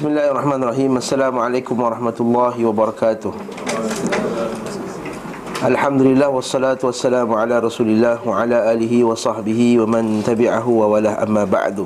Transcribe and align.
Bismillahirrahmanirrahim 0.00 0.96
Assalamualaikum 0.96 1.76
warahmatullahi 1.76 2.64
wabarakatuh 2.64 3.36
Alhamdulillah 5.60 6.32
wassalatu 6.32 6.88
wassalamu 6.88 7.36
ala 7.36 7.60
rasulillah 7.60 8.16
Wa 8.24 8.40
ala 8.40 8.72
alihi 8.72 9.04
wa 9.04 9.12
sahbihi 9.12 9.76
wa 9.84 10.00
man 10.00 10.24
tabi'ahu 10.24 10.72
wa 10.72 10.96
walah 10.96 11.20
amma 11.20 11.44
ba'du 11.44 11.84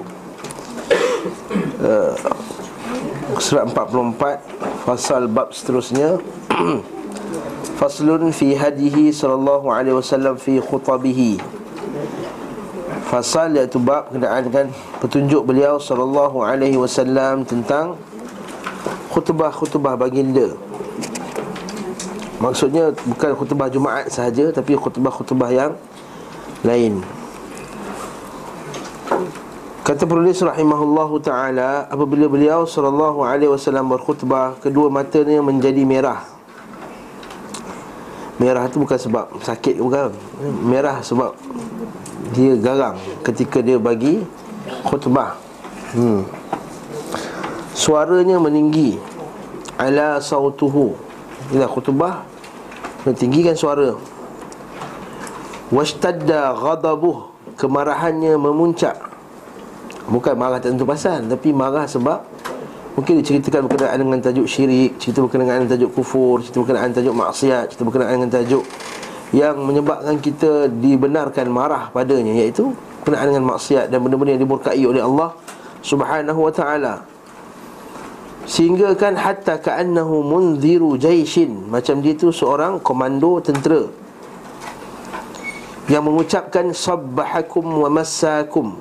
uh, 1.83 2.15
Surat 3.43 3.67
44 3.75 4.87
Fasal 4.87 5.27
bab 5.27 5.51
seterusnya 5.51 6.23
Faslun 7.83 8.31
fi 8.31 8.55
hadihi 8.55 9.11
sallallahu 9.11 9.75
alaihi 9.75 9.99
wasallam 9.99 10.39
fi 10.39 10.63
khutabihi 10.63 11.43
Fasal 13.15 13.55
iaitu 13.55 13.79
bab 13.79 14.11
kenaan 14.11 14.51
kan 14.51 14.67
petunjuk 14.99 15.47
beliau 15.47 15.79
sallallahu 15.79 16.43
alaihi 16.43 16.75
wasallam 16.75 17.47
tentang 17.47 17.95
khutbah-khutbah 19.15 19.95
baginda. 19.95 20.51
Maksudnya 22.43 22.91
bukan 23.07 23.39
khutbah 23.39 23.71
Jumaat 23.71 24.11
sahaja 24.11 24.51
Tapi 24.51 24.75
khutbah-khutbah 24.75 25.47
yang 25.55 25.79
lain. 26.67 27.07
Kata 29.87 30.03
penulis 30.11 30.43
rahimahullahu 30.43 31.23
ta'ala 31.23 31.87
Apabila 31.87 32.27
beliau 32.27 32.67
sallallahu 32.67 33.23
alaihi 33.23 33.55
wasallam 33.55 33.95
berkhutbah 33.95 34.59
Kedua 34.59 34.91
matanya 34.91 35.39
menjadi 35.39 35.87
merah. 35.87 36.27
Merah 38.43 38.67
itu 38.67 38.83
bukan 38.83 38.99
sebab 38.99 39.39
sakit 39.39 39.79
bukan? 39.79 40.11
Merah 40.67 40.99
sebab 40.99 41.39
dia 42.35 42.59
garang 42.59 42.99
ketika 43.23 43.63
dia 43.63 43.79
bagi 43.79 44.27
khutbah. 44.83 45.39
Hmm. 45.95 46.27
Suaranya 47.73 48.43
meninggi. 48.43 48.99
Ala 49.79 50.23
sautuhu. 50.23 50.95
Inilah 51.51 51.71
khutbah 51.71 52.27
Mentinggikan 53.07 53.55
suara. 53.55 53.95
Washtadda 55.71 56.55
ghadabuh. 56.59 57.31
Kemarahannya 57.55 58.35
memuncak. 58.35 59.15
Bukan 60.05 60.37
marah 60.37 60.61
tentu 60.61 60.85
pasal 60.85 61.25
Tapi 61.25 61.57
marah 61.57 61.89
sebab 61.89 62.21
Mungkin 62.95 63.25
diceritakan 63.25 63.67
berkenaan 63.67 63.99
dengan 64.05 64.21
tajuk 64.21 64.45
syirik 64.45 65.01
Cerita 65.01 65.25
berkenaan 65.25 65.65
dengan 65.65 65.81
tajuk 65.81 65.91
kufur 65.97 66.45
Cerita 66.45 66.61
berkenaan 66.61 66.93
dengan 66.93 66.99
tajuk 67.01 67.15
maksiat 67.17 67.65
Cerita 67.73 67.83
berkenaan 67.89 68.13
dengan 68.21 68.31
tajuk 68.31 68.65
Yang 69.33 69.57
menyebabkan 69.63 70.17
kita 70.21 70.69
dibenarkan 70.69 71.49
marah 71.49 71.89
padanya 71.89 72.35
Iaitu 72.37 72.75
berkenaan 73.01 73.33
dengan 73.33 73.57
maksiat 73.57 73.89
Dan 73.89 74.05
benda-benda 74.05 74.37
yang 74.37 74.43
dimurkai 74.45 74.83
oleh 74.85 75.01
Allah 75.01 75.33
Subhanahu 75.85 76.49
wa 76.49 76.53
ta'ala. 76.53 76.95
Sehingga 78.45 78.93
kan 78.97 79.17
hatta 79.17 79.61
ka'annahu 79.61 80.21
munziru 80.21 81.01
jaishin 81.01 81.69
Macam 81.69 82.05
dia 82.05 82.13
tu 82.13 82.29
seorang 82.29 82.77
komando 82.81 83.41
tentera 83.41 83.89
Yang 85.89 86.03
mengucapkan 86.05 86.67
Sabbahakum 86.73 87.65
wa 87.85 87.89
massakum. 87.89 88.77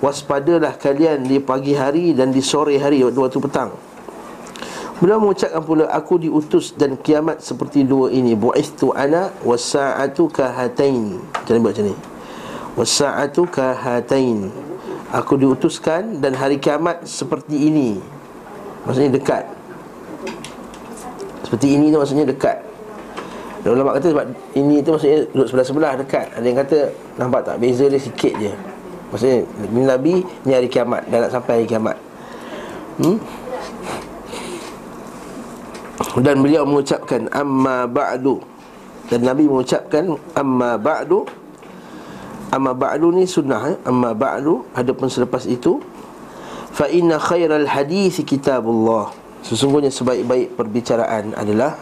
Waspadalah 0.00 0.80
kalian 0.80 1.28
di 1.28 1.40
pagi 1.40 1.76
hari 1.76 2.16
dan 2.16 2.32
di 2.32 2.40
sore 2.40 2.76
hari 2.80 3.04
Waktu-waktu 3.04 3.40
petang 3.40 3.89
Beliau 5.00 5.16
mengucapkan 5.16 5.64
pula 5.64 5.88
Aku 5.88 6.20
diutus 6.20 6.76
dan 6.76 7.00
kiamat 7.00 7.40
seperti 7.40 7.88
dua 7.88 8.12
ini. 8.12 8.36
Bu'ithtu 8.36 8.92
ana 8.92 9.32
wassa'atu 9.40 10.28
kahatain 10.28 11.16
ni 11.16 11.58
buat 11.64 11.72
macam 11.72 11.84
ni? 11.88 11.96
Wassa'atu 12.76 13.48
kahatain 13.48 14.52
Aku 15.10 15.40
diutuskan 15.40 16.22
dan 16.22 16.36
hari 16.38 16.60
kiamat 16.60 17.02
seperti 17.08 17.72
ini. 17.72 17.98
Maksudnya 18.86 19.10
dekat. 19.16 19.44
Seperti 21.48 21.66
ini 21.74 21.90
tu 21.90 21.98
maksudnya 21.98 22.28
dekat. 22.28 22.62
Dan 23.66 23.74
ulama 23.74 23.98
kata 23.98 24.14
sebab 24.14 24.24
ini 24.54 24.84
tu 24.86 24.94
maksudnya 24.94 25.26
duduk 25.34 25.48
sebelah-sebelah 25.50 25.92
dekat. 25.98 26.26
Ada 26.36 26.46
yang 26.46 26.58
kata 26.62 26.78
nampak 27.18 27.40
tak? 27.42 27.56
Beza 27.58 27.90
dia 27.90 27.98
sikit 27.98 28.32
je. 28.38 28.52
Maksudnya 29.10 29.38
ini 29.66 29.82
Nabi 29.82 30.14
ni 30.46 30.52
hari 30.54 30.70
kiamat. 30.70 31.10
Dan 31.10 31.26
nak 31.26 31.32
sampai 31.34 31.52
hari 31.58 31.66
kiamat. 31.66 31.96
Hmm? 33.02 33.18
Dan 36.18 36.42
beliau 36.42 36.66
mengucapkan 36.66 37.30
Amma 37.30 37.86
ba'du. 37.86 38.42
Dan 39.06 39.22
Nabi 39.22 39.46
mengucapkan 39.46 40.18
Amma 40.34 40.74
ba'du. 40.74 41.22
Amma 42.50 42.74
ba'du 42.74 43.14
ni 43.14 43.30
sunnah 43.30 43.70
eh? 43.70 43.76
Amma 43.86 44.10
ba'du. 44.10 44.66
Adapun 44.74 45.06
selepas 45.06 45.46
itu 45.46 45.78
fa 46.74 46.90
inna 46.90 47.22
khairal 47.22 47.66
hadis 47.70 48.18
kitabullah. 48.26 49.14
Sesungguhnya 49.46 49.94
sebaik-baik 49.94 50.58
perbicaraan 50.58 51.34
adalah 51.38 51.78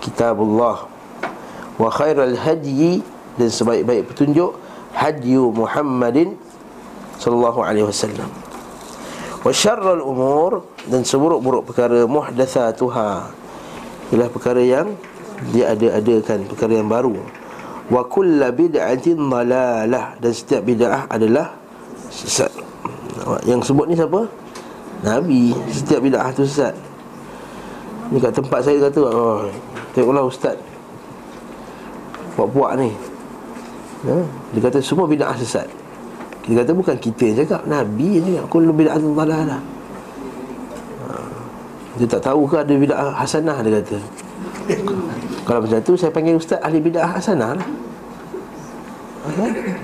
kitabullah. 0.00 0.88
Wa 1.76 1.88
khairal 1.92 2.40
hadyi 2.40 3.04
dan 3.36 3.50
sebaik-baik 3.50 4.08
petunjuk 4.08 4.56
hadyu 4.94 5.50
Muhammadin 5.50 6.38
sallallahu 7.18 7.60
alaihi 7.66 7.86
wasallam 7.90 8.43
wa 9.44 9.52
syarrul 9.52 10.00
umur 10.00 10.64
dan 10.88 11.04
seburuk-buruk 11.04 11.68
perkara 11.68 12.08
muhdatsatuha 12.08 13.28
ialah 14.08 14.28
perkara 14.32 14.64
yang 14.64 14.96
dia 15.52 15.76
ada-adakan 15.76 16.48
perkara 16.48 16.80
yang 16.80 16.88
baru. 16.88 17.20
Wa 17.92 18.08
kullu 18.08 18.48
bid'atin 18.48 19.20
dalalah 19.20 20.16
dan 20.16 20.32
setiap 20.32 20.64
bid'ah 20.64 21.04
adalah 21.12 21.52
sesat. 22.08 22.48
Yang 23.44 23.68
sebut 23.68 23.84
ni 23.92 23.94
siapa? 24.00 24.24
Nabi. 25.04 25.52
Setiap 25.68 26.00
bid'ah 26.00 26.32
tu 26.32 26.48
sesat. 26.48 26.72
Ni 28.08 28.20
kat 28.20 28.32
tempat 28.32 28.60
saya 28.64 28.88
kata 28.88 29.00
oh, 29.04 29.48
Tengoklah 29.92 30.24
ustaz. 30.24 30.56
Puak-puak 32.36 32.80
ni. 32.80 32.90
Ya? 34.08 34.18
Dia 34.56 34.60
kata 34.64 34.78
semua 34.80 35.04
bid'ah 35.04 35.36
sesat 35.36 35.83
Dia 36.44 36.54
kata 36.60 36.72
bukan 36.76 36.96
kita 37.00 37.22
yang 37.32 37.36
cakap 37.40 37.62
Nabi 37.64 38.20
yang 38.20 38.24
cakap 38.28 38.46
Kullu 38.52 38.72
bid'ah 38.76 38.96
tu 39.00 39.16
lah 39.16 39.60
Dia 41.96 42.06
tak 42.10 42.20
tahu 42.20 42.44
ke 42.44 42.56
ada 42.60 42.74
bid'ah 42.74 43.10
hasanah 43.16 43.56
Dia 43.64 43.80
kata. 43.80 43.96
Kalau 45.44 45.60
macam 45.64 45.80
tu 45.80 45.92
saya 45.96 46.12
panggil 46.12 46.36
ustaz 46.36 46.60
ahli 46.60 46.80
bid'ah 46.80 47.16
hasanah 47.16 47.50
lah. 47.56 47.68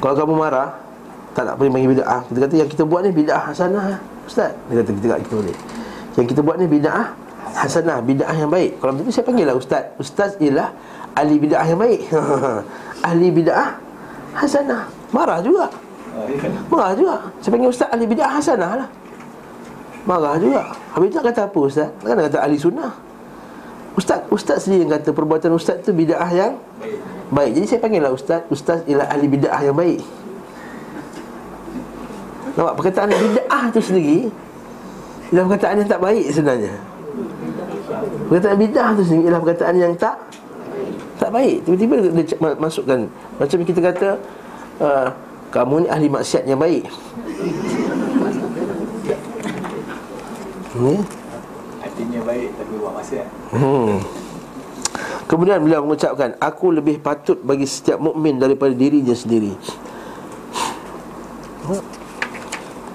Kalau 0.05 0.15
kamu 0.17 0.35
marah 0.37 0.69
tak 1.33 1.49
nak 1.49 1.55
boleh 1.57 1.71
panggil 1.73 1.91
bid'ah. 1.97 2.21
Kita 2.29 2.39
kata 2.45 2.55
yang 2.61 2.69
kita 2.69 2.83
buat 2.85 3.01
ni 3.07 3.11
bid'ah 3.15 3.43
hasanah 3.49 3.85
Ustaz. 4.29 4.53
Dia 4.69 4.83
kata 4.83 4.91
kita 4.93 5.07
tak 5.17 5.21
kita 5.25 5.35
boleh. 5.41 5.57
Yang 6.19 6.27
kita 6.37 6.41
buat 6.45 6.57
ni 6.61 6.67
bid'ah 6.69 7.07
hasanah 7.57 7.99
Bid'ah 8.05 8.35
yang 8.37 8.51
baik. 8.53 8.79
Kalau 8.83 8.91
macam 8.93 9.05
tu 9.09 9.15
saya 9.15 9.25
panggil 9.25 9.47
lah 9.49 9.57
Ustaz. 9.57 9.85
Ustaz 9.97 10.31
ialah 10.43 10.75
ahli 11.17 11.37
bid'ah 11.41 11.65
yang 11.65 11.81
baik. 11.81 12.01
Ahli 13.09 13.29
bid'ah 13.33 13.81
hasanah. 14.37 14.93
Marah 15.11 15.41
juga 15.41 15.73
Marah 16.71 16.93
juga. 16.99 17.17
Saya 17.39 17.51
panggil 17.55 17.71
Ustaz 17.71 17.89
ahli 17.91 18.05
bid'ah 18.07 18.31
hasanah 18.31 18.73
lah. 18.85 18.89
Marah 20.07 20.35
juga. 20.41 20.63
Habis 20.97 21.09
tu 21.15 21.19
kata 21.23 21.41
apa 21.47 21.59
Ustaz? 21.61 21.89
Kan 22.03 22.19
kata 22.19 22.39
ahli 22.43 22.57
sunnah. 22.59 22.93
Ustaz 23.95 24.23
Ustaz 24.31 24.67
sendiri 24.67 24.87
yang 24.87 24.93
kata 24.95 25.11
Perbuatan 25.11 25.51
Ustaz 25.55 25.83
tu 25.83 25.91
bid'ah 25.95 26.31
yang 26.31 26.59
baik. 27.31 27.51
Jadi 27.59 27.67
saya 27.67 27.81
panggil 27.83 28.03
lah 28.03 28.13
Ustaz. 28.15 28.43
Ustaz 28.51 28.83
ialah 28.91 29.07
ahli 29.11 29.27
bid'ah 29.31 29.61
yang 29.63 29.77
baik. 29.77 30.03
Nampak? 32.59 32.75
Perkataan 32.83 33.09
bid'ah 33.15 33.65
tu 33.71 33.79
sendiri 33.79 34.27
Ialah 35.31 35.45
perkataan 35.47 35.75
yang 35.79 35.89
tak 35.89 36.03
baik 36.03 36.27
sebenarnya. 36.35 36.75
Perkataan 38.27 38.57
bid'ah 38.59 38.89
tu 38.99 39.03
sendiri 39.07 39.23
Ialah 39.31 39.41
perkataan 39.47 39.75
yang 39.79 39.95
tak 39.95 40.17
Tak 41.23 41.31
baik. 41.31 41.57
Tiba-tiba 41.63 41.95
dia 42.03 42.37
masukkan. 42.59 43.07
Macam 43.39 43.59
kita 43.63 43.81
kata 43.81 44.09
uh, 44.83 45.09
Kamu 45.51 45.83
ni 45.83 45.89
ahli 45.91 46.07
maksiat 46.07 46.47
yang 46.47 46.63
baik. 46.63 46.87
Ni 50.79 50.95
Artinya 51.83 52.21
baik 52.23 52.49
tapi 52.55 52.73
buat 52.79 52.95
maksiat. 52.95 53.27
Hmm. 53.51 53.99
Kemudian 55.27 55.63
beliau 55.63 55.83
mengucapkan 55.83 56.39
Aku 56.39 56.71
lebih 56.71 57.03
patut 57.03 57.39
bagi 57.43 57.67
setiap 57.67 57.99
mukmin 57.99 58.39
daripada 58.39 58.71
dirinya 58.71 59.11
sendiri. 59.11 59.59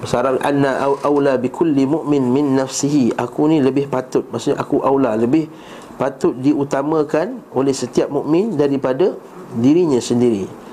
Sarang 0.08 0.40
anna 0.40 0.96
aula 1.04 1.36
bi 1.36 1.51
kulli 1.51 1.84
mu'min 1.84 2.24
min 2.24 2.56
nafsihi. 2.56 3.19
Aku 3.19 3.51
ni 3.51 3.63
lebih 3.63 3.88
patut 3.88 4.28
Maksudnya 4.30 4.60
aku 4.60 4.84
aula 4.84 5.16
Lebih 5.16 5.48
patut 5.96 6.36
diutamakan 6.36 7.40
Oleh 7.56 7.72
setiap 7.72 8.12
mukmin 8.12 8.54
daripada 8.60 9.16
Dirinya 9.56 9.98
sendiri 10.04 10.64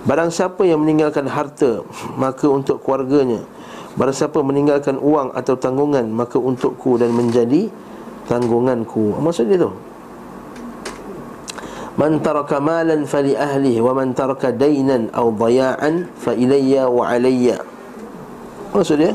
Barang 0.00 0.32
siapa 0.32 0.64
yang 0.64 0.80
meninggalkan 0.80 1.28
harta 1.28 1.84
Maka 2.16 2.48
untuk 2.48 2.80
keluarganya. 2.80 3.44
Barang 4.00 4.16
siapa 4.16 4.40
meninggalkan 4.40 4.96
uang 4.96 5.36
atau 5.36 5.54
tanggungan 5.60 6.08
Maka 6.08 6.40
untukku 6.40 6.96
dan 6.96 7.12
menjadi 7.12 7.68
Tanggunganku. 8.24 9.18
Maksud 9.20 9.50
dia 9.50 9.58
tu? 9.60 9.72
Man 11.98 12.22
taraka 12.24 12.62
malan 12.62 13.04
fali 13.04 13.36
ahlihi 13.36 13.82
Wa 13.84 13.92
man 13.92 14.16
taraka 14.16 14.54
dainan 14.54 15.12
Au 15.12 15.28
daya'an 15.34 16.08
Fa 16.16 16.32
ilayya 16.32 16.88
wa 16.88 17.04
alayya. 17.04 17.60
Maksud 18.72 18.96
dia? 18.96 19.12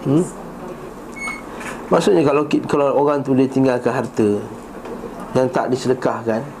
Hmm? 0.00 0.24
Maksudnya 1.92 2.24
kalau 2.24 2.48
kalau 2.64 2.86
orang 2.96 3.20
tu 3.20 3.36
dia 3.36 3.44
tinggalkan 3.44 3.92
harta 3.92 4.40
Yang 5.36 5.46
tak 5.52 5.66
disedekahkan 5.68 6.59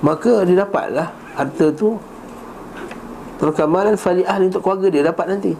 Maka 0.00 0.48
dia 0.48 0.64
dapatlah 0.64 1.12
harta 1.36 1.66
tu 1.76 2.00
Terkamalan 3.40 3.96
fali 3.96 4.20
ahli 4.20 4.52
untuk 4.52 4.60
keluarga 4.60 4.92
dia 4.92 5.00
dapat 5.00 5.26
nanti. 5.32 5.52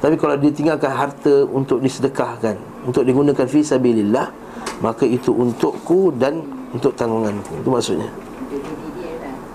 Tapi 0.00 0.16
kalau 0.16 0.40
dia 0.40 0.48
tinggalkan 0.48 0.88
harta 0.88 1.44
untuk 1.52 1.84
disedekahkan 1.84 2.56
Untuk 2.88 3.04
digunakan 3.04 3.44
fi 3.44 3.60
sabilillah 3.60 4.32
Maka 4.80 5.04
itu 5.04 5.34
untukku 5.34 6.14
dan 6.16 6.40
untuk 6.68 6.92
tanggunganku. 6.94 7.64
Itu 7.64 7.68
maksudnya. 7.72 8.08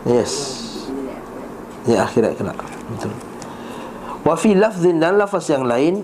Yes. 0.03 0.61
Ya 1.85 2.03
akhirat 2.03 2.35
kelak. 2.35 2.57
Betul. 2.89 3.13
Wa 4.23 4.35
fi 4.35 4.57
lafzin 4.57 4.97
dan 4.97 5.15
lafaz 5.15 5.47
yang 5.51 5.63
lain 5.63 6.03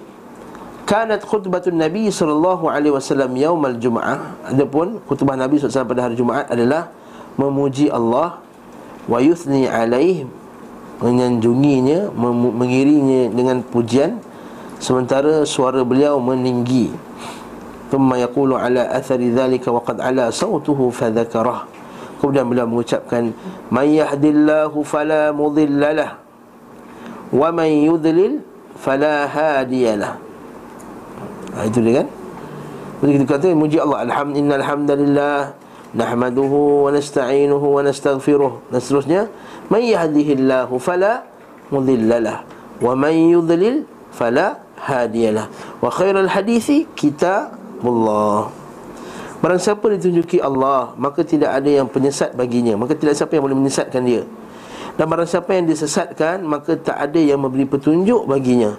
Kanat 0.90 1.22
khutbatun 1.22 1.78
Nabi 1.78 2.10
wasallam 2.10 3.32
yaumal 3.38 3.78
Jum'ah. 3.78 4.42
Adapun 4.50 4.98
khutbah 5.06 5.38
Nabi 5.38 5.62
SAW 5.62 5.86
pada 5.86 6.10
hari 6.10 6.18
Jumaat 6.18 6.50
adalah 6.50 6.90
memuji 7.40 7.88
Allah 7.88 8.44
wa 9.08 9.18
yuthni 9.24 9.64
alaih 9.72 10.28
menyanjunginya 11.00 12.12
mengiringinya 12.60 13.32
dengan 13.32 13.58
pujian 13.64 14.20
sementara 14.84 15.48
suara 15.48 15.80
beliau 15.88 16.20
meninggi. 16.20 16.92
Thumma 17.88 18.20
yaqulu 18.20 18.60
ala 18.60 18.92
athari 18.92 19.32
dhalika 19.32 19.72
wa 19.72 19.80
qad 19.80 20.04
ala 20.04 20.30
sawtuhu 20.30 20.92
fadhakarah. 20.92 21.66
Kemudian 22.20 22.52
beliau 22.52 22.68
mengucapkan 22.68 23.32
may 23.72 23.96
yahdillahu 23.96 24.84
fala 24.84 25.32
mudhillalah 25.32 26.20
wa 27.32 27.48
man 27.56 27.72
yudlil 27.72 28.44
fala 28.76 29.24
hadiyalah 29.24 30.20
ha, 31.56 31.64
Itu 31.64 31.80
dia 31.80 32.04
kan 32.04 32.08
Jadi 33.00 33.12
kita 33.16 33.26
kata 33.32 33.48
Muji 33.56 33.80
Allah 33.80 34.04
Alhamdulillah 34.04 35.56
Nahmaduhu 35.90 36.86
wa 36.86 36.94
nasta'inuhu 36.94 37.66
wa 37.66 37.82
nastaghfiruh 37.82 38.70
Dan 38.70 38.78
seterusnya 38.78 39.22
Man 39.74 39.82
yahdihillahu 39.82 40.78
fala 40.78 41.26
mudhillalah 41.74 42.46
Wa 42.78 42.94
man 42.94 43.14
yudhlil 43.14 43.90
fala 44.14 44.62
hadiyalah 44.78 45.50
Wa 45.82 45.90
khairal 45.90 46.30
hadithi 46.30 46.86
kitabullah. 46.94 48.54
Barang 49.42 49.58
siapa 49.58 49.90
ditunjuki 49.90 50.38
Allah 50.38 50.94
Maka 50.94 51.26
tidak 51.26 51.58
ada 51.58 51.70
yang 51.70 51.90
penyesat 51.90 52.38
baginya. 52.38 52.78
Maka 52.78 52.94
tidak 52.94 53.18
siapa 53.18 53.34
yang 53.34 53.50
boleh 53.50 53.58
menyesatkan 53.58 54.06
dia. 54.06 54.24
Dan 54.94 55.06
barang 55.10 55.26
siapa 55.26 55.58
yang 55.58 55.66
disesatkan 55.66 56.46
Maka 56.46 56.78
tak 56.78 57.02
ada 57.02 57.18
yang 57.18 57.42
memberi 57.42 57.66
petunjuk 57.66 58.30
baginya. 58.30 58.78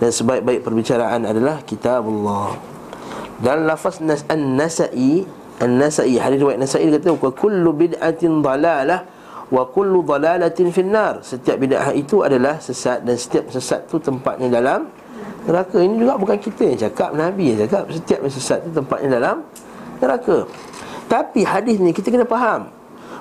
Dan 0.00 0.08
sebaik-baik 0.08 0.64
perbicaraan 0.64 1.24
adalah 1.24 1.60
kitab 1.64 2.04
Allah. 2.08 2.56
Dan 3.40 3.68
lafaz 3.68 4.00
nas 4.00 4.24
an-nasa'i 4.28 5.24
an-nasa'i 5.62 6.20
hadis 6.20 6.38
riwayat 6.40 6.60
nasa'i 6.60 6.88
kata 6.92 7.16
wa 7.16 7.30
kullu 7.32 7.70
bid'atin 7.72 8.44
dalalah 8.44 9.04
wa 9.48 9.62
kullu 9.70 10.04
dalalatin 10.04 10.68
finnar. 10.74 11.22
Setiap 11.24 11.56
bid'ah 11.56 11.94
itu 11.96 12.20
adalah 12.20 12.60
sesat 12.60 13.06
dan 13.06 13.16
setiap 13.16 13.48
sesat 13.48 13.88
tu 13.88 13.96
tempatnya 13.96 14.50
dalam 14.60 14.90
neraka. 15.46 15.78
Ini 15.80 15.94
juga 15.96 16.14
bukan 16.18 16.38
kita 16.38 16.62
yang 16.66 16.78
cakap, 16.90 17.10
Nabi 17.14 17.54
yang 17.54 17.66
cakap 17.66 17.88
setiap 17.88 18.20
sesat 18.28 18.58
tu 18.66 18.70
tempatnya 18.74 19.08
dalam 19.16 19.36
neraka. 20.02 20.44
Tapi 21.06 21.46
hadis 21.46 21.78
ni 21.78 21.94
kita 21.94 22.10
kena 22.10 22.26
faham. 22.26 22.68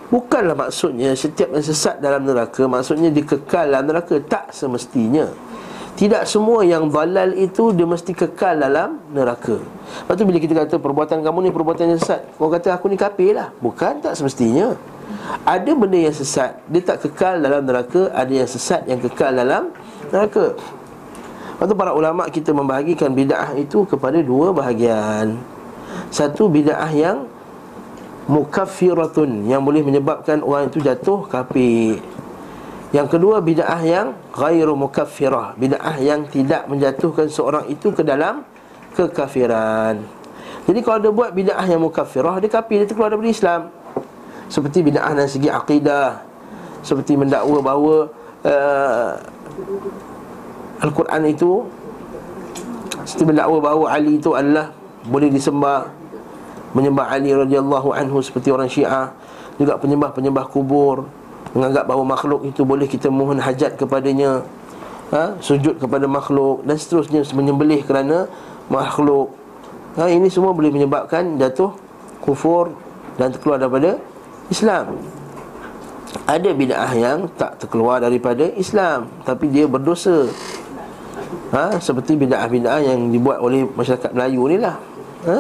Bukanlah 0.05 0.53
maksudnya 0.53 1.17
setiap 1.17 1.49
yang 1.49 1.65
sesat 1.65 1.97
dalam 1.97 2.29
neraka 2.29 2.69
Maksudnya 2.69 3.09
dikekal 3.09 3.73
dalam 3.73 3.89
neraka 3.89 4.21
Tak 4.21 4.53
semestinya 4.53 5.25
tidak 5.95 6.27
semua 6.27 6.67
yang 6.67 6.91
balal 6.91 7.31
itu 7.39 7.71
Dia 7.71 7.87
mesti 7.87 8.11
kekal 8.11 8.59
dalam 8.59 8.99
neraka. 9.15 9.63
Lepas 9.63 10.13
tu 10.19 10.27
bila 10.27 10.37
kita 10.43 10.53
kata 10.53 10.75
Perbuatan 10.75 11.23
kamu 11.23 11.47
ni 11.47 11.49
perbuatan 11.55 11.95
yang 11.95 11.99
sesat 11.99 12.27
Kau 12.35 12.51
kata 12.51 12.75
aku 12.75 12.91
ni 12.91 12.99
kafir 12.99 13.31
lah. 13.31 13.55
Bukan 13.63 14.03
tak 14.03 14.19
semestinya. 14.19 14.75
Ada 15.47 15.71
benda 15.71 15.95
yang 15.95 16.11
sesat 16.11 16.59
Dia 16.67 16.83
tak 16.83 17.07
kekal 17.07 17.39
dalam 17.39 17.63
neraka 17.63 18.11
Ada 18.11 18.43
yang 18.43 18.49
sesat 18.51 18.83
yang 18.91 18.99
kekal 18.99 19.31
dalam 19.31 19.71
neraka. 20.11 20.59
Lepas 21.55 21.65
tu 21.71 21.75
para 21.79 21.95
ulama' 21.95 22.27
kita 22.27 22.51
membahagikan 22.51 23.15
bida'ah 23.15 23.55
itu 23.55 23.87
Kepada 23.87 24.19
dua 24.19 24.51
bahagian. 24.51 25.39
Satu 26.11 26.51
bida'ah 26.51 26.91
yang 26.91 27.23
Mukaffiratun 28.27 29.47
Yang 29.47 29.61
boleh 29.63 29.81
menyebabkan 29.87 30.43
orang 30.43 30.67
itu 30.67 30.83
jatuh 30.83 31.23
kafir 31.31 32.03
yang 32.95 33.11
kedua 33.11 33.43
bid'ah 33.43 33.83
yang 33.83 34.15
ghairu 34.31 34.71
mukaffirah, 34.79 35.59
bid'ah 35.59 35.99
yang 35.99 36.31
tidak 36.31 36.63
menjatuhkan 36.71 37.27
seorang 37.27 37.67
itu 37.67 37.91
ke 37.91 38.07
dalam 38.07 38.47
kekafiran. 38.95 39.99
Jadi 40.63 40.79
kalau 40.79 41.03
dia 41.03 41.11
buat 41.11 41.35
bid'ah 41.35 41.67
yang 41.67 41.83
mukaffirah, 41.83 42.39
dia 42.39 42.47
kafir, 42.47 42.87
dia 42.87 42.95
keluar 42.95 43.11
daripada 43.11 43.27
Islam. 43.27 43.61
Seperti 44.47 44.79
bid'ah 44.79 45.11
dari 45.11 45.27
segi 45.27 45.51
akidah, 45.51 46.23
seperti 46.87 47.19
mendakwa 47.19 47.59
bahawa 47.59 47.95
uh, 48.47 49.11
Al-Quran 50.79 51.21
itu. 51.27 51.67
Seperti 53.03 53.27
mendakwa 53.27 53.59
bahawa 53.59 53.85
Ali 53.91 54.23
itu 54.23 54.31
adalah 54.31 54.71
boleh 55.03 55.27
disembah. 55.27 55.91
Menyembah 56.71 57.11
Ali 57.11 57.35
radhiyallahu 57.35 57.91
anhu 57.91 58.23
seperti 58.23 58.55
orang 58.55 58.71
Syiah. 58.71 59.11
Juga 59.59 59.75
penyembah-penyembah 59.75 60.47
kubur 60.47 61.24
menganggap 61.55 61.87
bahawa 61.87 62.03
makhluk 62.03 62.43
itu 62.43 62.67
boleh 62.67 62.83
kita 62.83 63.07
mohon 63.07 63.39
hajat 63.39 63.79
kepadanya 63.79 64.43
ha? 65.15 65.39
sujud 65.39 65.79
kepada 65.79 66.03
makhluk 66.03 66.67
dan 66.67 66.75
seterusnya 66.75 67.23
menyembelih 67.31 67.79
kerana 67.87 68.27
makhluk 68.67 69.31
ha? 69.95 70.11
ini 70.11 70.27
semua 70.27 70.51
boleh 70.51 70.69
menyebabkan 70.69 71.39
jatuh 71.39 71.71
kufur 72.19 72.75
dan 73.15 73.31
terkeluar 73.31 73.55
daripada 73.55 73.95
Islam 74.51 74.99
ada 76.27 76.49
bid'ah 76.51 76.91
yang 76.91 77.31
tak 77.39 77.55
terkeluar 77.63 78.03
daripada 78.03 78.51
Islam 78.59 79.07
tapi 79.23 79.47
dia 79.47 79.63
berdosa 79.63 80.27
ha? 81.55 81.79
seperti 81.79 82.19
bid'ah-bid'ah 82.19 82.83
yang 82.83 83.15
dibuat 83.15 83.39
oleh 83.39 83.63
masyarakat 83.63 84.11
Melayu 84.11 84.43
ni 84.51 84.57
lah 84.59 84.75
ha? 85.23 85.37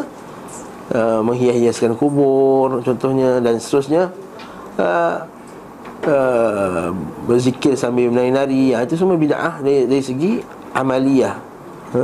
Uh, 0.85 1.17
menghias-hiaskan 1.25 1.97
kubur 1.97 2.77
contohnya 2.85 3.41
dan 3.41 3.57
seterusnya 3.57 4.13
uh, 4.77 5.25
uh, 6.07 6.93
berzikir 7.25 7.73
sambil 7.75 8.09
menari-nari 8.09 8.73
ha, 8.73 8.85
itu 8.85 8.95
semua 8.97 9.17
bid'ah 9.17 9.61
dari, 9.61 9.89
dari 9.89 10.03
segi 10.03 10.31
amaliyah. 10.73 11.35
Ha? 11.95 12.03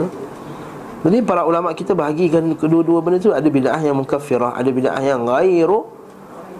jadi 1.01 1.25
para 1.25 1.43
ulama 1.43 1.73
kita 1.73 1.97
bahagikan 1.97 2.45
kedua-dua 2.53 3.01
benda 3.01 3.17
tu 3.17 3.33
ada 3.33 3.49
bid'ah 3.49 3.81
yang 3.81 3.97
mukaffirah 3.97 4.53
ada 4.53 4.69
bid'ah 4.69 5.01
yang 5.01 5.25
ghairu 5.25 5.89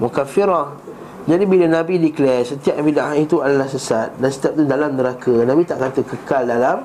mukaffirah. 0.01 0.73
Jadi 1.29 1.45
bila 1.45 1.69
Nabi 1.69 2.01
declare 2.01 2.41
setiap 2.41 2.81
bid'ah 2.81 3.13
itu 3.13 3.45
adalah 3.45 3.69
sesat 3.69 4.17
dan 4.17 4.29
setiap 4.33 4.57
itu 4.57 4.65
dalam 4.65 4.97
neraka 4.97 5.45
Nabi 5.45 5.61
tak 5.69 5.77
kata 5.77 6.01
kekal 6.01 6.49
dalam 6.49 6.81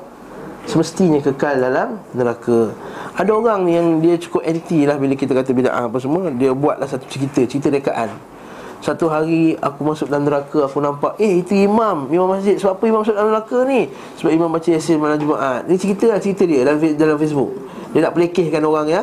semestinya 0.69 1.17
kekal 1.25 1.57
dalam 1.57 1.97
neraka. 2.13 2.77
Ada 3.17 3.33
orang 3.33 3.65
yang 3.73 3.87
dia 4.05 4.21
cukup 4.21 4.45
anti 4.45 4.85
lah 4.85 5.01
bila 5.01 5.17
kita 5.17 5.33
kata 5.33 5.57
bid'ah 5.57 5.89
apa 5.89 5.97
semua 5.97 6.29
dia 6.29 6.53
buatlah 6.53 6.85
satu 6.85 7.09
cerita 7.09 7.49
cerita 7.49 7.73
rekaan 7.73 8.36
satu 8.85 9.09
hari 9.09 9.57
aku 9.57 9.81
masuk 9.83 10.07
dalam 10.13 10.29
neraka 10.29 10.69
Aku 10.69 10.79
nampak 10.85 11.17
Eh 11.17 11.41
itu 11.41 11.57
imam 11.57 12.07
Imam 12.13 12.29
masjid. 12.29 12.61
Sebab 12.61 12.77
apa 12.77 12.83
imam 12.87 13.01
masuk 13.03 13.15
dalam 13.17 13.31
neraka 13.33 13.59
ni? 13.65 13.89
Sebab 14.21 14.31
imam 14.31 14.49
baca 14.53 14.69
yasin 14.69 15.01
malam 15.01 15.17
Jumaat. 15.17 15.65
Ini 15.67 15.77
cerita 15.81 16.05
lah 16.13 16.19
cerita 16.21 16.43
dia 16.45 16.61
dalam, 16.63 16.79
dalam 16.95 17.17
Facebook. 17.17 17.51
Dia 17.97 18.01
nak 18.07 18.13
pelekehkan 18.13 18.63
orang 18.63 18.87
ya. 18.87 19.03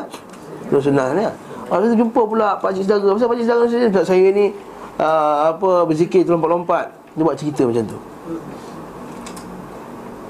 Terus 0.70 0.84
senang 0.88 1.18
ya. 1.18 1.32
Lepas 1.68 1.90
tu 1.90 1.98
jumpa 1.98 2.22
pula 2.22 2.50
Pakcik 2.62 2.86
saudara. 2.86 3.18
Pasal 3.18 3.28
pakcik 3.34 3.46
saudara 3.50 3.66
saya 3.66 3.88
Sebab 3.90 4.06
saya 4.06 4.28
ni 4.30 4.46
uh, 5.02 5.36
Apa 5.56 5.70
Berzikir 5.90 6.22
terlompat-lompat. 6.22 6.86
Dia 7.14 7.24
buat 7.26 7.38
cerita 7.38 7.62
macam 7.66 7.84
tu. 7.86 7.98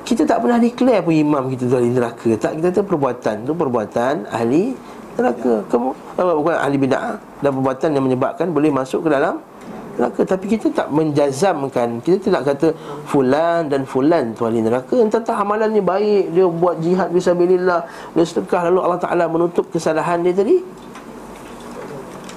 Kita 0.04 0.28
tak 0.28 0.44
pernah 0.44 0.60
declare 0.60 1.00
pun 1.00 1.16
imam 1.16 1.48
kita 1.48 1.64
tu 1.72 1.76
ahli 1.80 1.90
neraka. 1.96 2.36
Tak 2.36 2.60
kita 2.60 2.68
kata 2.76 2.82
perbuatan 2.84 3.36
tu 3.48 3.56
perbuatan 3.56 4.28
ahli 4.28 4.76
neraka. 5.18 5.54
Kamu 5.70 5.90
uh, 6.18 6.36
bukan 6.42 6.56
ahli 6.58 6.78
bid'ah 6.78 7.18
dan 7.42 7.50
perbuatan 7.54 7.90
yang 7.94 8.04
menyebabkan 8.06 8.48
boleh 8.50 8.72
masuk 8.74 9.06
ke 9.06 9.10
dalam 9.14 9.40
neraka. 9.98 10.22
Tapi 10.26 10.46
kita 10.50 10.68
tak 10.74 10.88
menjazamkan. 10.90 12.02
Kita 12.02 12.18
tidak 12.18 12.42
kata 12.54 12.68
fulan 13.06 13.70
dan 13.70 13.86
fulan 13.86 14.34
tu 14.34 14.50
ahli 14.50 14.66
neraka. 14.66 14.98
Entah 14.98 15.38
amalannya 15.38 15.82
baik 15.86 16.34
dia 16.34 16.46
buat 16.50 16.82
jihad 16.82 17.14
fisabilillah 17.14 17.86
dia 18.18 18.24
sedekah 18.26 18.70
lalu 18.70 18.80
Allah 18.82 19.00
Taala 19.02 19.26
menutup 19.30 19.70
kesalahan 19.70 20.26
dia 20.26 20.34
tadi. 20.34 20.58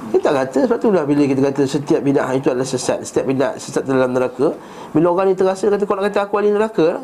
Kita 0.07 0.33
tak 0.33 0.35
kata 0.49 0.59
sebab 0.71 0.79
tu 0.79 0.89
lah 0.95 1.03
bila 1.03 1.27
kita 1.27 1.41
kata 1.43 1.63
setiap 1.67 2.01
bid'ah 2.01 2.31
itu 2.37 2.49
adalah 2.53 2.69
sesat. 2.69 3.03
Setiap 3.03 3.27
bid'ah 3.27 3.59
sesat 3.59 3.83
dalam 3.85 4.13
neraka. 4.15 4.55
Bila 4.95 5.13
orang 5.13 5.33
ni 5.33 5.35
terasa 5.37 5.67
kata 5.67 5.83
kau 5.83 5.97
nak 5.99 6.13
kata 6.13 6.19
aku 6.29 6.35
ahli 6.41 6.51
neraka? 6.55 7.01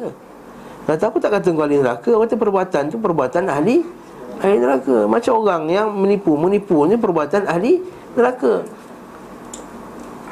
Lah 0.86 0.94
kata 0.94 1.04
aku 1.10 1.18
tak 1.18 1.30
kata 1.34 1.48
kau 1.50 1.64
ahli 1.66 1.80
neraka. 1.82 2.10
Kata 2.12 2.34
perbuatan 2.38 2.82
tu 2.92 2.96
perbuatan 3.02 3.42
ahli 3.48 4.01
ahli 4.42 4.56
neraka. 4.58 4.96
Macam 5.06 5.32
orang 5.40 5.62
yang 5.70 5.88
menipu. 5.94 6.34
Menipunya 6.34 6.99
perbuatan 6.99 7.46
ahli 7.46 7.78
neraka. 8.18 8.66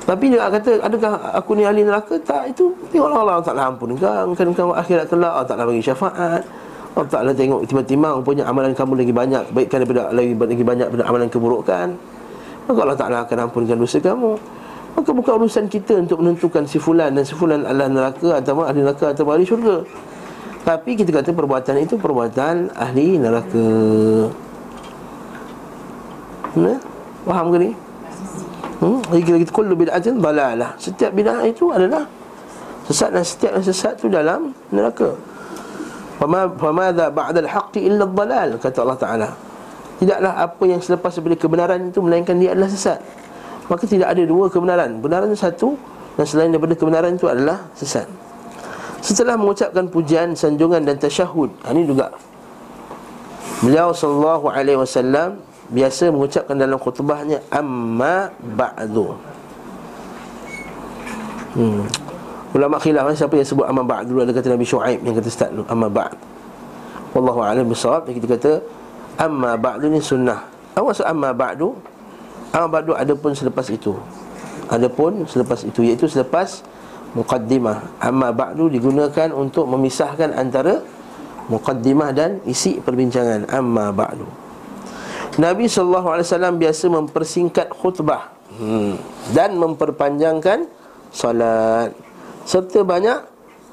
Tapi 0.01 0.25
dia 0.27 0.51
kata 0.51 0.83
Adakah 0.83 1.13
aku 1.39 1.55
ni 1.55 1.63
ahli 1.63 1.87
neraka? 1.87 2.19
Tak, 2.19 2.51
itu 2.51 2.75
Tengoklah 2.91 3.23
Allah. 3.23 3.39
Tak 3.41 3.55
ampun 3.57 3.95
Mungkin 3.95 4.53
kau 4.53 4.75
akhirat 4.75 5.07
kelak. 5.07 5.33
Allah 5.33 5.47
tak 5.47 5.63
bagi 5.63 5.83
syafaat. 5.83 6.43
Allah 6.91 7.07
Ta'ala 7.07 7.31
tengok 7.31 7.63
timbang-timbang 7.71 8.19
punya 8.27 8.43
amalan 8.51 8.75
kamu 8.75 8.99
lagi 8.99 9.15
banyak. 9.15 9.43
Kebaikan 9.55 9.77
daripada 9.87 10.03
lagi, 10.11 10.35
lagi 10.35 10.65
banyak 10.67 10.87
daripada 10.91 11.07
amalan 11.07 11.29
keburukan. 11.31 11.87
Maka 12.67 12.79
Allah 12.83 12.99
Ta'ala 12.99 13.17
akan 13.23 13.37
ampunkan 13.47 13.79
dosa 13.79 14.03
kamu. 14.03 14.35
Maka 14.99 15.11
bukan 15.15 15.33
urusan 15.39 15.71
kita 15.71 16.03
untuk 16.03 16.19
menentukan 16.19 16.67
si 16.67 16.83
fulan 16.83 17.15
dan 17.15 17.23
si 17.23 17.39
fulan 17.39 17.63
adalah 17.63 17.87
neraka 17.87 18.43
atau 18.43 18.67
ahli 18.67 18.83
neraka 18.83 19.15
atau 19.15 19.23
ahli 19.31 19.47
syurga 19.47 19.87
Tapi 20.61 20.91
kita 20.93 21.11
kata 21.11 21.33
perbuatan 21.33 21.77
itu 21.81 21.97
perbuatan 21.97 22.77
ahli 22.77 23.17
neraka 23.17 23.69
Nah, 26.51 26.79
faham 27.23 27.47
ke 27.55 27.59
ni? 27.63 27.71
Hmm? 28.83 28.99
Lagi 29.13 29.31
lagi 29.31 29.47
kullu 29.53 29.79
bid'atin 29.79 30.19
dalalah. 30.19 30.75
Setiap 30.81 31.15
bid'ah 31.15 31.47
itu 31.47 31.71
adalah 31.71 32.09
sesat 32.91 33.15
dan 33.15 33.23
setiap 33.23 33.53
yang 33.55 33.67
sesat 33.67 33.93
itu 34.03 34.09
dalam 34.11 34.51
neraka. 34.75 35.15
Fama 36.19 36.51
famadha 36.59 37.07
ba'da 37.13 37.39
al-haqqi 37.45 37.87
illa 37.87 38.03
ad-dalal 38.03 38.59
kata 38.59 38.79
Allah 38.83 38.99
Taala. 38.99 39.29
Tidaklah 40.01 40.33
apa 40.33 40.65
yang 40.65 40.81
selepas 40.81 41.13
daripada 41.13 41.37
kebenaran 41.39 41.81
itu 41.93 42.01
melainkan 42.01 42.35
dia 42.41 42.57
adalah 42.57 42.73
sesat. 42.73 42.99
Maka 43.69 43.85
tidak 43.87 44.11
ada 44.11 44.23
dua 44.25 44.49
kebenaran. 44.51 44.99
Kebenaran 44.99 45.31
satu 45.37 45.77
dan 46.19 46.25
selain 46.27 46.51
daripada 46.51 46.75
kebenaran 46.75 47.15
itu 47.15 47.29
adalah 47.29 47.69
sesat. 47.77 48.09
Setelah 49.01 49.37
mengucapkan 49.41 49.89
pujian, 49.89 50.37
sanjungan 50.37 50.85
dan 50.85 50.97
tasyahud, 51.01 51.49
ini 51.73 51.89
juga 51.89 52.13
Beliau 53.61 53.93
sallallahu 53.93 54.49
alaihi 54.49 54.81
wasallam 54.81 55.37
biasa 55.69 56.09
mengucapkan 56.09 56.57
dalam 56.57 56.81
khutbahnya 56.81 57.45
amma 57.53 58.33
ba'du. 58.57 59.13
Hmm. 61.53 61.85
Ulama 62.57 62.81
khilaf 62.81 63.13
eh, 63.13 63.17
siapa 63.21 63.37
yang 63.37 63.45
sebut 63.45 63.69
amma 63.69 63.85
ba'du 63.85 64.17
ada 64.25 64.33
kata 64.33 64.57
Nabi 64.57 64.65
Shu'aib 64.65 65.05
yang 65.05 65.13
kata 65.13 65.29
start 65.29 65.53
amma 65.69 65.93
ba'd. 65.93 66.17
Wallahu 67.13 67.45
a'lam 67.45 67.69
bisawab 67.69 68.09
kita 68.09 68.27
kata 68.33 68.53
amma 69.21 69.61
ba'du 69.61 69.93
ni 69.93 70.01
sunnah. 70.01 70.41
Apa 70.73 70.97
maksud 70.97 71.05
amma 71.05 71.37
ba'du? 71.37 71.77
Amma 72.57 72.81
ba'du 72.81 72.97
ada 72.97 73.13
pun 73.13 73.37
selepas 73.37 73.69
itu. 73.69 73.93
Ada 74.73 74.89
pun 74.89 75.29
selepas 75.29 75.69
itu 75.69 75.85
iaitu 75.85 76.09
selepas 76.09 76.65
muqaddimah. 77.15 78.03
Amma 78.03 78.31
ba'du 78.31 78.71
digunakan 78.71 79.31
untuk 79.35 79.67
memisahkan 79.67 80.35
antara 80.35 80.83
muqaddimah 81.51 82.11
dan 82.15 82.39
isi 82.47 82.79
perbincangan 82.79 83.51
amma 83.51 83.91
ba'du. 83.91 84.51
Nabi 85.39 85.71
SAW 85.71 86.59
biasa 86.59 86.91
mempersingkat 86.91 87.71
khutbah 87.71 88.35
hmm. 88.59 88.99
Dan 89.31 89.63
memperpanjangkan 89.63 90.67
salat 91.15 91.95
Serta 92.43 92.83
banyak 92.83 93.23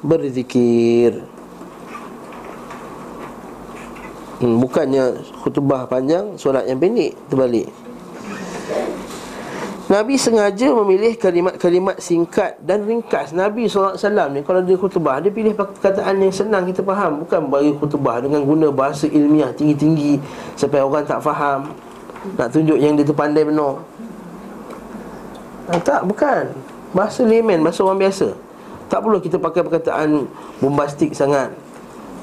berzikir 0.05 1.25
hmm, 4.37 4.55
Bukannya 4.61 5.17
khutbah 5.41 5.89
panjang, 5.89 6.37
solat 6.37 6.69
yang 6.69 6.77
pendek 6.77 7.17
Terbalik 7.25 7.73
Nabi 9.87 10.19
sengaja 10.19 10.67
memilih 10.83 11.15
kalimat-kalimat 11.15 11.95
singkat 12.03 12.59
dan 12.59 12.83
ringkas. 12.83 13.31
Nabi 13.31 13.71
SAW 13.71 13.95
ni 14.35 14.43
kalau 14.43 14.59
dia 14.59 14.75
khutbah 14.75 15.23
Dia 15.23 15.31
pilih 15.31 15.55
perkataan 15.55 16.19
yang 16.19 16.33
senang 16.35 16.67
kita 16.67 16.83
faham. 16.83 17.23
Bukan 17.23 17.47
bagi 17.47 17.71
khutbah 17.71 18.19
dengan 18.19 18.43
guna 18.43 18.67
bahasa 18.67 19.07
ilmiah 19.07 19.47
tinggi-tinggi 19.55 20.19
Supaya 20.59 20.83
orang 20.83 21.07
tak 21.07 21.23
faham. 21.23 21.71
Nak 22.35 22.51
tunjuk 22.51 22.75
yang 22.75 22.99
dia 22.99 23.07
tu 23.07 23.15
pandai 23.15 23.47
benar. 23.47 23.79
Ah, 25.71 25.79
Tak, 25.79 26.03
bukan. 26.03 26.51
Bahasa 26.91 27.23
layman, 27.23 27.63
bahasa 27.63 27.79
orang 27.87 28.03
biasa. 28.03 28.35
Tak 28.91 28.99
perlu 28.99 29.23
kita 29.23 29.39
pakai 29.39 29.63
perkataan 29.63 30.27
bombastik 30.59 31.15
sangat. 31.15 31.47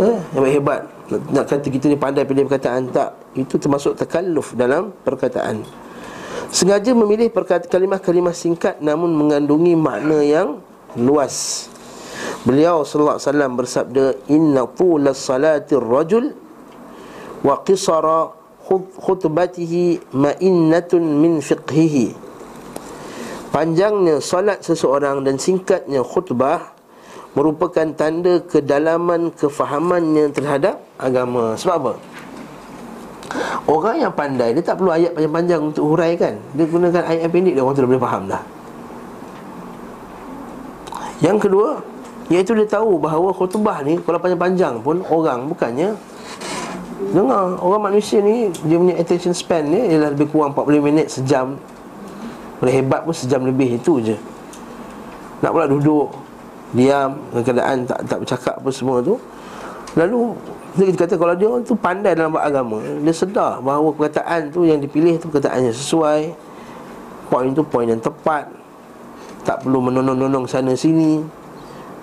Eh, 0.05 0.21
Hebat-hebat 0.37 0.85
nak, 1.09 1.21
nak 1.33 1.45
kata 1.49 1.69
kita 1.71 1.87
ni 1.87 1.95
pandai 1.95 2.27
pilih 2.27 2.51
perkataan 2.51 2.91
Tak, 2.91 3.15
itu 3.39 3.55
termasuk 3.63 3.95
tekalluf 3.95 4.59
dalam 4.59 4.91
perkataan 5.07 5.84
Sengaja 6.55 6.95
memilih 6.95 7.35
kalimah-kalimah 7.35 8.31
singkat 8.31 8.79
namun 8.79 9.11
mengandungi 9.11 9.75
makna 9.75 10.23
yang 10.23 10.63
luas. 10.95 11.67
Beliau 12.47 12.87
sallallahu 12.87 13.19
alaihi 13.19 13.27
wasallam 13.27 13.53
bersabda, 13.59 14.05
"Inna 14.31 14.63
tulas 14.71 15.19
salatir 15.19 15.83
rajul 15.83 16.31
wa 17.43 17.59
qisara 17.67 18.31
khutbatihi 18.71 20.15
ma'innatun 20.15 21.03
min 21.03 21.43
fiqhihi." 21.43 22.15
Panjangnya 23.51 24.23
solat 24.23 24.63
seseorang 24.63 25.27
dan 25.27 25.43
singkatnya 25.43 26.07
khutbah 26.07 26.71
merupakan 27.35 27.91
tanda 27.99 28.39
kedalaman 28.47 29.35
kefahamannya 29.35 30.31
terhadap 30.31 30.87
agama. 31.03 31.59
Sebab 31.59 31.75
apa? 31.83 31.93
Orang 33.65 33.97
yang 33.97 34.13
pandai 34.13 34.53
Dia 34.53 34.63
tak 34.63 34.81
perlu 34.81 34.93
ayat 34.93 35.17
panjang-panjang 35.17 35.61
untuk 35.61 35.85
huraikan. 35.95 36.37
Dia 36.53 36.65
gunakan 36.69 37.03
ayat 37.05 37.21
yang 37.25 37.33
pendek 37.33 37.53
Dia 37.57 37.63
orang 37.65 37.75
tu 37.75 37.83
dah 37.83 37.91
boleh 37.91 38.05
faham 38.05 38.23
dah. 38.29 38.43
Yang 41.25 41.39
kedua 41.49 41.69
Iaitu 42.33 42.53
dia 42.57 42.67
tahu 42.69 42.97
bahawa 42.97 43.33
khutbah 43.37 43.85
ni 43.85 44.01
Kalau 44.01 44.17
panjang-panjang 44.21 44.81
pun 44.81 45.05
Orang 45.09 45.49
bukannya 45.53 45.93
Dengar. 47.13 47.61
Orang 47.61 47.83
manusia 47.85 48.25
ni 48.25 48.49
Dia 48.65 48.77
punya 48.81 48.97
attention 48.97 49.37
span 49.37 49.69
ni 49.69 49.93
Ialah 49.93 50.13
lebih 50.17 50.33
kurang 50.33 50.57
40 50.57 50.81
minit 50.81 51.07
Sejam. 51.13 51.57
Boleh 52.61 52.81
hebat 52.81 53.05
pun 53.05 53.13
sejam 53.13 53.45
lebih 53.45 53.77
Itu 53.77 54.01
je. 54.01 54.17
Nak 55.45 55.53
pula 55.53 55.69
duduk 55.69 56.25
Diam 56.75 57.23
keadaan 57.31 57.87
tak, 57.87 58.03
tak 58.11 58.19
bercakap 58.19 58.57
pun 58.59 58.73
semua 58.75 58.99
tu. 58.99 59.15
Lalu 59.95 60.35
jadi 60.75 60.91
kita 60.91 61.07
kata 61.07 61.15
kalau 61.23 61.35
dia 61.39 61.47
orang 61.47 61.63
tu 61.63 61.79
pandai 61.79 62.19
dalam 62.19 62.35
agama 62.35 62.83
Dia 62.83 63.15
sedar 63.15 63.63
bahawa 63.63 63.95
perkataan 63.95 64.51
tu 64.51 64.67
yang 64.67 64.83
dipilih 64.83 65.23
tu 65.23 65.31
perkataan 65.31 65.71
yang 65.71 65.77
sesuai 65.77 66.35
Poin 67.31 67.55
tu 67.55 67.63
poin 67.63 67.87
yang 67.87 68.03
tepat. 68.03 68.51
Tak 69.47 69.65
perlu 69.65 69.81
menonong-nonong 69.81 70.45
sana 70.45 70.77
sini. 70.77 71.23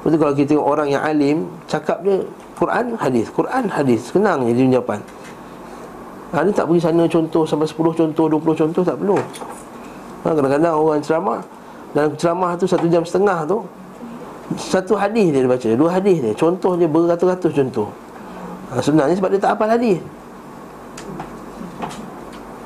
Lepas 0.01 0.17
kalau 0.17 0.33
kita 0.33 0.55
tengok 0.55 0.65
orang 0.65 0.87
yang 0.87 1.03
alim 1.03 1.51
Cakap 1.67 1.99
dia 2.01 2.23
Quran 2.55 2.95
hadis 2.95 3.27
Quran 3.27 3.63
hadis. 3.67 4.07
Senang 4.07 4.47
je 4.47 4.55
dia 4.55 4.79
jawapan. 4.79 5.03
Ha, 6.31 6.47
Dia 6.47 6.53
tak 6.55 6.71
pergi 6.71 6.79
sana 6.79 7.03
contoh 7.11 7.43
sampai 7.43 7.67
10 7.67 7.75
contoh 7.75 8.25
20 8.31 8.55
contoh 8.55 8.83
tak 8.87 8.95
perlu. 8.95 9.19
Ha, 10.23 10.27
Kadang-kadang 10.31 10.73
orang 10.79 11.03
ceramah 11.03 11.43
Dalam 11.91 12.15
ceramah 12.15 12.55
tu 12.55 12.63
satu 12.71 12.87
jam 12.87 13.03
setengah 13.03 13.43
tu 13.43 13.67
Satu 14.55 14.95
hadis 14.95 15.27
dia 15.27 15.43
baca 15.43 15.67
Dua 15.75 15.91
hadis 15.91 16.23
dia. 16.23 16.31
Contoh 16.31 16.79
dia 16.79 16.87
beratus-ratus 16.87 17.51
contoh 17.51 17.91
ha, 18.71 18.79
Sebenarnya 18.79 19.15
sebab 19.19 19.29
dia 19.35 19.41
tak 19.43 19.59
hafal 19.59 19.69
hadis. 19.69 19.99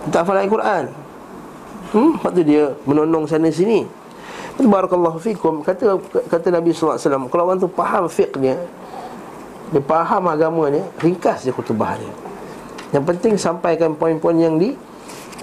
Dia 0.06 0.10
tak 0.14 0.22
hafal 0.24 0.38
Al-Quran. 0.40 0.84
Hmm? 1.92 2.12
Lepas 2.22 2.32
tu 2.32 2.44
dia 2.46 2.64
menonong 2.86 3.26
sana 3.26 3.50
sini. 3.50 3.84
Barakallahu 4.56 5.20
fikum. 5.20 5.66
Kata 5.66 6.00
kata 6.32 6.48
Nabi 6.48 6.72
SAW 6.72 6.96
Kalau 7.28 7.44
orang 7.44 7.60
tu 7.60 7.68
faham 7.68 8.08
fiqh 8.08 8.40
dia 8.40 8.56
faham 9.84 10.24
agama 10.32 10.72
dia 10.72 10.86
Ringkas 11.02 11.44
dia 11.44 11.52
khutbah 11.52 11.98
dia 11.98 12.12
Yang 12.94 13.04
penting 13.12 13.34
sampaikan 13.36 13.92
poin-poin 13.98 14.38
yang 14.38 14.56
di 14.56 14.72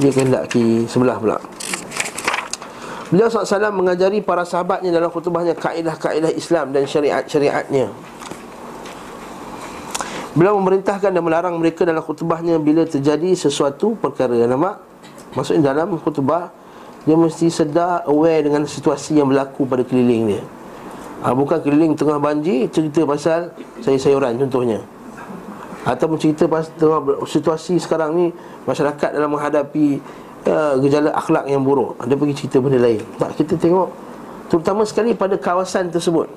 Dia 0.01 0.09
kehendaki 0.09 0.89
sebelah 0.89 1.21
pula. 1.21 1.37
Beliau 3.13 3.29
SAW 3.29 3.69
mengajari 3.77 4.25
para 4.25 4.41
sahabatnya 4.41 4.89
dalam 4.89 5.13
khutbahnya 5.13 5.53
Kaedah-kaedah 5.53 6.33
Islam 6.33 6.73
dan 6.73 6.89
syariat-syariatnya 6.89 7.93
Beliau 10.33 10.57
memerintahkan 10.57 11.13
dan 11.13 11.21
melarang 11.21 11.61
mereka 11.61 11.85
dalam 11.85 12.01
khutbahnya 12.01 12.57
bila 12.57 12.89
terjadi 12.89 13.37
sesuatu 13.37 13.93
perkara 14.01 14.33
Nampak? 14.49 14.81
Maksudnya 15.37 15.77
dalam 15.77 16.01
khutbah 16.01 16.49
Dia 17.05 17.21
mesti 17.21 17.53
sedar, 17.53 18.09
aware 18.09 18.49
dengan 18.49 18.65
situasi 18.65 19.21
yang 19.21 19.29
berlaku 19.29 19.69
pada 19.69 19.85
keliling 19.85 20.33
dia. 20.33 20.43
Ha, 21.21 21.37
Bukan 21.37 21.61
keliling 21.61 21.93
tengah 21.99 22.17
banjir, 22.17 22.71
cerita 22.73 23.05
pasal 23.05 23.53
sayur-sayuran 23.85 24.41
contohnya. 24.47 24.81
Ataupun 25.85 26.17
cerita 26.17 26.49
pasal 26.49 26.71
tengah 26.81 27.01
situasi 27.27 27.77
sekarang 27.77 28.17
ni 28.17 28.27
Masyarakat 28.65 29.19
dalam 29.19 29.35
menghadapi 29.35 29.99
uh, 30.47 30.79
gejala 30.79 31.11
akhlak 31.13 31.45
yang 31.51 31.61
buruk. 31.67 31.99
Dia 32.07 32.17
pergi 32.17 32.35
cerita 32.39 32.57
benda 32.63 32.79
lain. 32.81 33.03
Tak, 33.19 33.37
Kita 33.37 33.59
tengok 33.59 33.89
Terutama 34.49 34.87
sekali 34.89 35.13
pada 35.13 35.37
kawasan 35.37 35.93
tersebut 35.93 36.31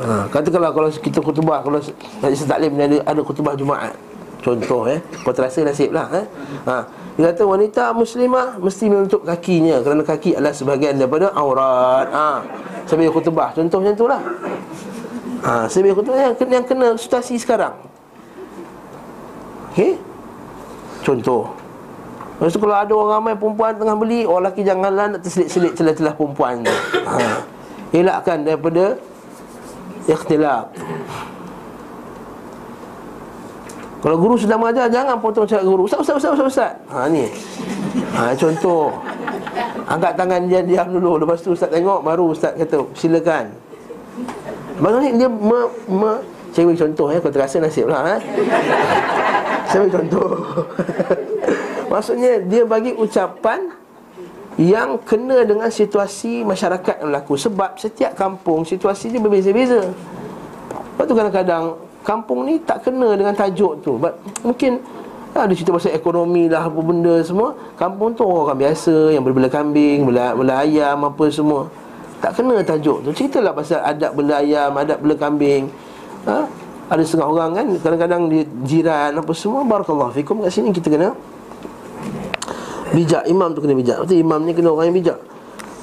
ha, 0.00 0.26
Katakanlah 0.32 0.72
kalau 0.72 0.88
kita 0.90 1.18
khutbah 1.20 1.60
Kalau 1.60 1.78
Majlis 2.24 2.44
Taklim 2.48 2.72
ada, 2.76 2.98
ada 3.04 3.20
khutbah 3.20 3.54
Jumaat. 3.54 3.94
Contoh 4.40 4.88
eh. 4.88 4.98
Kau 5.20 5.32
terasa 5.36 5.60
nasib 5.60 5.92
lah 5.92 6.08
eh? 6.16 6.24
ha, 6.64 6.88
Dia 7.20 7.32
kata 7.32 7.44
wanita 7.44 7.92
muslimah 7.92 8.56
Mesti 8.56 8.84
menutup 8.88 9.20
kakinya 9.28 9.84
Kerana 9.84 10.00
kaki 10.00 10.36
adalah 10.36 10.56
sebahagian 10.56 10.96
daripada 10.96 11.30
aurat. 11.36 12.08
Ha, 12.08 12.28
Sambil 12.88 13.12
khutbah. 13.12 13.52
Contoh 13.52 13.78
macam 13.84 13.94
tu 13.94 14.06
lah. 14.08 14.22
Ha, 15.44 15.52
Sambil 15.68 15.92
khutbah 15.92 16.16
yang, 16.16 16.34
yang 16.36 16.64
kena 16.64 16.96
situasi 16.96 17.36
sekarang. 17.36 17.76
Okey? 19.70 20.00
Contoh. 21.04 21.60
Lepas 22.40 22.56
tu 22.56 22.60
kalau 22.64 22.72
ada 22.72 22.92
orang 22.96 23.12
ramai 23.20 23.34
perempuan 23.36 23.76
tengah 23.76 23.96
beli 24.00 24.24
Orang 24.24 24.48
lelaki 24.48 24.64
janganlah 24.64 25.12
nak 25.12 25.20
terselit-selit 25.20 25.76
celah-celah 25.76 26.16
perempuan 26.16 26.64
ha. 27.04 27.44
Elakkan 27.92 28.48
daripada 28.48 28.96
ikhtilaf. 30.08 30.70
Kalau 34.00 34.16
guru 34.16 34.34
sudah 34.40 34.56
mengajar 34.56 34.88
Jangan 34.88 35.20
potong 35.20 35.44
cakap 35.44 35.64
guru. 35.68 35.84
Ustaz, 35.84 36.00
Ustaz, 36.00 36.16
Ustaz, 36.16 36.32
Ustaz, 36.36 36.48
Ustaz. 36.48 36.72
Ha 36.88 37.08
ni. 37.12 37.28
Ha 38.16 38.32
contoh. 38.32 38.96
Angkat 39.84 40.12
tangan 40.16 40.40
dia 40.48 40.60
diam 40.64 40.88
dulu. 40.88 41.20
Lepas 41.20 41.44
tu 41.44 41.52
Ustaz 41.52 41.68
tengok 41.68 42.00
Baru 42.00 42.32
Ustaz 42.32 42.56
kata 42.56 42.80
Silakan. 42.96 43.52
Maksudnya 44.80 45.10
dia 45.12 45.28
me, 45.28 45.60
me, 45.92 46.12
Saya 46.56 46.64
beri 46.66 46.80
contoh 46.80 47.06
ya 47.12 47.20
Kau 47.20 47.28
terasa 47.28 47.60
nasib 47.60 47.86
lah 47.92 48.16
eh? 48.16 48.20
Saya 49.68 49.84
contoh. 49.92 50.28
Maksudnya 51.92 52.40
dia 52.46 52.62
bagi 52.64 52.96
ucapan 52.96 53.79
Yang 54.60 55.00
kena 55.08 55.40
dengan 55.48 55.72
situasi 55.72 56.44
masyarakat 56.44 57.00
yang 57.00 57.08
berlaku. 57.08 57.40
Sebab 57.40 57.80
setiap 57.80 58.12
kampung 58.12 58.68
situasi 58.68 59.08
dia 59.08 59.16
berbeza-beza. 59.16 59.88
Lepas 60.68 61.04
tu 61.08 61.14
kadang-kadang 61.16 61.64
Kampung 62.00 62.48
ni 62.48 62.56
tak 62.64 62.88
kena 62.88 63.12
dengan 63.12 63.36
tajuk 63.36 63.84
tu. 63.84 64.00
But, 64.00 64.16
Mungkin 64.40 64.80
ada 65.30 65.52
cerita 65.54 65.70
pasal 65.70 65.94
ekonomi 65.94 66.50
lah 66.50 66.66
apa 66.66 66.80
benda 66.80 67.20
semua. 67.22 67.54
Kampung 67.76 68.16
tu 68.16 68.24
orang 68.26 68.56
biasa 68.56 69.14
yang 69.14 69.22
berbela 69.22 69.46
kambing, 69.46 70.08
bela, 70.08 70.34
bela 70.34 70.64
ayam 70.64 71.06
apa 71.06 71.24
semua. 71.30 71.68
Tak 72.24 72.40
kena 72.40 72.60
tajuk 72.64 73.04
tu. 73.04 73.10
Ceritalah 73.14 73.52
pasal 73.56 73.80
adab 73.80 74.12
bela 74.12 74.42
ayam 74.42 74.76
Adab 74.76 75.00
bela 75.00 75.16
kambing. 75.16 75.68
Ha? 76.28 76.44
Ada 76.90 77.00
setengah 77.06 77.32
orang 77.32 77.50
kan 77.54 77.66
Kadang-kadang 77.80 78.22
dia 78.28 78.42
jiran 78.64 79.12
apa 79.16 79.32
semua. 79.36 79.60
Barakallahu 79.64 80.12
fikum. 80.16 80.40
Kat 80.42 80.52
sini 80.52 80.72
kita 80.72 80.88
kena 80.88 81.12
Bijak. 82.94 83.24
Imam 83.30 83.54
tu 83.54 83.62
kena 83.62 83.74
bijak. 83.74 84.02
Betul 84.04 84.18
imam 84.22 84.40
ni 84.42 84.52
kena 84.54 84.70
orang 84.74 84.90
yang 84.90 84.98
bijak. 84.98 85.18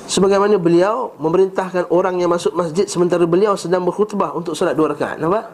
Sebagaimana 0.08 0.56
beliau 0.56 1.12
Memerintahkan 1.20 1.92
orang 1.92 2.16
yang 2.16 2.32
masuk 2.32 2.56
masjid 2.56 2.88
Sementara 2.88 3.28
beliau 3.28 3.60
sedang 3.60 3.84
berkhutbah 3.84 4.32
Untuk 4.32 4.56
solat 4.56 4.80
dua 4.80 4.96
rakaat. 4.96 5.20
Nampak? 5.20 5.52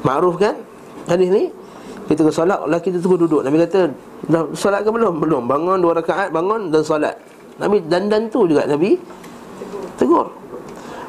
Ma'ruf 0.00 0.40
kan? 0.40 0.56
Hadis 1.04 1.28
ni? 1.28 1.52
Kita 2.08 2.24
ke 2.24 2.32
solat, 2.32 2.64
lelaki 2.64 2.88
tu 2.88 3.04
tunggu 3.04 3.28
duduk. 3.28 3.44
Nabi 3.44 3.60
kata, 3.68 3.92
dah 4.32 4.48
solat 4.56 4.80
ke 4.80 4.88
belum? 4.88 5.20
Belum, 5.20 5.44
bangun 5.44 5.76
dua 5.76 6.00
rakaat, 6.00 6.32
bangun 6.32 6.72
dan 6.72 6.80
solat. 6.80 7.20
Nabi 7.58 7.82
dan 7.84 8.06
dan 8.06 8.30
tu 8.30 8.46
juga 8.46 8.64
Nabi 8.64 8.94
Tegur 9.98 10.30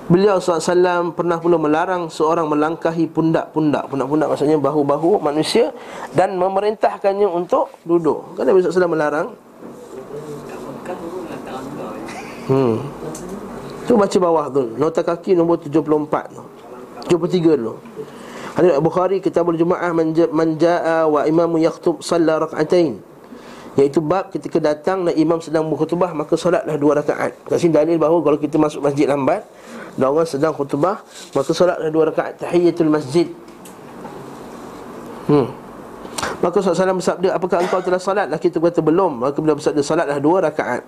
Beliau 0.10 0.42
SAW 0.42 1.14
pernah 1.14 1.38
pula 1.38 1.62
melarang 1.62 2.10
seorang 2.10 2.50
melangkahi 2.50 3.06
pundak-pundak. 3.14 3.94
Pundak-pundak 3.94 4.34
maksudnya 4.34 4.58
bahu-bahu 4.58 5.22
manusia 5.22 5.70
Dan 6.18 6.42
memerintahkannya 6.42 7.30
untuk 7.30 7.70
duduk. 7.86 8.34
Kan 8.34 8.50
Nabi 8.50 8.66
SAW 8.66 8.90
melarang? 8.90 9.38
Hmm. 12.50 12.82
Tu 13.86 13.94
baca 13.94 14.18
bawah 14.18 14.46
tu. 14.50 14.74
Nota 14.82 15.06
kaki 15.06 15.38
nombor 15.38 15.62
74 15.62 16.34
tu. 16.34 16.42
73 17.10 17.58
dulu 17.58 17.74
Hadis 18.54 18.76
Bukhari 18.82 19.18
Kitabul 19.18 19.58
Jumaah 19.58 19.94
Manja'a 20.30 21.10
wa 21.10 21.26
imamu 21.26 21.62
yaktub 21.62 22.02
Salla 22.02 22.42
rak'atain. 22.42 22.98
Iaitu 23.78 24.02
bab 24.02 24.34
ketika 24.34 24.58
datang 24.58 25.06
dan 25.06 25.14
imam 25.14 25.38
sedang 25.38 25.70
berkhutbah 25.70 26.12
Maka 26.18 26.34
solatlah 26.34 26.76
dua 26.82 26.98
rakaat. 26.98 27.38
Kat 27.46 27.58
sini 27.62 27.78
dalil 27.78 28.02
bahawa 28.02 28.26
kalau 28.26 28.38
kita 28.42 28.58
masuk 28.58 28.82
masjid 28.82 29.06
lambat 29.06 29.46
Dan 30.00 30.16
orang 30.16 30.24
sedang 30.24 30.56
khutbah 30.56 31.04
Maka 31.36 31.52
solatlah 31.52 31.92
dua 31.92 32.08
rakaat. 32.16 32.40
Tahiyyatul 32.40 32.88
masjid. 32.88 33.28
Hmm. 35.28 35.52
Maka 36.40 36.64
SAW 36.64 36.96
bersabda 36.98 37.36
Apakah 37.36 37.60
engkau 37.60 37.84
telah 37.84 38.00
solat? 38.00 38.32
Laki 38.32 38.48
itu 38.48 38.64
kata 38.64 38.80
belum. 38.80 39.28
Maka 39.28 39.38
beliau 39.44 39.60
bersabda 39.60 39.84
Solatlah 39.84 40.18
dua 40.24 40.48
rakaat. 40.48 40.88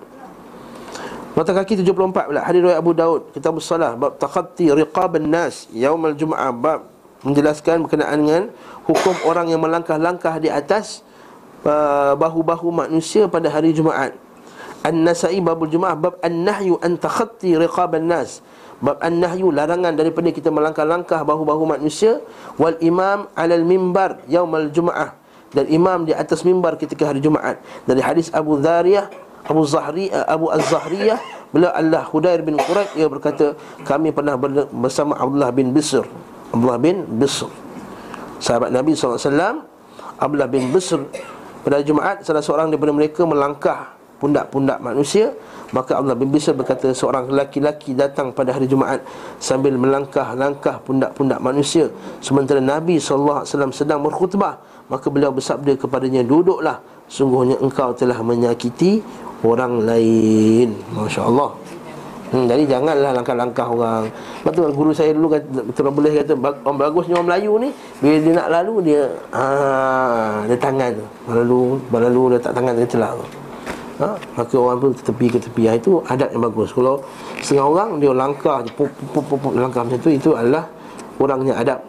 Mata 1.32 1.52
kaki 1.56 1.80
74 1.80 2.28
pula. 2.28 2.40
Hadis 2.44 2.60
riwayat 2.60 2.80
Abu 2.80 2.92
Daud 2.92 3.32
Kitab 3.32 3.56
Salah 3.64 3.96
Bab 3.96 4.20
takhatti 4.20 4.68
riqaban 4.68 5.32
nas 5.32 5.64
Yaumal 5.72 6.12
Jum'ah 6.12 6.52
Bab 6.52 6.92
menjelaskan 7.24 7.88
berkenaan 7.88 8.18
dengan 8.20 8.44
Hukum 8.84 9.16
orang 9.24 9.48
yang 9.48 9.62
melangkah-langkah 9.64 10.36
di 10.42 10.52
atas 10.52 11.00
Uh, 11.62 12.18
bahu-bahu 12.18 12.74
manusia 12.74 13.30
pada 13.30 13.46
hari 13.46 13.70
Jumaat. 13.70 14.18
An-Nasa'i 14.82 15.38
babul 15.38 15.70
Jumaat 15.70 15.94
bab 15.94 16.18
an-nahyu 16.18 16.74
an 16.82 16.98
takhatti 16.98 17.54
riqaban 17.54 18.10
nas. 18.10 18.42
Bab 18.82 18.98
an-nahyu 18.98 19.54
larangan 19.54 19.94
daripada 19.94 20.34
kita 20.34 20.50
melangkah-langkah 20.50 21.22
bahu-bahu 21.22 21.70
manusia 21.70 22.18
wal 22.58 22.74
imam 22.82 23.30
'alal 23.38 23.62
mimbar 23.62 24.18
yaumal 24.26 24.66
Jumaah 24.74 25.14
dan 25.54 25.70
imam 25.70 26.02
di 26.02 26.12
atas 26.12 26.42
mimbar 26.42 26.74
ketika 26.74 27.06
hari 27.06 27.22
Jumaat. 27.22 27.62
Dari 27.86 28.02
hadis 28.02 28.28
Abu 28.34 28.58
Dhariyah 28.58 29.06
Abu 29.42 29.62
Zahri 29.66 30.06
uh, 30.10 30.26
Abu 30.30 30.46
Az-Zahriyah 30.54 31.18
beliau 31.50 31.74
Allah 31.74 32.06
Hudair 32.06 32.40
bin 32.46 32.54
Quraib 32.54 32.94
ia 32.94 33.10
berkata 33.10 33.58
kami 33.82 34.14
pernah 34.14 34.38
bersama 34.70 35.18
Abdullah 35.18 35.50
bin 35.50 35.74
Bisr. 35.74 36.06
Abdullah 36.54 36.78
bin 36.78 37.04
Bisr. 37.18 37.50
Sahabat 38.38 38.70
Nabi 38.70 38.94
SAW 38.94 39.66
Abdullah 40.18 40.48
bin 40.50 40.70
Bisr 40.70 41.02
pada 41.66 41.82
Jumaat 41.82 42.22
salah 42.22 42.42
seorang 42.42 42.70
daripada 42.70 42.94
mereka 42.94 43.22
melangkah 43.26 43.94
pundak-pundak 44.22 44.78
manusia 44.78 45.34
Maka 45.72 45.96
Allah 45.96 46.12
bin 46.12 46.28
Bishr 46.28 46.52
berkata 46.52 46.92
seorang 46.92 47.32
lelaki-lelaki 47.32 47.96
datang 47.96 48.28
pada 48.36 48.52
hari 48.52 48.68
Jumaat 48.68 49.00
Sambil 49.40 49.72
melangkah-langkah 49.80 50.84
pundak-pundak 50.84 51.40
manusia. 51.40 51.88
Sementara 52.20 52.60
Nabi 52.60 53.00
SAW 53.00 53.48
sedang 53.72 54.04
berkhutbah 54.04 54.60
Maka 54.92 55.08
beliau 55.08 55.32
bersabda 55.32 55.80
kepadanya 55.80 56.20
Duduklah. 56.20 56.78
Sungguhnya 57.08 57.56
engkau 57.60 57.96
telah 57.96 58.20
menyakiti 58.20 59.00
orang 59.40 59.82
lain. 59.82 60.76
Masya 60.92 61.24
Allah 61.24 61.50
Hmm, 62.32 62.48
jadi 62.48 62.64
janganlah 62.64 63.12
langkah-langkah 63.12 63.68
orang. 63.68 64.08
Betul 64.40 64.72
guru 64.72 64.88
saya 64.96 65.12
dulu 65.12 65.36
kata, 65.36 65.84
boleh 65.92 66.16
kata 66.16 66.32
Orang 66.64 66.80
bagusnya 66.80 67.20
orang 67.20 67.28
Melayu 67.28 67.60
ni 67.60 67.68
Bila 68.00 68.16
dia 68.24 68.32
nak 68.32 68.48
lalu 68.48 68.74
dia 68.88 69.02
haa, 69.36 70.48
Dia 70.48 70.56
tangan 70.56 70.96
tu. 70.96 71.04
Berlalu, 71.28 71.60
berlalu 71.92 72.22
letak 72.40 72.56
tangan 72.56 72.72
dia 72.72 72.88
celak 72.88 73.20
tu 73.20 73.41
ha? 74.02 74.18
Maka 74.36 74.54
orang 74.58 74.78
pun 74.82 74.90
ke 74.92 75.02
tepi 75.06 75.26
ke 75.30 75.38
tepi 75.38 75.62
Itu 75.70 76.02
adat 76.02 76.34
yang 76.34 76.42
bagus. 76.42 76.74
Kalau 76.74 77.00
setengah 77.38 77.66
orang 77.70 77.90
dia 78.02 78.10
langkah 78.10 78.60
dia 78.66 78.74
pup, 78.74 78.90
pup, 79.14 79.24
pup, 79.24 79.38
pup, 79.38 79.52
Langkah 79.54 79.86
macam 79.86 79.98
tu 80.02 80.10
Itu 80.10 80.34
adalah 80.34 80.66
orangnya 81.22 81.54
adab. 81.56 81.80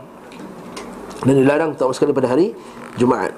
Dan 1.25 1.33
dilarang 1.41 1.73
tak 1.73 1.89
sekali 1.97 2.13
pada 2.13 2.29
hari 2.29 2.53
Jumaat. 2.95 3.33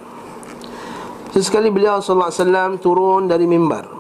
Sesekali 1.32 1.72
beliau 1.72 2.04
SAW 2.04 2.80
turun 2.80 3.28
dari 3.28 3.48
mimbar. 3.48 3.96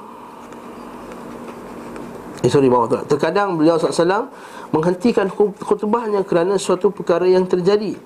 Eh 2.45 2.51
sorry 2.53 2.69
bawah 2.69 2.85
tu 2.85 3.17
Terkadang 3.17 3.57
beliau 3.57 3.81
SAW 3.81 4.29
Menghentikan 4.69 5.25
khutbahnya 5.33 6.21
kerana 6.21 6.61
suatu 6.61 6.93
perkara 6.93 7.25
yang 7.25 7.49
terjadi 7.49 7.97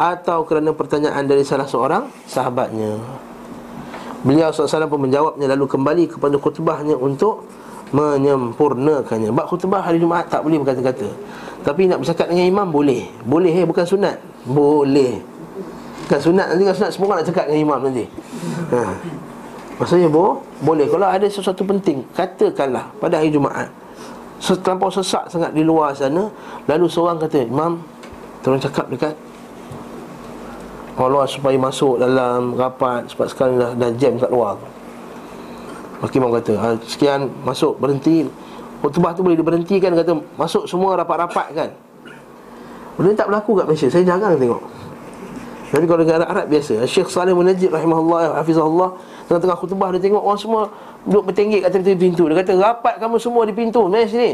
Atau 0.00 0.48
kerana 0.48 0.72
pertanyaan 0.72 1.28
dari 1.28 1.44
salah 1.44 1.68
seorang 1.68 2.08
sahabatnya 2.24 2.96
Beliau 4.22 4.54
SAW 4.54 4.86
pun 4.86 5.02
menjawabnya 5.02 5.50
Lalu 5.50 5.64
kembali 5.66 6.04
kepada 6.14 6.38
khutbahnya 6.38 6.94
untuk 6.94 7.46
Menyempurnakannya. 7.92 9.28
Sebab 9.28 9.46
khutbah 9.52 9.84
hari 9.84 10.00
Jumaat 10.00 10.24
tak 10.32 10.40
boleh 10.40 10.56
berkata-kata. 10.64 11.12
Tapi 11.60 11.92
nak 11.92 12.00
bercakap 12.00 12.32
dengan 12.32 12.48
imam 12.48 12.72
boleh. 12.72 13.04
Boleh 13.20 13.52
eh 13.52 13.68
bukan 13.68 13.84
sunat. 13.84 14.16
Boleh. 14.48 15.20
Bukan 16.08 16.20
sunat 16.24 16.56
nanti 16.56 16.64
kan 16.64 16.72
sunat 16.72 16.90
Semua 16.96 17.06
orang 17.12 17.18
nak 17.20 17.28
cakap 17.28 17.44
dengan 17.52 17.60
imam 17.68 17.78
nanti. 17.84 18.04
Ha. 18.72 18.80
Maksudnya 19.76 20.08
bo, 20.08 20.40
boleh. 20.64 20.88
Kalau 20.88 21.04
ada 21.04 21.26
sesuatu 21.28 21.68
penting 21.68 22.00
Katakanlah 22.16 22.96
pada 22.96 23.20
hari 23.20 23.28
Jumaat. 23.28 23.68
Terlampau 24.40 24.88
sesak 24.88 25.28
sangat 25.30 25.54
di 25.54 25.62
luar 25.62 25.94
sana 25.94 26.26
Lalu 26.66 26.90
seorang 26.90 27.14
kata 27.14 27.46
Imam 27.46 27.78
Tolong 28.42 28.58
cakap 28.58 28.90
dekat 28.90 29.14
Allah 31.00 31.24
supaya 31.24 31.56
masuk 31.56 31.96
dalam 31.96 32.52
rapat 32.52 33.08
Sebab 33.12 33.26
sekarang 33.32 33.54
dah, 33.56 33.70
dah 33.72 33.90
jam 33.96 34.20
kat 34.20 34.28
luar. 34.28 34.60
Maka 36.04 36.12
Imam 36.12 36.32
kata 36.36 36.52
ha, 36.60 36.68
Sekian 36.84 37.32
masuk 37.48 37.80
berhenti. 37.80 38.28
Khutbah 38.84 39.16
tu 39.16 39.24
boleh 39.24 39.38
diberhentikan 39.38 39.96
Kata 39.96 40.12
masuk 40.36 40.68
semua 40.68 40.98
rapat-rapat 41.00 41.48
kan? 41.56 41.70
Benda 43.00 43.16
tak 43.16 43.32
berlaku 43.32 43.56
kat 43.56 43.64
Malaysia. 43.64 43.88
Saya 43.88 44.04
jarang 44.04 44.36
tengok. 44.36 44.62
Tapi 45.72 45.88
kalau 45.88 46.04
negara 46.04 46.28
Arab 46.28 46.52
biasa 46.52 46.84
Syekh 46.84 47.08
Salih 47.08 47.32
Munajid 47.32 47.72
Rahimahullah 47.72 48.36
Hafizahullah 48.44 48.92
Tengah-tengah 49.24 49.56
khutbah 49.56 49.88
dia 49.96 50.04
tengok 50.04 50.20
orang 50.20 50.36
semua 50.36 50.68
Duduk 51.08 51.32
bertenggik 51.32 51.64
kat 51.64 51.80
pintu 51.96 52.28
Dia 52.28 52.44
kata 52.44 52.52
rapat 52.60 53.00
kamu 53.00 53.16
semua 53.16 53.48
di 53.48 53.56
pintu 53.56 53.80
Mari 53.88 54.04
sini. 54.04 54.32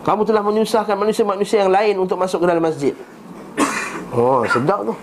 Kamu 0.00 0.24
telah 0.24 0.40
menyusahkan 0.40 0.96
manusia-manusia 0.96 1.68
yang 1.68 1.68
lain 1.68 2.00
Untuk 2.00 2.16
masuk 2.16 2.40
ke 2.40 2.46
dalam 2.48 2.64
masjid 2.64 2.96
Oh 4.12 4.44
sedap 4.48 4.84
tu 4.84 4.94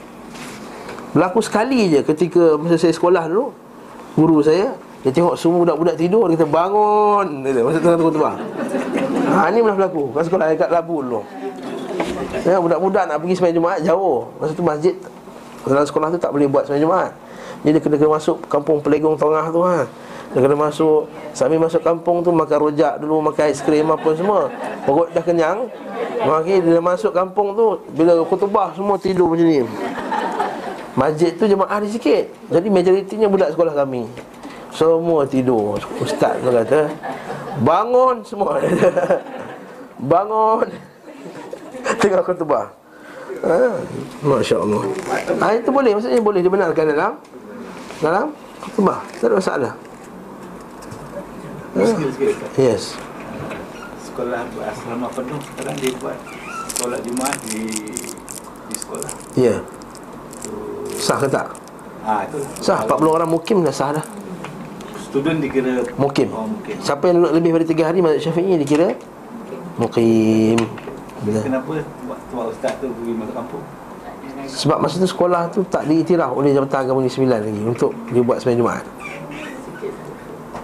Berlaku 1.18 1.42
sekali 1.42 1.90
je 1.90 2.00
ketika 2.06 2.56
Masa 2.62 2.78
saya 2.78 2.94
sekolah 2.94 3.26
dulu 3.26 3.50
Guru 4.14 4.46
saya 4.46 4.78
Dia 5.02 5.10
tengok 5.10 5.34
semua 5.34 5.66
budak-budak 5.66 5.98
tidur 5.98 6.30
Dia 6.30 6.38
kata 6.38 6.48
bangun 6.48 7.42
Dia 7.42 7.62
masa 7.66 7.78
tengah 7.82 7.98
khutbah 7.98 8.36
Ha 9.34 9.50
ni 9.50 9.66
pernah 9.66 9.78
berlaku 9.78 10.14
Kat 10.14 10.24
sekolah 10.30 10.46
dekat 10.54 10.70
Labu 10.70 11.02
dulu 11.02 11.22
Ya, 12.46 12.56
budak-budak 12.62 13.04
nak 13.10 13.18
pergi 13.20 13.34
sembahyang 13.36 13.58
Jumaat 13.58 13.80
jauh. 13.84 14.30
Masa 14.40 14.52
tu 14.56 14.64
masjid 14.64 14.96
dalam 15.68 15.86
sekolah 15.86 16.08
tu 16.16 16.20
tak 16.22 16.32
boleh 16.32 16.48
buat 16.48 16.64
sembahyang 16.66 16.86
Jumaat. 16.88 17.12
Jadi 17.60 17.72
dia 17.76 17.82
kena, 17.84 17.96
kena 18.00 18.12
masuk 18.16 18.38
kampung 18.48 18.80
Pelegong 18.80 19.20
Tengah 19.20 19.46
tu 19.52 19.60
ha. 19.66 19.84
Dia 20.30 20.46
kena 20.46 20.56
masuk. 20.56 21.10
Sambil 21.34 21.58
masuk 21.58 21.82
kampung 21.82 22.22
tu 22.22 22.30
Makan 22.30 22.58
rojak 22.70 23.02
dulu 23.02 23.22
Makan 23.26 23.50
aiskrim 23.50 23.90
apa 23.90 24.10
semua. 24.14 24.54
Perut 24.86 25.10
dah 25.10 25.24
kenyang. 25.26 25.66
Maka 26.22 26.52
dia 26.60 26.82
masuk 26.84 27.16
kampung 27.16 27.56
tu 27.56 27.80
Bila 27.96 28.14
kutubah 28.28 28.76
semua 28.78 29.02
tidur 29.02 29.34
macam 29.34 29.48
ni. 29.50 29.66
Masjid 30.94 31.34
tu 31.34 31.50
jemaah 31.50 31.82
dia 31.82 31.90
sikit. 31.90 32.24
Jadi 32.54 32.68
majoritinya 32.70 33.28
budak 33.32 33.50
sekolah 33.58 33.74
kami. 33.74 34.06
Semua 34.70 35.26
tidur. 35.26 35.82
Ustaz 35.98 36.38
tu 36.46 36.50
kata 36.54 36.94
Bangun 37.66 38.22
semua. 38.22 38.62
Bangun. 40.12 40.68
Tengah 42.02 42.22
khutbah. 42.22 42.70
Ha, 43.40 43.72
Masya 44.20 44.60
Allah 44.60 44.84
ha, 45.40 45.56
Itu 45.56 45.72
boleh. 45.72 45.96
Maksudnya 45.96 46.20
boleh 46.20 46.44
dibenarkan 46.44 46.86
dalam 46.94 47.14
Dalam 47.98 48.28
khutbah. 48.62 49.02
Tak 49.18 49.26
ada 49.32 49.36
masalah 49.40 49.74
ha. 51.72 51.80
Ustaz. 51.82 52.56
Yes 52.56 52.84
Sekolah 54.02 54.42
asrama 54.66 55.08
penuh 55.10 55.40
sekarang 55.40 55.76
dia 55.78 55.92
buat 55.98 56.18
solat 56.74 57.00
Jumaat 57.02 57.38
di 57.48 57.62
di 58.70 58.76
sekolah. 58.76 59.12
Ya 59.34 59.56
So, 60.40 60.52
Sah 60.96 61.18
ke 61.18 61.28
tak? 61.28 61.48
ah 62.02 62.24
itu. 62.24 62.40
Sah 62.60 62.84
40 62.84 62.96
orang 63.08 63.30
mukim 63.30 63.60
dah 63.60 63.72
sah 63.72 63.92
dah 63.92 64.06
Student 65.00 65.42
dikira 65.42 65.82
Mukim 65.96 66.30
Oh, 66.30 66.46
mukim. 66.46 66.78
Siapa 66.80 67.02
yang 67.06 67.18
duduk 67.20 67.34
lebih 67.34 67.50
daripada 67.52 67.66
3 67.74 67.90
hari 67.90 68.00
Mazhab 68.00 68.22
syafi'i 68.24 68.56
dikira 68.56 68.94
Mukim 69.76 70.58
Bila? 71.22 71.40
Kenapa 71.44 71.72
buat 72.06 72.20
tuan 72.30 72.46
ustaz 72.48 72.74
tu 72.78 72.88
pergi 72.88 73.14
masuk 73.16 73.36
kampung? 73.36 73.64
Sebab 74.46 74.78
masa 74.80 74.96
tu 74.98 75.06
sekolah 75.06 75.42
tu 75.50 75.60
tak 75.66 75.84
diiktiraf 75.86 76.32
oleh 76.32 76.54
Jabatan 76.54 76.80
Agama 76.82 77.00
Negeri 77.02 77.14
Sembilan 77.14 77.40
lagi 77.42 77.62
Untuk 77.64 77.92
dia 78.10 78.22
buat 78.22 78.38
sembahyang 78.40 78.62
Jumaat 78.62 78.86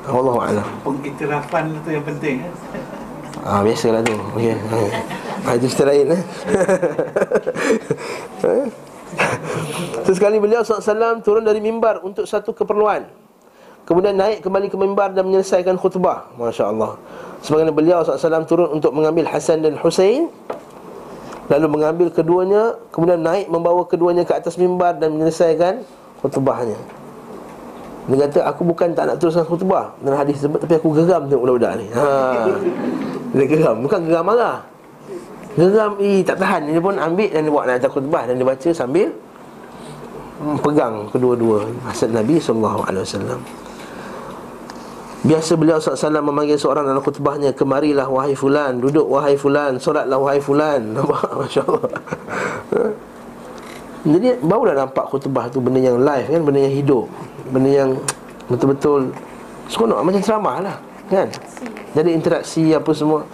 Allah 0.10 0.36
Alam 0.52 0.68
Pengiktirafan 0.86 1.74
tu 1.82 1.90
yang 1.90 2.06
penting 2.06 2.46
kan? 2.46 2.54
Ah 3.46 3.62
biasalah 3.62 4.02
tu. 4.02 4.18
Okey. 4.34 4.58
Ha. 5.46 5.54
itu 5.54 5.70
cerita 5.70 5.94
lain 5.94 6.18
eh. 6.18 6.22
Eh? 8.46 8.70
Sesekali 10.06 10.38
beliau 10.38 10.62
SAW 10.62 11.22
turun 11.22 11.46
dari 11.46 11.62
mimbar 11.62 12.02
untuk 12.06 12.30
satu 12.30 12.54
keperluan 12.54 13.06
Kemudian 13.86 14.18
naik 14.18 14.42
kembali 14.42 14.70
ke 14.70 14.78
mimbar 14.78 15.14
dan 15.14 15.30
menyelesaikan 15.30 15.78
khutbah 15.78 16.30
Masya 16.38 16.74
Allah 16.74 16.98
Sebagaimana 17.46 17.74
beliau 17.74 18.02
SAW 18.02 18.50
turun 18.50 18.70
untuk 18.74 18.94
mengambil 18.94 19.30
Hasan 19.30 19.62
dan 19.62 19.78
Husain 19.78 20.30
Lalu 21.50 21.68
mengambil 21.70 22.08
keduanya 22.10 22.78
Kemudian 22.90 23.22
naik 23.22 23.50
membawa 23.50 23.86
keduanya 23.86 24.26
ke 24.26 24.34
atas 24.34 24.58
mimbar 24.58 24.98
dan 24.98 25.14
menyelesaikan 25.14 25.86
khutbahnya 26.22 26.78
Dia 28.06 28.30
kata 28.30 28.40
aku 28.46 28.62
bukan 28.70 28.94
tak 28.94 29.10
nak 29.10 29.18
teruskan 29.18 29.46
khutbah 29.50 29.98
Dalam 29.98 30.22
hadis 30.22 30.38
tersebut 30.38 30.62
Tapi 30.62 30.74
aku 30.78 30.88
geram 30.94 31.26
tengok 31.26 31.42
budak-budak 31.42 31.74
ni. 31.82 31.88
Ha. 31.98 32.06
Dia 33.34 33.46
geram, 33.50 33.76
bukan 33.82 34.00
geram 34.06 34.26
marah. 34.30 34.58
Geram, 35.58 35.92
eh 35.98 36.22
tak 36.22 36.38
tahan. 36.38 36.70
Dia 36.70 36.82
pun 36.84 36.96
ambil 37.02 37.30
dan 37.34 37.42
dia 37.42 37.52
buat 37.52 37.66
nak 37.66 37.90
khutbah 37.90 38.24
Dan 38.30 38.38
dia 38.38 38.46
baca 38.46 38.70
sambil 38.70 39.10
hmm, 40.38 40.58
Pegang 40.62 41.10
kedua-dua 41.10 41.66
Hasan 41.90 42.14
Nabi 42.14 42.38
SAW 42.38 42.86
Biasa 45.26 45.58
beliau 45.58 45.82
SAW 45.82 46.22
memanggil 46.22 46.62
seorang 46.62 46.86
dalam 46.86 47.02
khutbahnya 47.02 47.58
Kemarilah 47.58 48.06
wahai 48.06 48.38
fulan 48.38 48.78
Duduk 48.78 49.10
wahai 49.10 49.34
fulan 49.34 49.82
Solatlah 49.82 50.22
wahai 50.22 50.38
fulan. 50.38 50.86
Nampak? 50.94 51.26
Masya 51.34 51.62
Allah 51.66 51.90
Jadi 54.06 54.38
barulah 54.46 54.78
nampak 54.78 55.10
khutbah 55.10 55.50
tu 55.50 55.58
Benda 55.58 55.82
yang 55.82 55.98
live 55.98 56.30
kan 56.30 56.42
Benda 56.46 56.62
yang 56.62 56.78
hidup 56.78 57.10
Benda 57.50 57.70
yang 57.70 57.92
betul-betul 58.50 59.14
Seronok 59.66 60.06
macam 60.06 60.22
ceramah 60.22 60.58
lah 60.62 60.78
Kan? 61.06 61.30
Jadi 61.94 62.10
interaksi 62.18 62.74
apa 62.74 62.90
semua. 62.98 63.30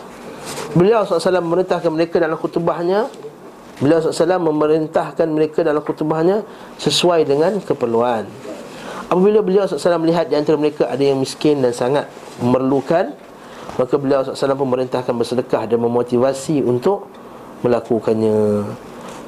Beliau 0.76 1.08
SAW 1.08 1.40
memerintahkan 1.40 1.88
mereka 1.88 2.20
dalam 2.20 2.36
khutbahnya. 2.36 3.08
Beliau 3.80 4.04
SAW 4.04 4.38
memerintahkan 4.44 5.28
mereka 5.32 5.64
dalam 5.64 5.80
khutbahnya 5.80 6.44
Sesuai 6.76 7.24
dengan 7.24 7.64
keperluan. 7.64 8.28
Apabila 9.08 9.40
beliau 9.40 9.68
SAW 9.68 10.04
melihat 10.04 10.28
di 10.28 10.36
antara 10.36 10.60
mereka 10.60 10.88
ada 10.92 11.00
yang 11.00 11.20
miskin 11.20 11.64
dan 11.64 11.72
sangat 11.72 12.12
memerlukan 12.44 13.16
Maka 13.80 13.96
beliau 13.96 14.24
SAW 14.28 14.60
memerintahkan 14.60 15.16
bersedekah 15.16 15.64
dan 15.64 15.80
memotivasi 15.80 16.60
untuk 16.60 17.08
melakukannya 17.64 18.68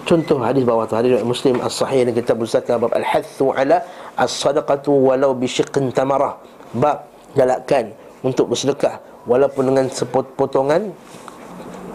Contoh 0.04 0.36
hadis 0.44 0.68
bawah 0.68 0.84
tu 0.84 1.00
Hadis 1.00 1.24
Muslim 1.24 1.64
As-Sahih 1.64 2.04
dan 2.04 2.12
kitab 2.12 2.36
Zakah 2.44 2.76
Bab 2.76 2.92
Al-Hathu 2.92 3.56
ala 3.56 3.80
As-Sadaqatu 4.20 4.92
walau 4.92 5.32
bisyiqin 5.32 5.96
tamarah. 5.96 6.36
Bab 6.76 7.08
galakkan 7.40 7.96
untuk 8.20 8.52
bersedekah 8.52 9.00
Walaupun 9.24 9.72
dengan 9.72 9.88
sepotongan 9.88 10.92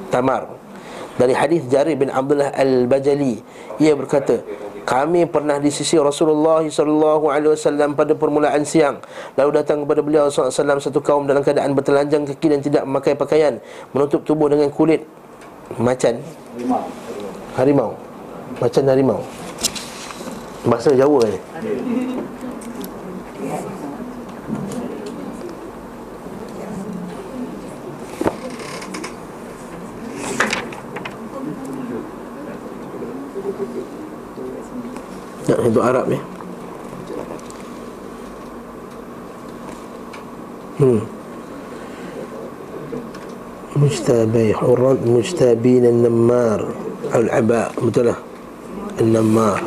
tamar. 0.08 0.48
Dari 1.20 1.36
hadis 1.36 1.68
Jarir 1.68 2.00
bin 2.00 2.08
Abdullah 2.08 2.48
Al-Bajali 2.56 3.44
Ia 3.76 3.92
berkata 3.92 4.40
kami 4.88 5.28
pernah 5.28 5.60
di 5.60 5.68
sisi 5.68 6.00
Rasulullah 6.00 6.64
wasallam 6.64 7.92
pada 7.92 8.16
permulaan 8.16 8.64
siang. 8.64 9.04
Lalu 9.36 9.60
datang 9.60 9.84
kepada 9.84 10.00
beliau 10.00 10.32
wasallam 10.32 10.80
satu 10.80 11.04
kaum 11.04 11.28
dalam 11.28 11.44
keadaan 11.44 11.76
bertelanjang 11.76 12.24
kaki 12.24 12.56
dan 12.56 12.64
tidak 12.64 12.88
memakai 12.88 13.12
pakaian, 13.12 13.60
menutup 13.92 14.24
tubuh 14.24 14.48
dengan 14.48 14.72
kulit 14.72 15.04
macan 15.76 16.24
harimau. 17.58 17.98
Macan 18.62 18.86
harimau. 18.86 19.20
Bahasa 20.62 20.94
Jawa 20.94 21.26
ni. 21.26 21.38
Tak, 35.48 35.58
itu 35.64 35.80
Arab 35.82 36.06
ni. 36.06 36.18
Hmm. 40.78 41.02
Mujtabi 43.78 44.54
hurran 44.54 44.98
mujtabin 45.02 45.88
an-nammar 45.90 46.87
al-aba 47.12 47.72
betul 47.78 48.12
lah 48.12 48.18
an-nammar. 48.98 49.62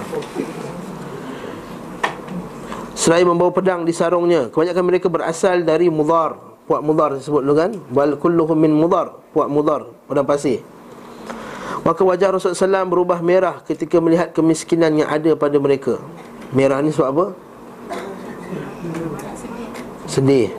Selain 3.01 3.25
membawa 3.25 3.49
pedang 3.49 3.82
di 3.82 3.95
sarungnya. 3.95 4.54
Kebanyakan 4.54 4.84
mereka 4.86 5.10
berasal 5.10 5.65
dari 5.65 5.89
mudar 5.89 6.38
Puak 6.69 6.86
mudar 6.86 7.17
disebut 7.17 7.41
dulu 7.41 7.56
kan? 7.58 7.71
Bal 7.89 8.13
kulluhum 8.15 8.54
min 8.54 8.69
mudar 8.69 9.17
Puak 9.34 9.49
mudar 9.49 9.89
Padang 10.06 10.30
pasir. 10.30 10.62
Maka 11.82 12.06
wajah 12.06 12.38
Rasulullah 12.38 12.86
SAW 12.86 12.93
berubah 12.93 13.19
merah 13.25 13.58
ketika 13.65 13.97
melihat 13.97 14.30
kemiskinan 14.38 15.01
yang 15.01 15.10
ada 15.10 15.34
pada 15.34 15.58
mereka. 15.58 15.97
Merah 16.54 16.77
ni 16.77 16.93
sebab 16.93 17.10
apa? 17.10 17.25
Sedih. 20.06 20.54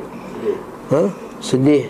Ha? 0.90 1.02
Sedih. 1.38 1.86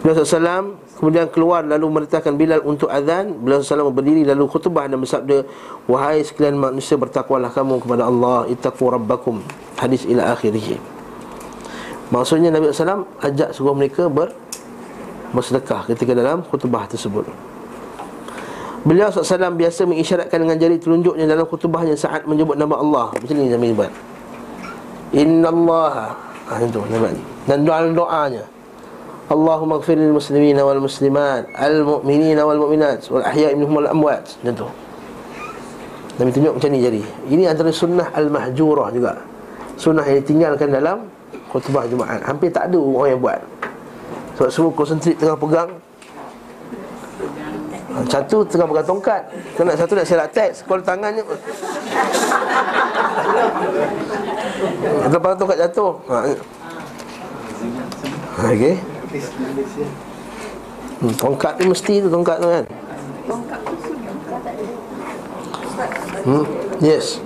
Beliau 0.00 0.24
SAW 0.24 0.75
kemudian 0.96 1.28
keluar 1.28 1.62
lalu 1.62 1.86
merintahkan 1.92 2.34
Bilal 2.34 2.64
untuk 2.64 2.88
azan 2.88 3.36
Beliau 3.44 3.60
SAW 3.60 3.92
berdiri 3.92 4.24
lalu 4.24 4.48
khutbah 4.48 4.88
dan 4.88 4.96
bersabda 4.96 5.44
Wahai 5.86 6.24
sekalian 6.24 6.56
manusia 6.56 6.96
bertakwalah 6.96 7.52
kamu 7.52 7.84
kepada 7.84 8.08
Allah 8.08 8.48
Ittaqu 8.48 8.84
rabbakum 8.88 9.44
Hadis 9.76 10.08
ila 10.08 10.32
akhirih 10.32 10.80
Maksudnya 12.08 12.48
Nabi 12.48 12.72
SAW 12.72 13.04
ajak 13.20 13.52
seluruh 13.52 13.76
mereka 13.76 14.08
ber, 14.08 14.32
bersedekah 15.36 15.84
ketika 15.92 16.16
dalam 16.16 16.40
khutbah 16.46 16.88
tersebut 16.88 17.28
Beliau 18.86 19.10
SAW 19.10 19.50
biasa 19.58 19.82
mengisyaratkan 19.82 20.38
dengan 20.46 20.56
jari 20.62 20.78
telunjuknya 20.78 21.26
dalam 21.26 21.42
khutbahnya 21.50 21.98
saat 21.98 22.22
menyebut 22.22 22.54
nama 22.54 22.78
Allah. 22.78 23.10
Macam 23.18 23.34
ni 23.34 23.50
Nabi 23.50 23.74
buat. 23.74 23.90
Inna 25.10 25.50
Allah. 25.50 26.14
Ha, 26.46 26.62
itu. 26.62 26.78
Dan 27.50 27.66
doa-doanya. 27.66 28.46
Allahumma 29.26 29.82
gfir 29.82 29.98
lil 29.98 30.14
muslimina 30.14 30.62
wal 30.62 30.78
muslimat 30.78 31.50
al 31.58 31.82
mu'minina 31.82 32.46
wal 32.46 32.62
mu'minat 32.62 33.10
wal 33.10 33.26
ahya'i 33.26 33.58
minhum 33.58 33.82
wal 33.82 33.90
amwat. 33.90 34.38
Macam 34.42 34.54
tu. 34.54 34.68
Nabi 36.16 36.30
tunjuk 36.30 36.52
macam 36.54 36.70
ni 36.70 36.78
jari. 36.78 37.02
Ini 37.26 37.50
antara 37.50 37.74
sunnah 37.74 38.08
al-mahjurah 38.14 38.88
juga. 38.94 39.18
Sunnah 39.76 40.06
yang 40.06 40.22
ditinggalkan 40.22 40.70
dalam 40.70 41.10
khutbah 41.50 41.84
Jumaat. 41.90 42.22
Hampir 42.22 42.54
tak 42.54 42.70
ada 42.70 42.78
orang 42.78 43.18
yang 43.18 43.20
buat. 43.20 43.40
Sebab 44.38 44.48
semua 44.52 44.70
konsentrate 44.72 45.18
tengah 45.18 45.36
pegang 45.36 45.70
satu 48.12 48.44
tengah 48.44 48.68
pegang 48.68 48.84
tongkat 48.92 49.22
Kena 49.56 49.72
satu 49.72 49.96
nak 49.96 50.04
serak 50.04 50.28
teks 50.36 50.60
Kalau 50.68 50.84
tangannya 50.84 51.24
Kalau 55.00 55.16
pegang 55.16 55.38
tongkat 55.40 55.58
jatuh 55.64 55.96
ha. 56.12 56.16
Okey 58.52 58.76
hmm, 61.02 61.14
Tongkat 61.16 61.52
tu 61.58 61.62
mesti 61.68 61.94
tu 62.02 62.08
tongkat 62.08 62.36
tu 62.40 62.48
kan? 62.48 62.64
Hmm. 66.26 66.44
Yes. 66.82 67.20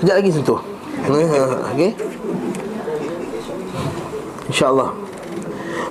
Sekejap 0.00 0.16
lagi 0.20 0.30
sentuh 0.30 0.60
Okey. 1.04 1.90
InsyaAllah. 4.48 4.90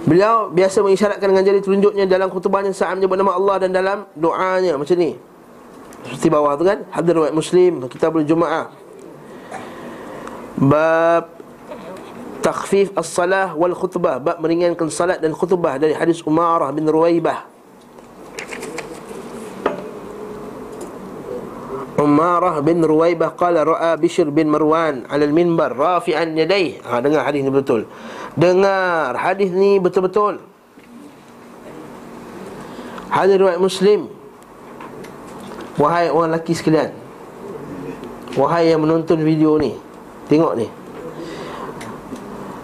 Beliau 0.03 0.51
biasa 0.51 0.84
mengisyaratkan 0.84 1.27
dengan 1.32 1.43
jari 1.45 1.60
telunjuknya 1.63 2.06
dalam 2.10 2.27
khutbahnya 2.27 2.73
saat 2.75 2.97
menyebut 2.97 3.17
nama 3.17 3.34
Allah 3.38 3.56
dan 3.62 3.71
dalam 3.71 3.97
doanya. 4.17 4.75
Macam 4.75 4.97
ni. 4.97 5.15
Seperti 6.03 6.27
bawah 6.27 6.53
tu 6.60 6.67
kan? 6.67 6.84
Hadis 6.91 7.15
riwayat 7.15 7.36
Muslim 7.36 7.79
Kitabul 7.88 8.27
Jumaah 8.27 8.67
Bab 10.60 11.33
Takhfif 12.43 12.91
as-salah 12.99 13.56
wal 13.56 13.71
khutbah. 13.71 14.19
Bab 14.19 14.43
meringankan 14.43 14.91
salat 14.91 15.23
dan 15.23 15.32
khutbah 15.32 15.79
Dari 15.79 15.95
hadis 15.95 16.19
Umarah 16.27 16.75
bin 16.75 16.84
Ruwaibah 16.84 17.47
Umarah 21.95 22.60
bin 22.60 22.84
Ruwaibah 22.84 23.32
Qala 23.39 23.63
ra'a 23.63 23.95
Bishr 23.95 24.27
bin 24.27 24.51
Marwan 24.51 25.08
Ala 25.08 25.23
al-minbar 25.23 25.71
Rafi'an 25.71 26.36
yadaih 26.36 26.84
ha, 26.84 26.99
Dengar 26.99 27.23
hadis 27.23 27.47
ni 27.47 27.51
betul. 27.53 27.88
Dengar 28.36 29.15
hadis 29.15 29.47
ni 29.56 29.79
betul-betul. 29.79 30.43
Hadis 33.08 33.38
riwayat 33.39 33.62
Muslim. 33.62 34.10
Wahai 35.77 36.10
orang 36.10 36.34
lelaki 36.34 36.58
sekalian. 36.58 36.91
Wahai 38.34 38.73
yang 38.73 38.82
menonton 38.82 39.21
video 39.21 39.56
ni. 39.62 39.77
Tengok 40.27 40.58
ni 40.58 40.83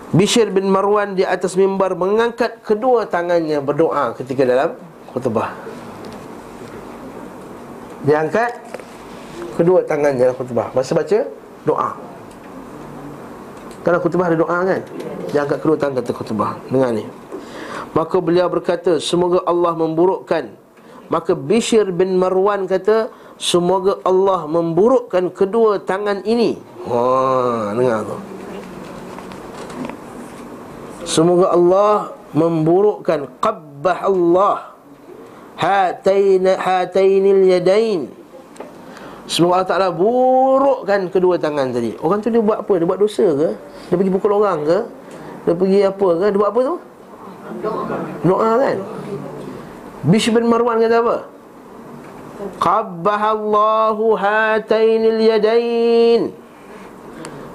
Bishr 0.09 0.49
bin 0.49 0.73
Marwan 0.73 1.13
di 1.13 1.21
atas 1.21 1.53
mimbar 1.53 1.93
Mengangkat 1.93 2.65
kedua 2.65 3.05
tangannya 3.05 3.61
berdoa 3.61 4.17
ketika 4.17 4.41
dalam 4.41 4.73
khutbah. 5.13 5.53
Dia 8.09 8.25
angkat 8.25 8.57
Kedua 9.53 9.85
tangannya 9.85 10.31
dalam 10.31 10.37
khutbah. 10.39 10.73
Masa 10.73 10.97
baca? 10.97 11.19
Doa. 11.67 11.91
Kalau 13.85 13.99
khutbah 14.01 14.33
ada 14.33 14.37
doa 14.39 14.57
kan? 14.65 14.81
Dia 15.29 15.45
angkat 15.45 15.59
kedua 15.61 15.77
tangan 15.77 16.01
kata 16.01 16.11
khutbah. 16.17 16.57
Dengar 16.73 16.89
ni. 16.95 17.05
Maka 17.93 18.17
beliau 18.17 18.49
berkata 18.49 18.97
Semoga 18.97 19.45
Allah 19.45 19.77
memburukkan. 19.77 20.57
Maka 21.13 21.37
Bishr 21.37 21.93
bin 21.93 22.17
Marwan 22.17 22.65
kata 22.65 23.13
Semoga 23.37 24.01
Allah 24.01 24.49
memburukkan 24.49 25.29
kedua 25.37 25.85
tangan 25.85 26.25
ini. 26.25 26.57
Wah, 26.89 27.77
dengar 27.77 28.09
tu 28.09 28.28
Semoga 31.09 31.57
Allah 31.57 32.13
memburukkan 32.37 33.41
Qabbah 33.41 34.05
Allah 34.05 34.77
Hatain 35.57 36.45
Hatainil 36.45 37.49
yadain 37.49 38.13
Semoga 39.25 39.61
Allah 39.61 39.69
Ta'ala 39.73 39.89
burukkan 39.89 41.09
kedua 41.09 41.41
tangan 41.41 41.73
tadi 41.73 41.97
Orang 41.97 42.21
tu 42.21 42.29
dia 42.29 42.37
buat 42.37 42.61
apa? 42.61 42.73
Dia 42.77 42.85
buat 42.85 43.01
dosa 43.01 43.25
ke? 43.25 43.49
Dia 43.89 43.95
pergi 43.97 44.13
pukul 44.13 44.37
orang 44.37 44.61
ke? 44.61 44.79
Dia 45.49 45.53
pergi 45.57 45.79
apa 45.81 46.07
ke? 46.13 46.25
Dia 46.29 46.37
buat 46.37 46.51
apa 46.53 46.59
tu? 46.61 46.75
Doa 48.21 48.51
kan 48.61 48.77
Bishr 50.05 50.29
bin 50.29 50.45
Marwan 50.45 50.77
kata 50.77 50.97
apa 51.01 51.17
Qabbahallahu 52.61 54.13
hatainil 54.13 55.19
yadain 55.25 56.29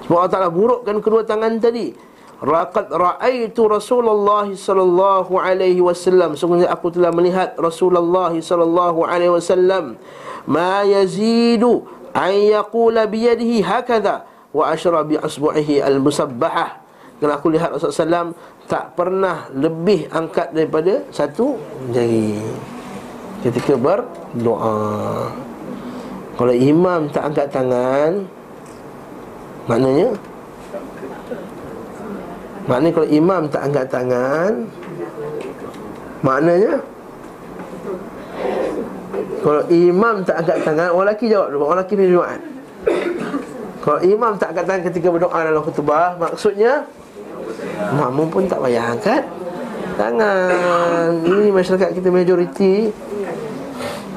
Sebab 0.03 0.15
Allah 0.19 0.31
Ta'ala 0.35 0.49
burukkan 0.51 0.99
kedua 0.99 1.23
tangan 1.23 1.55
tadi 1.63 2.04
Raqad 2.43 2.91
ra'aitu 2.91 3.67
Rasulullah 3.71 4.47
sallallahu 4.47 5.39
alaihi 5.39 5.79
wasallam. 5.79 6.35
Sungguhnya 6.35 6.67
aku 6.67 6.91
telah 6.91 7.15
melihat 7.15 7.55
Rasulullah 7.55 8.35
sallallahu 8.35 9.07
alaihi 9.07 9.31
wasallam. 9.31 9.95
Ma 10.43 10.83
yazidu 10.83 11.87
an 12.11 12.35
yaqula 12.35 13.07
biyadihi 13.07 13.63
hakadha 13.63 14.27
Wa 14.55 14.71
ashra 14.71 15.03
bi 15.03 15.19
asbu'ihi 15.19 15.83
al-musabbahah. 15.83 16.79
Kalau 17.19 17.33
aku 17.35 17.47
lihat 17.51 17.75
Rasulullah 17.75 18.31
SAW 18.31 18.31
tak 18.71 18.95
pernah 18.95 19.51
lebih 19.51 20.07
angkat 20.15 20.55
daripada 20.55 21.03
satu 21.11 21.59
jari. 21.91 22.39
Ketika 23.43 23.75
berdoa. 23.75 24.79
Kalau 26.35 26.53
imam 26.55 27.07
tak 27.11 27.31
angkat 27.31 27.47
tangan 27.51 28.11
maknanya 29.67 30.15
maknanya 32.65 32.93
kalau 32.97 33.07
imam 33.09 33.41
tak 33.49 33.61
angkat 33.69 33.85
tangan 33.89 34.51
maknanya? 36.25 36.81
Kalau 39.45 39.61
imam 39.69 40.15
tak 40.25 40.41
angkat 40.41 40.57
tangan 40.65 40.89
orang 40.89 41.05
lelaki 41.13 41.25
jawab 41.29 41.53
orang 41.53 41.77
lelaki 41.77 41.93
punya 41.93 42.09
Jumaat. 42.09 42.41
Kalau 43.85 43.99
imam 44.01 44.33
tak 44.41 44.47
angkat 44.57 44.65
tangan 44.65 44.83
ketika 44.89 45.07
berdoa 45.13 45.39
dalam 45.45 45.61
khutbah 45.61 46.17
maksudnya? 46.17 46.89
Makmum 47.93 48.27
pun 48.33 48.49
tak 48.49 48.57
payah 48.63 48.97
angkat 48.97 49.21
Tangan. 49.95 51.23
Ini 51.23 51.53
masyarakat 51.55 51.89
kita 51.93 52.09
majoriti 52.09 52.89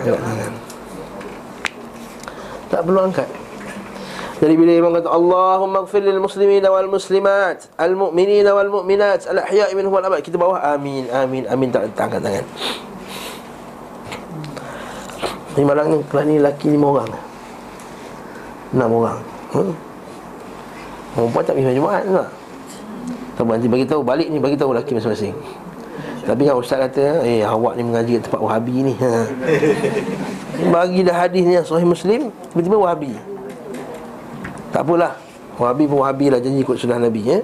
Angkat 0.01 0.21
tangan. 0.25 0.53
Tak 2.69 2.81
perlu 2.85 3.01
angkat 3.05 3.29
jadi 4.39 4.55
bila 4.55 4.71
imam 4.71 4.93
kata 4.95 5.11
Allahumma 5.11 5.83
gfir 5.83 6.03
lil 6.07 6.23
muslimin 6.23 6.63
wal 6.63 6.87
muslimat 6.87 7.67
Al 7.75 7.99
mu'minin 7.99 8.47
wal 8.47 8.71
mu'minat 8.71 9.27
Al 9.27 9.43
ahya'i 9.43 9.75
minhum 9.75 9.91
wal 9.91 10.07
abad 10.07 10.23
Kita 10.23 10.39
bawah 10.39 10.63
amin 10.79 11.11
amin 11.11 11.43
amin 11.51 11.69
tak 11.75 11.91
angkat 11.99 12.23
tangan 12.23 12.47
Ini 15.59 15.65
malam 15.67 15.85
ni 15.91 15.97
kelas 16.07 16.25
ni 16.31 16.35
lelaki 16.39 16.71
lima 16.71 16.87
orang 16.87 17.11
Enam 18.71 18.91
orang 18.95 19.19
hmm? 19.59 19.75
Perempuan 21.19 21.43
tak 21.43 21.55
pergi 21.59 21.75
Jumaat 21.75 22.07
tak? 22.07 22.29
Tahu 23.39 23.55
nanti 23.55 23.71
bagi 23.71 23.87
tahu 23.87 24.03
balik 24.03 24.35
ni 24.35 24.43
bagi 24.43 24.59
tahu 24.59 24.75
laki 24.75 24.99
masing-masing. 24.99 25.31
Tapi 26.27 26.43
kan 26.43 26.59
ustaz 26.59 26.91
kata, 26.91 27.23
eh 27.23 27.47
awak 27.47 27.79
ni 27.79 27.87
mengaji 27.87 28.19
kat 28.19 28.27
tempat 28.27 28.43
Wahabi 28.43 28.83
ni. 28.83 28.95
Ha. 28.99 29.31
Bagi 30.75 31.07
dah 31.07 31.15
hadis 31.15 31.47
ni 31.47 31.55
sahih 31.63 31.87
Muslim, 31.87 32.35
tiba-tiba 32.51 32.77
Wahabi. 32.83 33.15
Tak 34.73 34.83
apalah. 34.85 35.17
Wahabi 35.59 35.91
pun 35.91 36.07
Wahabi 36.07 36.31
lah 36.31 36.39
janji 36.39 36.63
ikut 36.63 36.79
sunnah 36.79 37.03
Nabi 37.03 37.23
ya. 37.25 37.39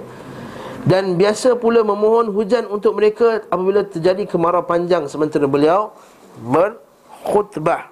Dan 0.85 1.17
biasa 1.17 1.57
pula 1.57 1.81
memohon 1.81 2.29
hujan 2.29 2.69
untuk 2.69 2.93
mereka 2.93 3.41
apabila 3.49 3.81
terjadi 3.81 4.29
kemarau 4.29 4.61
panjang 4.61 5.09
sementara 5.09 5.49
beliau 5.49 5.97
berkhutbah. 6.45 7.89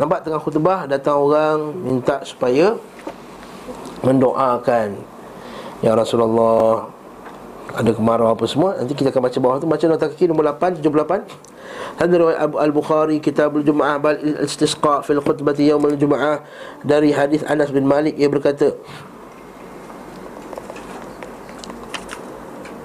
Nampak 0.00 0.24
tengah 0.26 0.40
khutbah 0.42 0.88
datang 0.88 1.20
orang 1.20 1.70
minta 1.84 2.24
supaya 2.26 2.74
mendoakan 4.02 5.14
Ya 5.84 5.92
Rasulullah 5.92 6.88
Ada 7.72 7.96
kemarau 7.96 8.28
apa 8.28 8.44
semua 8.44 8.76
Nanti 8.76 8.92
kita 8.92 9.08
akan 9.08 9.24
baca 9.24 9.38
bawah 9.40 9.56
tu. 9.56 9.66
Baca 9.70 9.84
nota 9.88 10.06
kaki 10.12 10.28
nombor 10.28 10.44
8 10.52 10.84
78 10.84 11.24
Hadis 11.96 12.14
riwayat 12.20 12.38
Abu 12.44 12.56
Al-Bukhari 12.60 13.16
Kitab 13.24 13.56
Al-Jum'ah 13.56 13.96
Bal 13.96 14.20
Istisqa 14.44 15.00
Fil 15.00 15.22
khutbati 15.24 15.72
Yawm 15.72 15.88
Al-Jum'ah 15.88 16.44
Dari 16.84 17.16
hadis 17.16 17.40
Anas 17.48 17.72
bin 17.72 17.88
Malik 17.88 18.20
Ia 18.20 18.28
berkata 18.28 18.76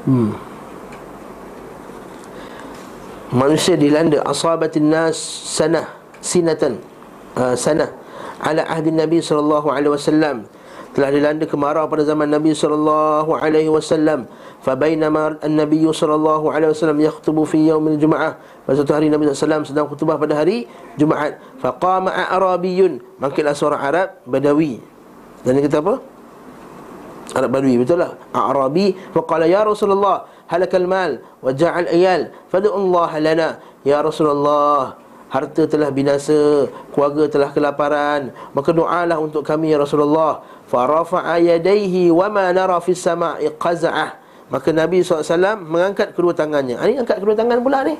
Hmm. 0.10 0.34
Manusia 3.30 3.78
dilanda 3.78 4.26
Asabatin 4.26 4.90
nas 4.90 5.20
Sanah 5.46 5.86
Sinatan 6.18 6.82
uh, 7.38 7.54
Sanah 7.54 7.94
Ala 8.42 8.66
ahdi 8.66 8.90
Nabi 8.90 9.22
Sallallahu 9.22 9.70
Alaihi 9.70 9.94
Wasallam 9.94 10.50
telah 11.00 11.16
dilanda 11.16 11.48
kemarau 11.48 11.88
pada 11.88 12.04
zaman 12.04 12.28
Nabi 12.28 12.52
sallallahu 12.52 13.32
alaihi 13.32 13.72
wasallam 13.72 14.28
fa 14.60 14.76
bainama 14.76 15.40
an-nabiy 15.40 15.88
sallallahu 15.88 16.52
alaihi 16.52 16.76
wasallam 16.76 17.00
yakhutubu 17.00 17.48
fi 17.48 17.72
yaumil 17.72 17.96
jumaah 17.96 18.36
pada 18.68 18.84
satu 18.84 18.92
hari 18.92 19.08
Nabi 19.08 19.32
sallallahu 19.32 19.64
sedang 19.64 19.88
khutbah 19.88 20.20
pada 20.20 20.36
hari 20.36 20.68
Jumaat 21.00 21.40
fa 21.64 21.72
qama 21.80 22.12
a'rabiyyun 22.12 23.00
mangkitlah 23.16 23.56
seorang 23.56 23.80
Arab 23.80 24.20
badawi 24.28 24.84
dan 25.48 25.56
dia 25.56 25.72
kata 25.72 25.80
apa 25.80 25.96
Arab 27.40 27.50
Badui 27.56 27.80
betul 27.80 28.04
lah 28.04 28.20
A'rabi 28.36 28.92
fa 29.16 29.24
qala 29.24 29.48
ya 29.48 29.64
Rasulullah 29.64 30.28
halakal 30.52 30.84
mal 30.84 31.24
wa 31.40 31.56
ja'al 31.56 31.88
ayal 31.96 32.28
fad'u 32.52 32.76
Allah 32.76 33.10
lana 33.24 33.50
ya 33.88 34.04
Rasulullah 34.04 35.00
harta 35.30 35.70
telah 35.70 35.94
binasa, 35.94 36.66
keluarga 36.92 37.30
telah 37.30 37.50
kelaparan, 37.54 38.34
maka 38.52 38.74
doalah 38.74 39.22
untuk 39.22 39.46
kami 39.46 39.72
ya 39.72 39.78
Rasulullah. 39.78 40.42
Farafa'a 40.66 41.38
yadayhi 41.38 42.10
wa 42.10 42.30
ma 42.30 42.50
nara 42.50 42.82
fis 42.82 43.02
sama'i 43.02 43.50
qaza'ah. 43.54 44.18
Maka 44.50 44.74
Nabi 44.74 45.06
SAW 45.06 45.62
mengangkat 45.62 46.18
kedua 46.18 46.34
tangannya. 46.34 46.82
Ini 46.82 46.98
ah, 46.98 47.06
angkat 47.06 47.22
kedua 47.22 47.38
tangan 47.38 47.62
pula 47.62 47.86
ni. 47.86 47.94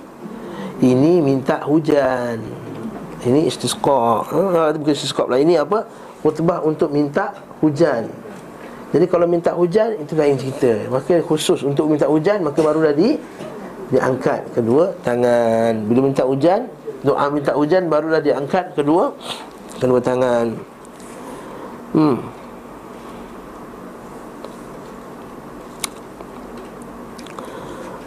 Ini 0.82 1.22
minta 1.22 1.62
hujan. 1.62 2.42
Ini 3.22 3.46
istisqa. 3.46 4.26
Ha, 4.26 4.74
bukan 4.74 4.94
istisqa 4.94 5.30
pula. 5.30 5.38
Ini 5.38 5.62
apa? 5.62 5.86
Khutbah 6.26 6.66
untuk 6.66 6.90
minta 6.90 7.38
hujan. 7.62 8.10
Jadi 8.90 9.06
kalau 9.06 9.30
minta 9.30 9.54
hujan 9.54 10.02
itu 10.02 10.18
lain 10.18 10.42
cerita. 10.42 10.90
Maka 10.90 11.22
khusus 11.22 11.62
untuk 11.62 11.86
minta 11.86 12.10
hujan 12.10 12.42
maka 12.42 12.66
baru 12.66 12.90
dah 12.90 12.96
di 12.98 13.22
diangkat 13.94 14.50
kedua 14.58 14.98
tangan. 15.06 15.86
Bila 15.86 16.10
minta 16.10 16.26
hujan 16.26 16.66
Doa 17.00 17.32
minta 17.32 17.56
hujan 17.56 17.88
barulah 17.88 18.20
diangkat 18.20 18.76
kedua 18.76 19.16
kedua 19.80 20.00
tangan. 20.04 20.52
Hmm. 21.96 22.20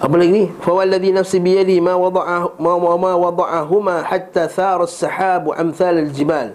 Apa 0.03 0.15
lagi? 0.19 0.51
Fa 0.61 0.77
wallazi 0.77 1.09
nafsi 1.15 1.39
bi 1.39 1.57
yadi 1.57 1.79
ma 1.79 1.95
wada'a 1.95 2.59
ma 2.59 2.73
ma 2.77 3.13
wada'ahuma 3.17 4.03
hatta 4.05 4.51
thara 4.51 4.85
as-sahabu 4.85 5.57
amsal 5.57 5.95
al-jibal. 5.97 6.53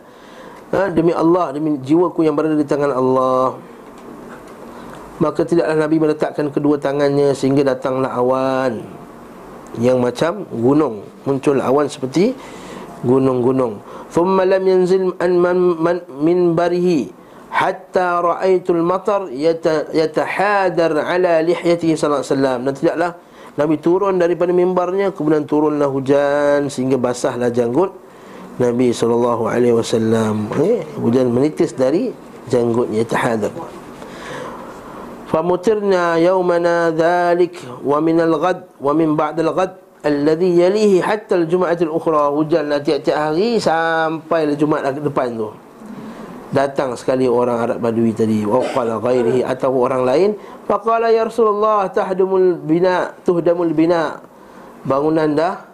Ha, 0.76 0.92
demi 0.92 1.16
Allah, 1.16 1.56
demi 1.56 1.80
jiwaku 1.80 2.28
yang 2.28 2.36
berada 2.36 2.60
di 2.60 2.68
tangan 2.68 2.92
Allah. 2.92 3.56
Maka 5.18 5.48
tidaklah 5.48 5.80
Nabi 5.80 5.96
meletakkan 5.98 6.52
kedua 6.52 6.78
tangannya 6.78 7.34
sehingga 7.34 7.66
datanglah 7.66 8.14
awan 8.14 9.07
yang 9.76 10.00
macam 10.00 10.48
gunung. 10.50 11.04
Muncul 11.28 11.60
awan 11.60 11.92
seperti 11.92 12.32
gunung-gunung. 13.04 13.84
Thumma 14.10 14.48
lam 14.48 14.64
yanzil 14.64 15.12
an 15.20 15.32
man, 15.38 15.58
man 15.78 15.98
min 16.24 16.56
barihi 16.56 17.12
hatta 17.52 18.24
ra'aitul 18.24 18.82
matar 18.82 19.28
yatahadar 19.92 20.96
ala 21.04 21.44
lihyatihi 21.44 21.94
sallallahu 22.00 22.24
alaihi 22.24 22.34
wasallam. 22.34 22.60
Dan 22.64 22.74
tidaklah 22.74 23.12
Nabi 23.58 23.76
turun 23.82 24.16
daripada 24.22 24.54
mimbarnya 24.54 25.10
kemudian 25.12 25.44
turunlah 25.50 25.90
hujan 25.90 26.70
sehingga 26.70 27.02
basahlah 27.02 27.50
janggut 27.50 27.90
Nabi 28.58 28.94
sallallahu 28.94 29.50
alaihi 29.50 29.76
wasallam. 29.76 30.50
Eh, 30.62 30.86
hujan 30.98 31.30
menitis 31.30 31.74
dari 31.74 32.10
janggutnya 32.48 33.04
tahadar. 33.06 33.52
Min 38.00 38.18
al-ghad 38.24 38.58
wa 38.80 38.92
min 38.96 39.10
ba'd 39.20 39.36
al-ghad 39.44 39.72
alladhi 40.08 40.56
yalihi 40.64 41.04
hatta 41.04 41.36
al-jum'ah 41.36 41.76
al-ukhra 41.76 42.32
hujan 42.32 42.72
tiap-tiap 42.80 43.18
hari 43.18 43.60
sampai 43.60 44.56
Jumaat 44.56 44.96
depan 44.96 45.36
tu. 45.36 45.52
Datang 46.48 46.96
sekali 46.96 47.28
orang 47.28 47.60
Arab 47.60 47.84
Badui 47.84 48.16
tadi. 48.16 48.48
Wa 48.48 48.64
qala 48.72 49.04
ghairihi 49.04 49.44
atau 49.44 49.76
orang 49.76 50.08
lain. 50.08 50.30
Faqala 50.64 51.12
ya 51.12 51.28
Rasulullah 51.28 51.92
tahdumul 51.92 52.56
bina 52.64 53.12
tuhdamul 53.28 53.76
bina. 53.76 54.24
Bangunan 54.88 55.28
dah 55.36 55.68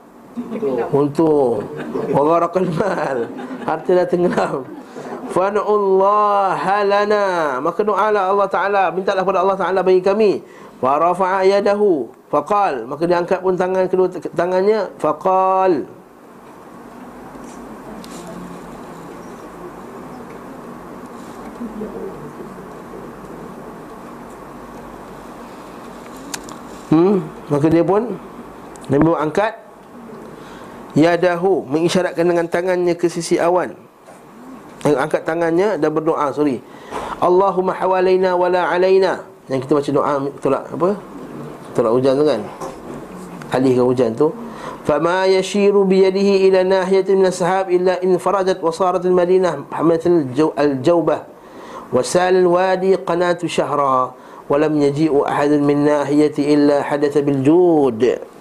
untuk 0.90 1.62
wagharakal 2.10 2.74
mal. 2.74 3.30
Harta 3.70 4.02
dah 4.02 4.08
tenggelam 4.10 4.66
fanullah 5.34 6.62
lana. 6.86 7.58
Maka 7.58 7.82
doalah 7.82 8.30
Allah 8.30 8.48
taala 8.48 8.84
mintalah 8.94 9.26
kepada 9.26 9.42
Allah 9.42 9.58
taala 9.58 9.80
bagi 9.82 10.06
kami. 10.06 10.32
Wa 10.78 11.02
rafa'a 11.02 11.42
yadahu. 11.50 12.14
Faqal. 12.30 12.86
Maka 12.86 13.10
dia 13.10 13.18
angkat 13.18 13.42
pun 13.42 13.58
tangan 13.58 13.90
kedua 13.90 14.08
tangannya. 14.38 14.94
Faqal. 15.02 15.90
Hmm, 26.94 27.26
Maka 27.50 27.68
dia 27.74 27.82
pun 27.82 28.22
Nabi 28.86 29.06
angkat. 29.18 29.54
Yadahu. 30.94 31.66
Mengisyaratkan 31.66 32.22
dengan 32.22 32.46
tangannya 32.46 32.94
ke 32.94 33.10
sisi 33.10 33.42
awan 33.42 33.83
yang 34.84 34.98
angkat 35.00 35.22
tangannya 35.24 35.80
dan 35.80 35.90
berdoa 35.96 36.28
Sorry. 36.36 36.60
Allahumma 37.24 37.72
hawalaina 37.72 38.36
wala 38.36 38.68
alaina. 38.68 39.24
Yang 39.48 39.68
kita 39.68 39.72
baca 39.80 39.90
doa 39.96 40.14
Tolak 40.44 40.64
apa? 40.76 40.90
Tolak 41.72 41.92
hujan 41.96 42.14
tu 42.20 42.26
kan? 42.28 42.42
Alihkan 43.56 43.86
hujan 43.88 44.10
tu. 44.12 44.28
Fama 44.84 45.24
yashiru 45.32 45.88
biyadihi 45.88 46.52
ila 46.52 46.68
nahiyatin 46.68 47.16
min 47.16 47.32
ashab 47.32 47.72
illa 47.72 47.96
infarajat 48.04 48.60
wa 48.60 48.72
sarat 48.76 49.08
al-madinah 49.08 49.72
hamatil 49.72 50.28
al-jawbah. 50.60 51.24
Wa 51.88 52.04
sal 52.04 52.36
al-wadi 52.36 53.00
qanatu 53.00 53.48
shahra. 53.48 54.12
Wa 54.44 54.56
lam 54.60 54.76
yaji'u 54.76 55.24
ahadun 55.24 55.64
min 55.64 55.88
nahiyati 55.88 56.44
illa 56.44 56.84
hadatha 56.84 57.24
bil 57.24 57.40
jud 57.40 58.33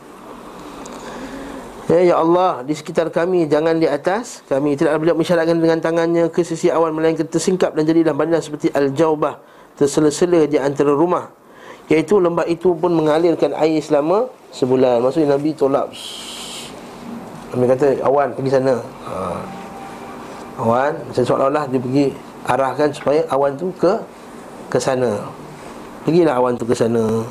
Ya, 1.90 1.98
ya 1.98 2.14
Allah 2.22 2.62
di 2.62 2.78
sekitar 2.78 3.10
kami 3.10 3.50
jangan 3.50 3.74
di 3.82 3.90
atas. 3.90 4.46
Kami 4.46 4.78
tidak 4.78 5.02
boleh 5.02 5.18
mengisyaratkan 5.18 5.58
dengan 5.58 5.82
tangannya 5.82 6.30
ke 6.30 6.46
sisi 6.46 6.70
awan 6.70 6.94
melainkan 6.94 7.26
tersingkap 7.26 7.74
dan 7.74 7.82
jadilah 7.82 8.14
bandar 8.14 8.38
seperti 8.38 8.70
al-jaubah 8.70 9.42
tersela-sela 9.74 10.46
di 10.46 10.62
antara 10.62 10.94
rumah. 10.94 11.34
Iaitu 11.90 12.22
lembah 12.22 12.46
itu 12.46 12.70
pun 12.78 12.94
mengalirkan 12.94 13.50
air 13.58 13.82
selama 13.82 14.30
sebulan. 14.54 15.02
Maksudnya 15.02 15.34
Nabi 15.34 15.50
tolak. 15.58 15.90
Nabi 17.50 17.64
kata 17.66 17.86
awan 18.06 18.30
pergi 18.30 18.50
sana. 18.54 18.74
Ha. 18.78 19.14
awan 20.62 20.92
macam 20.94 21.22
seolah-olah 21.26 21.64
dia 21.66 21.80
pergi 21.82 22.06
arahkan 22.46 22.88
supaya 22.94 23.20
awan 23.34 23.58
tu 23.58 23.74
ke 23.74 23.98
ke 24.70 24.78
sana. 24.78 25.18
Pergilah 26.06 26.38
awan 26.38 26.54
tu 26.54 26.62
ke 26.62 26.78
sana. 26.78 27.26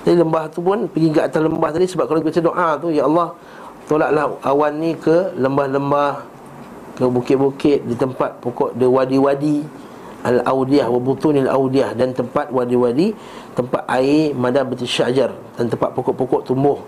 Jadi 0.00 0.16
lembah 0.16 0.48
tu 0.48 0.64
pun 0.64 0.88
Pergi 0.88 1.12
ke 1.12 1.20
atas 1.20 1.40
lembah 1.44 1.68
tadi 1.68 1.84
Sebab 1.84 2.08
kalau 2.08 2.24
kita 2.24 2.40
doa 2.40 2.72
tu 2.80 2.88
Ya 2.88 3.04
Allah 3.04 3.36
Tolaklah 3.90 4.38
awan 4.46 4.78
ni 4.78 4.94
ke 4.94 5.34
lembah-lembah 5.34 6.22
Ke 6.94 7.10
bukit-bukit 7.10 7.82
Di 7.90 7.98
tempat 7.98 8.38
pokok 8.38 8.78
Di 8.78 8.86
wadi-wadi 8.86 9.66
Al-Audiyah 10.22 10.86
Wabutunil 10.86 11.50
Audiyah 11.50 11.98
Dan 11.98 12.14
tempat 12.14 12.54
wadi-wadi 12.54 13.10
Tempat 13.58 13.82
air 13.90 14.30
Madam 14.38 14.70
betul 14.70 14.86
syajar 14.86 15.34
Dan 15.58 15.66
tempat 15.66 15.90
pokok-pokok 15.98 16.46
tumbuh 16.46 16.78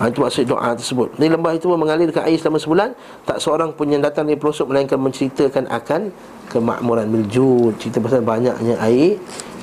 Ha, 0.00 0.08
itu 0.08 0.24
maksud 0.24 0.48
doa 0.48 0.72
tersebut 0.72 1.14
Jadi 1.20 1.28
lembah 1.30 1.52
itu 1.52 1.68
mengalirkan 1.68 2.24
air 2.24 2.40
selama 2.40 2.58
sebulan 2.58 2.90
Tak 3.28 3.38
seorang 3.38 3.76
pun 3.76 3.92
yang 3.92 4.00
datang 4.00 4.24
dari 4.24 4.40
pelosok 4.40 4.72
Melainkan 4.72 4.96
menceritakan 4.96 5.68
akan 5.68 6.08
Kemakmuran 6.48 7.12
biljud 7.12 7.76
Cerita 7.76 8.00
pasal 8.00 8.24
banyaknya 8.24 8.80
air 8.80 9.20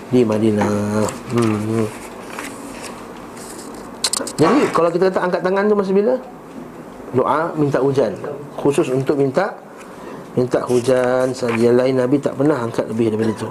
di 0.10 0.26
Madinah. 0.26 1.06
Hmm. 1.34 1.86
Jadi 4.40 4.60
kalau 4.74 4.90
kita 4.90 5.14
kata 5.14 5.20
angkat 5.22 5.42
tangan 5.46 5.70
tu 5.70 5.76
masa 5.78 5.92
bila? 5.94 6.16
Doa 7.10 7.50
minta 7.58 7.82
hujan. 7.82 8.14
Khusus 8.54 8.94
untuk 8.94 9.18
minta 9.18 9.58
minta 10.38 10.62
hujan. 10.62 11.34
Yang 11.58 11.76
lain 11.76 11.96
Nabi 11.98 12.22
tak 12.22 12.38
pernah 12.38 12.62
angkat 12.62 12.86
lebih 12.92 13.14
daripada 13.14 13.34
itu. 13.34 13.50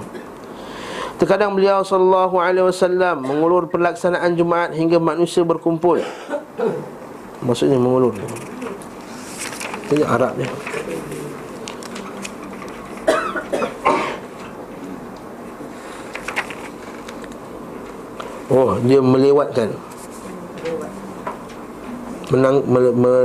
Terkadang 1.19 1.51
beliau 1.51 1.83
sallallahu 1.83 2.39
alaihi 2.39 2.63
wasallam 2.63 3.27
mengulur 3.27 3.67
pelaksanaan 3.67 4.39
Jumaat 4.39 4.71
hingga 4.71 5.03
manusia 5.03 5.43
berkumpul. 5.43 5.99
Maksudnya 7.43 7.75
mengulur. 7.75 8.15
Ini 9.91 10.07
Arab 10.07 10.39
ni. 10.39 10.47
Oh, 18.49 18.79
dia 18.81 19.03
melewatkan. 19.03 19.88
Menang 22.29 22.61
me, 22.69 22.93
me, 22.93 23.15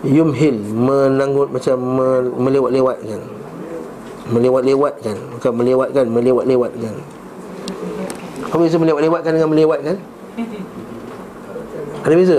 yumhil 0.00 0.56
menanggut 0.72 1.52
macam 1.52 1.76
me, 1.76 2.08
melewat-lewatkan. 2.40 3.20
Melewat-lewatkan, 4.32 5.16
bukan 5.36 5.52
melewatkan, 5.52 6.04
melewat-lewatkan. 6.08 6.94
Apa 8.48 8.56
beza 8.64 8.80
melewat-lewatkan 8.80 9.32
dengan 9.36 9.50
melewatkan? 9.52 9.96
Ada 12.00 12.14
beza? 12.16 12.38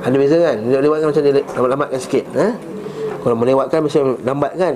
Ada 0.00 0.16
beza 0.16 0.36
kan? 0.40 0.56
Melewat-lewatkan 0.64 1.06
macam 1.12 1.22
dia 1.28 1.32
lambat-lambatkan 1.52 2.00
sikit, 2.00 2.24
ha? 2.32 2.48
Kalau 3.20 3.36
melewatkan 3.36 3.80
macam 3.84 4.02
lambat 4.24 4.52
kan? 4.56 4.74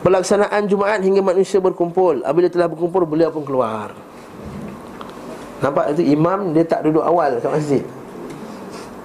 Pelaksanaan 0.00 0.66
Jumaat 0.66 1.04
hingga 1.04 1.20
manusia 1.20 1.60
berkumpul 1.60 2.24
Apabila 2.24 2.48
telah 2.48 2.72
berkumpul, 2.72 3.04
beliau 3.04 3.28
pun 3.28 3.44
keluar 3.44 3.92
Nampak 5.60 5.92
itu 5.92 6.16
imam 6.16 6.56
dia 6.56 6.64
tak 6.64 6.88
duduk 6.88 7.04
awal 7.04 7.36
kat 7.36 7.52
masjid 7.52 7.84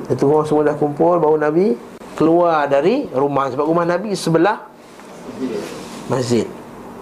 Dia 0.06 0.14
tunggu 0.14 0.46
semua 0.46 0.70
dah 0.70 0.78
kumpul 0.78 1.18
Baru 1.18 1.38
Nabi 1.42 1.74
keluar 2.14 2.70
dari 2.70 3.10
rumah. 3.12 3.50
Sebab 3.50 3.66
rumah 3.66 3.86
Nabi 3.86 4.14
sebelah 4.14 4.62
masjid. 6.08 6.46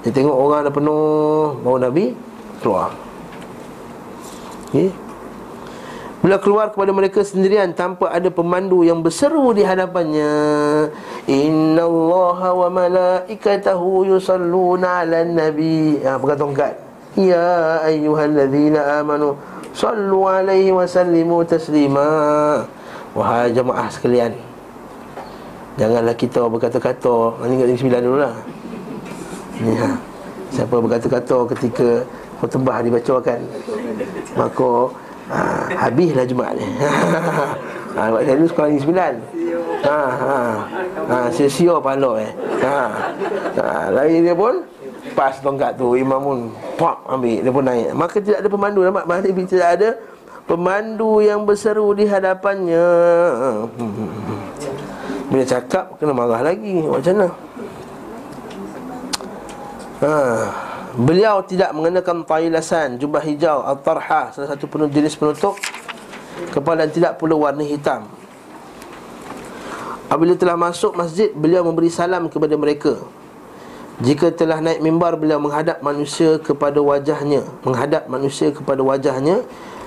Dia 0.04 0.12
tengok 0.12 0.36
orang 0.36 0.68
dah 0.68 0.74
penuh 0.74 1.60
Baru 1.60 1.78
Nabi 1.80 2.16
keluar. 2.64 2.96
Okay. 4.72 4.90
Bila 6.24 6.40
keluar 6.40 6.72
kepada 6.72 6.96
mereka 6.96 7.20
sendirian 7.20 7.76
Tanpa 7.76 8.08
ada 8.08 8.32
pemandu 8.32 8.88
yang 8.88 9.04
berseru 9.04 9.52
di 9.52 9.62
hadapannya 9.68 10.34
Inna 11.28 11.84
Allah 11.84 12.40
wa 12.56 12.68
malaikatahu 12.72 14.08
yusalluna 14.08 15.04
ala 15.04 15.28
nabi. 15.28 16.00
Ha, 16.00 16.16
pegang 16.16 16.40
tongkat. 16.40 16.74
Ya 17.20 17.84
ayyuhalladzina 17.84 19.04
amanu 19.04 19.36
Sallu 19.76 20.30
alaihi 20.30 20.70
wa 20.72 20.88
sallimu 20.88 21.44
taslima 21.44 22.10
Wahai 23.14 23.54
jemaah 23.54 23.88
sekalian 23.94 24.34
Janganlah 25.74 26.14
kita 26.14 26.46
berkata-kata. 26.46 27.34
Ini 27.50 27.54
kat 27.58 27.70
sembilan 27.82 28.02
dulu 28.06 28.18
lah. 28.22 28.36
Ini 29.58 29.74
ha. 29.82 29.90
Siapa 30.54 30.76
berkata-kata 30.78 31.38
ketika 31.58 32.06
Khutbah 32.38 32.86
dibacakan 32.86 33.42
Maka 34.38 34.70
ha, 35.34 35.38
Habislah 35.90 36.26
Jumaat 36.30 36.58
ni. 36.58 36.68
Ha, 37.94 38.10
saya 38.10 38.34
dulu 38.42 38.50
sekolah 38.50 38.70
ni 38.74 38.82
sembilan. 38.82 39.14
Ha 39.86 40.02
ha. 40.18 40.38
Ha 41.14 41.18
sia-sia 41.30 41.78
pahala 41.78 42.26
eh. 42.26 42.32
Ha. 42.66 42.82
Ha 43.54 43.94
Lagi 43.94 44.18
dia 44.26 44.34
pun 44.34 44.66
Pas 45.14 45.38
tongkat 45.38 45.78
tu 45.78 45.94
Imam 45.94 46.18
pun 46.18 46.38
Pop 46.74 47.06
ambil. 47.06 47.46
Dia 47.46 47.54
pun 47.54 47.62
naik. 47.62 47.94
Maka 47.94 48.18
tidak 48.18 48.42
ada 48.42 48.50
pemandu 48.50 48.82
Mahdi 48.90 49.30
tidak 49.46 49.70
ada 49.78 49.90
Pemandu 50.44 51.24
yang 51.24 51.48
berseru 51.48 51.96
di 51.96 52.04
hadapannya. 52.04 52.88
Bila 55.32 55.44
cakap 55.48 55.96
kena 55.98 56.12
marah 56.12 56.44
lagi. 56.44 56.84
Macam 56.84 57.14
mana? 57.16 57.28
Ha. 60.04 60.14
Beliau 60.94 61.42
tidak 61.42 61.74
mengenakan 61.74 62.22
tailasan 62.22 63.02
Jubah 63.02 63.24
hijau 63.26 63.66
Al-Tarha 63.66 64.30
Salah 64.30 64.54
satu 64.54 64.70
penuh 64.70 64.86
jenis 64.92 65.18
penutup 65.18 65.58
Kepala 66.54 66.86
tidak 66.86 67.18
pula 67.18 67.34
warna 67.34 67.66
hitam. 67.66 68.06
Apabila 70.06 70.38
telah 70.38 70.54
masuk 70.54 70.94
masjid 70.94 71.34
Beliau 71.34 71.66
memberi 71.66 71.90
salam 71.90 72.30
kepada 72.30 72.54
mereka. 72.60 73.00
Jika 74.06 74.30
telah 74.36 74.62
naik 74.62 74.86
mimbar 74.86 75.18
Beliau 75.18 75.42
menghadap 75.42 75.82
manusia 75.82 76.38
kepada 76.38 76.78
wajahnya. 76.78 77.42
Menghadap 77.66 78.06
manusia 78.06 78.54
kepada 78.54 78.86
wajahnya 78.86 79.42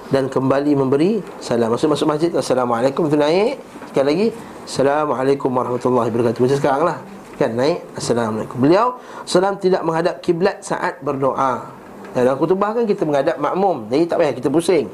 Dan 0.07 0.31
kembali 0.31 0.79
memberi 0.79 1.19
salam. 1.43 1.75
Maksud 1.75 1.91
masuk 1.91 2.07
masjid 2.07 2.31
Assalamualaikum. 2.31 3.11
Itu 3.11 3.19
naik. 3.19 3.59
Sekali 3.91 4.07
lagi 4.07 4.27
Assalamualaikum 4.63 5.51
warahmatullahi 5.51 6.09
wabarakatuh. 6.15 6.41
Macam 6.47 6.59
sekarang 6.59 6.83
lah. 6.87 6.99
Kan 7.35 7.59
naik. 7.59 7.83
Assalamualaikum. 7.99 8.57
Beliau 8.63 9.03
Salam 9.27 9.59
tidak 9.59 9.83
menghadap 9.83 10.23
kiblat 10.23 10.63
saat 10.63 11.03
berdoa. 11.03 11.67
Dalam 12.15 12.39
kutubah 12.39 12.73
kan 12.73 12.87
kita 12.87 13.03
menghadap 13.03 13.37
makmum. 13.43 13.91
Jadi 13.91 14.03
tak 14.07 14.17
payah 14.23 14.35
kita 14.35 14.49
pusing. 14.49 14.87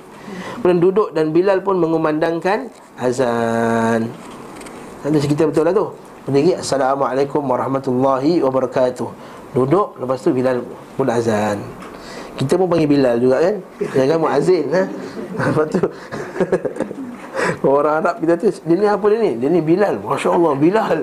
Kemudian 0.58 0.80
duduk 0.80 1.08
dan 1.12 1.30
Bilal 1.30 1.60
pun 1.60 1.76
mengumandangkan 1.76 2.72
azan. 2.96 4.08
Nanti 5.04 5.28
kita 5.28 5.44
betul 5.44 5.68
lah 5.68 5.74
tu. 5.76 5.92
Berdiri 6.24 6.56
Assalamualaikum 6.56 7.44
warahmatullahi 7.44 8.40
wabarakatuh. 8.40 9.08
Duduk 9.52 10.00
Lepas 10.00 10.24
tu 10.24 10.32
Bilal 10.32 10.64
pun 10.96 11.04
azan 11.12 11.60
Kita 12.32 12.56
pun 12.56 12.66
panggil 12.68 12.88
Bilal 12.88 13.16
juga 13.20 13.36
kan? 13.44 13.56
Jangan 13.92 14.18
muazzin 14.18 14.66
ha? 14.72 14.84
Lepas 15.32 15.66
tu 15.68 15.80
Orang 17.68 18.04
Arab 18.04 18.16
kita 18.20 18.34
tu 18.40 18.48
Dia 18.64 18.76
ni 18.76 18.86
apa 18.88 19.04
dia 19.12 19.18
ni? 19.20 19.32
Dia 19.36 19.48
ni 19.52 19.60
Bilal. 19.60 20.00
Masya 20.00 20.28
Allah 20.32 20.52
Bilal. 20.56 20.98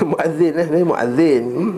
Muazzin 0.10 0.54
eh? 0.60 0.66
Dia 0.68 0.84
muazzin. 0.84 1.44
Hmm. 1.46 1.72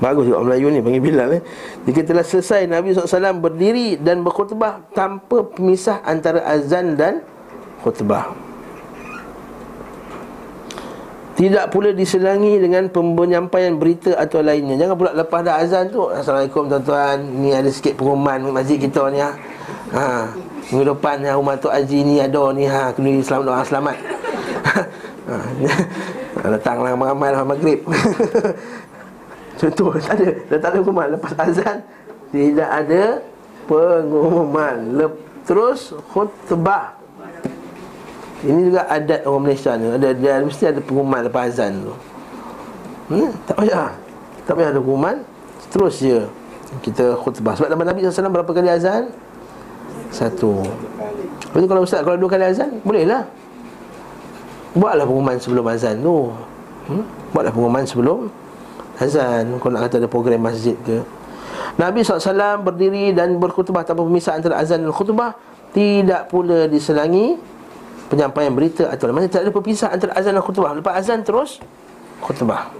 Bagus 0.00 0.24
juga 0.26 0.42
Melayu 0.42 0.66
ni 0.72 0.80
Panggil 0.82 1.02
Bilal 1.04 1.28
eh? 1.38 1.42
Jika 1.86 2.00
telah 2.02 2.24
selesai 2.24 2.66
Nabi 2.66 2.96
SAW 2.96 3.36
berdiri 3.38 4.00
Dan 4.00 4.26
berkhutbah 4.26 4.82
Tanpa 4.96 5.44
pemisah 5.44 6.02
Antara 6.02 6.42
azan 6.42 6.96
dan 6.96 7.22
Khutbah 7.84 8.49
tidak 11.40 11.72
pula 11.72 11.96
diselangi 11.96 12.60
dengan 12.60 12.92
penyampaian 12.92 13.72
berita 13.80 14.12
atau 14.12 14.44
lainnya 14.44 14.76
Jangan 14.76 14.92
pula 14.92 15.16
lepas 15.16 15.40
dah 15.40 15.56
azan 15.56 15.88
tu 15.88 16.04
Assalamualaikum 16.12 16.68
tuan-tuan 16.68 17.16
Ni 17.16 17.56
ada 17.56 17.72
sikit 17.72 17.96
pengumuman 17.96 18.52
masjid 18.52 18.76
kita 18.76 19.08
ni 19.08 19.24
ha. 19.24 19.32
ha. 19.96 20.28
Minggu 20.68 20.92
depan 20.92 21.24
ha, 21.24 21.40
rumah 21.40 21.56
tu 21.56 21.72
Haji 21.72 21.98
ni 22.04 22.20
ada 22.20 22.52
ni 22.52 22.68
ha. 22.68 22.92
Kena 22.92 23.24
selamat 23.24 23.44
doa 23.48 23.64
selamat 23.64 23.96
ha. 25.32 25.36
Datanglah 26.44 26.92
ramai-ramai 26.92 27.28
lah 27.32 27.40
maghrib 27.48 27.80
Contoh 29.64 29.96
tak 29.96 30.20
ada 30.20 30.28
ada 30.44 30.76
pengumuman 30.76 31.08
Lepas 31.16 31.32
azan 31.40 31.80
Tidak 32.28 32.68
ada 32.68 33.24
pengumuman 33.64 34.76
Lep- 34.92 35.24
Terus 35.48 35.96
khutbah 36.12 36.99
ini 38.40 38.72
juga 38.72 38.88
adat 38.88 39.20
orang 39.28 39.42
Malaysia 39.44 39.76
ni 39.76 39.92
ada 39.92 40.08
dia 40.16 40.40
mesti 40.40 40.64
ada 40.64 40.80
pengumuman 40.80 41.28
lepas 41.28 41.52
azan 41.52 41.84
tu. 41.84 41.92
Hmm, 43.12 43.30
tak 43.44 43.56
payah. 43.60 43.90
Tak 44.48 44.52
payah 44.56 44.68
ada 44.72 44.80
pengumuman. 44.80 45.16
Terus 45.68 46.00
je 46.00 46.24
kita 46.80 47.18
khutbah. 47.20 47.58
Sebab 47.58 47.68
nama 47.68 47.92
Nabi 47.92 48.06
SAW 48.06 48.32
berapa 48.32 48.50
kali 48.54 48.70
azan? 48.70 49.12
Satu. 50.14 50.64
Lepas 51.50 51.66
kalau 51.66 51.82
ustaz 51.82 52.00
kalau 52.06 52.16
dua 52.16 52.30
kali 52.30 52.46
azan, 52.46 52.80
boleh 52.86 53.04
lah. 53.04 53.26
Buatlah 54.72 55.04
pengumuman 55.04 55.36
sebelum 55.36 55.64
azan 55.66 55.98
tu. 55.98 56.30
Hmm? 56.86 57.04
Buatlah 57.34 57.52
pengumuman 57.52 57.84
sebelum 57.84 58.18
azan. 59.02 59.58
Kalau 59.58 59.72
nak 59.74 59.82
kata 59.90 60.00
ada 60.00 60.08
program 60.08 60.40
masjid 60.40 60.78
ke. 60.86 61.02
Nabi 61.76 62.06
SAW 62.06 62.62
berdiri 62.62 63.12
dan 63.12 63.36
berkhutbah 63.36 63.82
tanpa 63.82 64.06
pemisah 64.06 64.38
antara 64.38 64.56
azan 64.56 64.86
dan 64.86 64.94
khutbah. 64.94 65.36
Tidak 65.70 66.30
pula 66.30 66.66
diselangi 66.66 67.38
penyampaian 68.10 68.50
berita 68.50 68.90
atau 68.90 69.14
mana 69.14 69.30
tak 69.30 69.46
ada 69.46 69.54
perpisah 69.54 69.94
antara 69.94 70.18
azan 70.18 70.34
dan 70.34 70.42
khutbah. 70.42 70.74
Lepas 70.74 70.94
azan 70.98 71.22
terus 71.22 71.62
khutbah. 72.18 72.74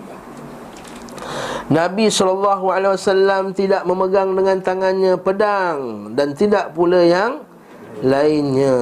Nabi 1.71 2.11
SAW 2.11 3.55
tidak 3.55 3.87
memegang 3.87 4.35
dengan 4.35 4.59
tangannya 4.59 5.15
pedang 5.15 6.11
dan 6.19 6.35
tidak 6.35 6.75
pula 6.75 6.99
yang 7.07 7.47
lainnya. 8.03 8.75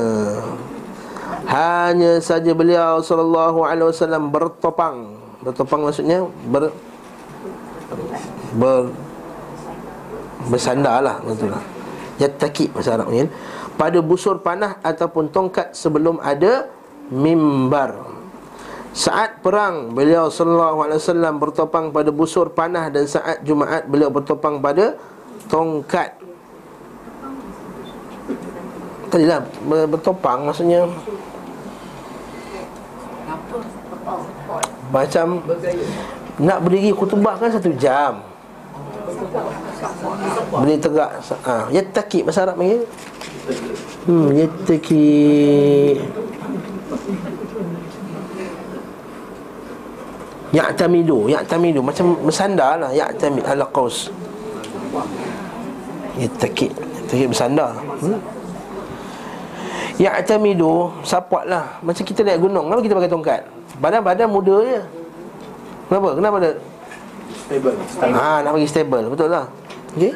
Hanya 1.45 2.17
saja 2.25 2.57
beliau 2.57 3.05
SAW 3.05 4.33
bertopang. 4.33 5.21
Bertopang 5.45 5.85
maksudnya 5.85 6.25
ber, 6.49 6.73
ber 8.57 8.89
bersandar 10.49 11.05
lah 11.05 11.21
betul 11.21 11.53
lah. 11.53 11.63
Yattaki 12.19 12.73
bahasa 12.73 12.97
Arab 12.97 13.13
ni 13.13 13.29
pada 13.79 14.03
busur 14.03 14.43
panah 14.43 14.83
ataupun 14.83 15.31
tongkat 15.31 15.73
sebelum 15.73 16.19
ada 16.19 16.67
mimbar. 17.15 18.19
Saat 18.91 19.39
perang 19.47 19.95
beliau 19.95 20.27
sallallahu 20.27 20.83
alaihi 20.83 20.99
wasallam 20.99 21.39
bertopang 21.39 21.95
pada 21.95 22.11
busur 22.11 22.51
panah 22.51 22.91
dan 22.91 23.07
saat 23.07 23.47
Jumaat 23.47 23.87
beliau 23.87 24.11
bertopang 24.11 24.59
pada 24.59 24.99
tongkat. 25.47 26.19
Tadilah 29.09 29.47
bertopang 29.87 30.51
maksudnya 30.51 30.91
macam 34.91 35.27
nak 36.41 36.59
berdiri 36.65 36.91
khutbah 36.91 37.39
kan 37.39 37.55
satu 37.55 37.71
jam. 37.79 38.25
Berdiri 40.51 40.81
tegak. 40.81 41.11
Ha, 41.47 41.71
ya 41.71 41.83
takik 41.87 42.27
bahasa 42.27 42.43
Arab 42.49 42.59
panggil. 42.59 42.83
Hmm, 44.05 44.29
yattaki 44.37 45.09
Ya'tamidu, 50.49 51.29
ya'tamidu 51.29 51.81
macam 51.85 52.17
bersandar 52.25 52.81
lah 52.81 52.91
Ya'tamid 52.93 53.45
ala 53.45 53.69
qaus 53.69 54.09
Yattaki 56.17 56.73
Yattaki 56.73 57.25
bersandar. 57.29 57.77
Hmm? 58.01 58.21
Ya'tamidu 60.01 60.93
Sapuat 61.05 61.45
lah. 61.49 61.81
Macam 61.85 62.05
kita 62.05 62.25
naik 62.25 62.41
gunung 62.41 62.69
Kenapa 62.69 62.81
kita 62.85 62.95
pakai 62.97 63.13
tongkat? 63.13 63.41
Badan-badan 63.79 64.29
muda 64.29 64.57
je. 64.65 64.81
Kenapa? 65.89 66.09
Kenapa 66.17 66.37
ada? 66.43 66.51
Stable. 67.49 67.77
Ha, 68.13 68.45
nak 68.45 68.51
bagi 68.57 68.69
stable. 68.69 69.05
Betul 69.09 69.29
lah. 69.33 69.45
Okey? 69.97 70.13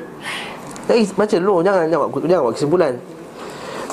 Eh, 0.90 1.06
baca 1.14 1.36
dulu 1.38 1.62
Jangan, 1.62 1.86
jangan, 1.86 2.08
jangan 2.26 2.42
buat 2.42 2.54
kesimpulan 2.58 2.92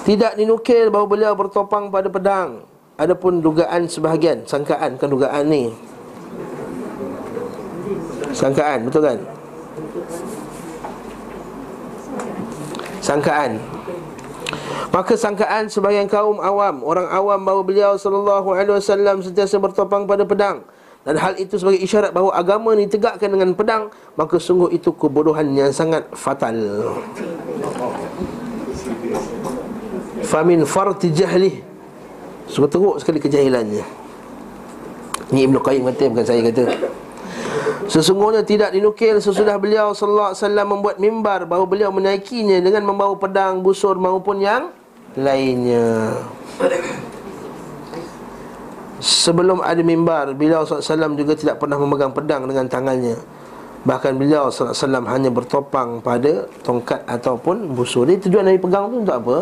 tidak 0.09 0.33
dinukil 0.41 0.89
bahawa 0.89 1.05
beliau 1.05 1.33
bertopang 1.37 1.93
pada 1.93 2.09
pedang. 2.09 2.65
Adapun 2.97 3.45
dugaan 3.45 3.85
sebahagian 3.85 4.41
Sangkaan, 4.41 4.97
kan 4.97 5.05
dugaan 5.05 5.45
ni. 5.45 5.69
Sangkaan, 8.33 8.89
betul 8.89 9.05
kan? 9.05 9.19
Sangkaan. 13.05 13.61
Maka 14.89 15.13
sangkaan 15.13 15.69
sebahagian 15.69 16.09
kaum 16.09 16.41
awam 16.41 16.81
Orang 16.81 17.05
awam 17.13 17.45
bahawa 17.45 17.61
beliau 17.61 17.93
sallallahu 17.93 18.57
alaihi 18.57 18.81
wasallam 18.81 19.21
Sentiasa 19.21 19.61
bertopang 19.61 20.09
pada 20.09 20.25
pedang. 20.25 20.65
Dan 21.05 21.21
hal 21.21 21.37
itu 21.37 21.61
sebagai 21.61 21.77
isyarat 21.85 22.09
bahawa 22.09 22.33
agama 22.33 22.73
ni 22.73 22.89
tegakkan 22.89 23.29
dengan 23.29 23.53
pedang 23.53 23.93
Maka 24.17 24.41
sungguh 24.41 24.73
itu 24.73 24.89
kebodohan 24.97 25.53
yang 25.53 25.69
sangat 25.69 26.09
fatal 26.17 26.57
Famin 30.29 30.61
farti 30.69 31.09
jahli 31.09 31.57
Sungguh 32.45 32.69
teruk 32.69 32.95
sekali 33.01 33.17
kejahilannya 33.17 33.85
Ini 35.33 35.39
Ibn 35.49 35.55
Qayyim 35.57 35.83
kata 35.89 36.03
Bukan 36.13 36.25
saya 36.25 36.41
kata 36.45 36.63
Sesungguhnya 37.89 38.45
tidak 38.45 38.69
dinukil 38.69 39.17
sesudah 39.17 39.57
beliau 39.57 39.97
sallallahu 39.97 40.29
alaihi 40.29 40.41
wasallam 40.45 40.67
membuat 40.77 40.95
mimbar 41.01 41.49
bahawa 41.49 41.65
beliau 41.65 41.89
menaikinya 41.89 42.61
dengan 42.61 42.85
membawa 42.85 43.17
pedang, 43.17 43.65
busur 43.65 43.97
maupun 43.97 44.45
yang 44.45 44.69
lainnya. 45.17 46.13
Sebelum 48.99 49.63
ada 49.63 49.79
mimbar, 49.79 50.35
beliau 50.35 50.67
SAW 50.67 51.15
juga 51.15 51.33
tidak 51.33 51.55
pernah 51.57 51.79
memegang 51.79 52.11
pedang 52.11 52.45
dengan 52.45 52.67
tangannya. 52.67 53.15
Bahkan 53.87 54.11
beliau 54.19 54.51
SAW 54.51 55.07
hanya 55.07 55.31
bertopang 55.31 56.03
pada 56.03 56.51
tongkat 56.67 57.07
ataupun 57.07 57.73
busur. 57.73 58.05
Jadi 58.05 58.27
tujuan 58.27 58.51
Nabi 58.51 58.59
pegang 58.59 58.91
tu 58.91 59.01
untuk 59.01 59.15
apa? 59.15 59.37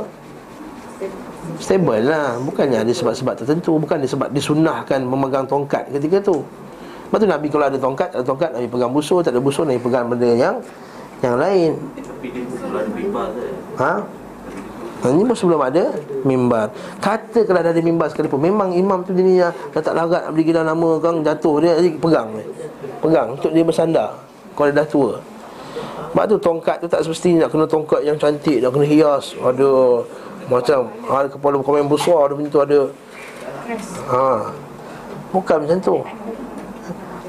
Stable 1.62 2.02
lah. 2.06 2.38
Bukannya 2.42 2.84
ada 2.84 2.92
sebab-sebab 2.94 3.34
tertentu. 3.44 3.78
Bukan 3.78 4.02
sebab 4.04 4.30
disunahkan 4.34 5.02
memegang 5.04 5.46
tongkat 5.46 5.90
ketika 5.94 6.20
tu. 6.22 6.42
Lepas 7.08 7.24
tu 7.24 7.28
Nabi 7.32 7.48
kalau 7.48 7.66
ada 7.72 7.80
tongkat 7.80 8.10
Ada 8.12 8.24
tongkat 8.28 8.50
Nabi 8.52 8.68
pegang 8.68 8.92
busur. 8.92 9.24
Tak 9.24 9.32
ada 9.32 9.40
busur 9.40 9.64
Nabi 9.64 9.80
pegang 9.80 10.12
benda 10.12 10.28
yang 10.28 10.60
Yang 11.24 11.36
lain. 11.40 11.72
Bulan 12.68 12.86
mimbar 12.92 13.32
tu 13.32 13.48
Ha? 13.80 13.94
Ha, 14.98 15.06
Ini 15.14 15.24
pun 15.24 15.38
sebelum 15.38 15.62
ada 15.62 15.94
mimbar. 16.26 16.74
Katakanlah 17.00 17.70
dah 17.70 17.72
ada 17.72 17.82
mimbar 17.86 18.10
sekalipun 18.12 18.42
Memang 18.42 18.74
imam 18.74 19.06
tu 19.08 19.16
jenis 19.16 19.46
yang 19.46 19.54
Dah 19.72 19.80
tak 19.80 19.94
larat 19.96 20.28
nak 20.28 20.32
beri 20.34 20.44
gila 20.50 20.66
nama 20.68 20.90
Kang 21.00 21.24
jatuh 21.24 21.56
Dia 21.64 21.80
jadi 21.80 21.96
pegang 21.96 22.28
ni. 22.36 22.44
Pegang 23.00 23.40
untuk 23.40 23.56
dia 23.56 23.64
bersandar. 23.64 24.10
Kalau 24.58 24.68
dia 24.68 24.82
dah 24.84 24.88
tua. 24.90 25.12
Sebab 26.12 26.24
tu 26.28 26.38
tongkat 26.42 26.76
tu 26.82 26.88
tak 26.90 27.06
semestinya 27.06 27.46
Nak 27.46 27.50
kena 27.54 27.66
tongkat 27.70 28.02
yang 28.04 28.18
cantik 28.20 28.58
Nak 28.60 28.74
kena 28.74 28.86
hias. 28.90 29.38
Ada 29.40 29.70
Macam 30.48 30.88
ha, 31.08 31.28
Kepala 31.28 31.56
komen 31.60 31.88
besar 31.92 32.18
Ada 32.28 32.34
macam 32.36 32.52
tu 32.52 32.62
ada 32.64 32.80
ha. 34.12 34.28
Bukan 35.28 35.58
macam 35.68 35.78
tu. 35.84 35.98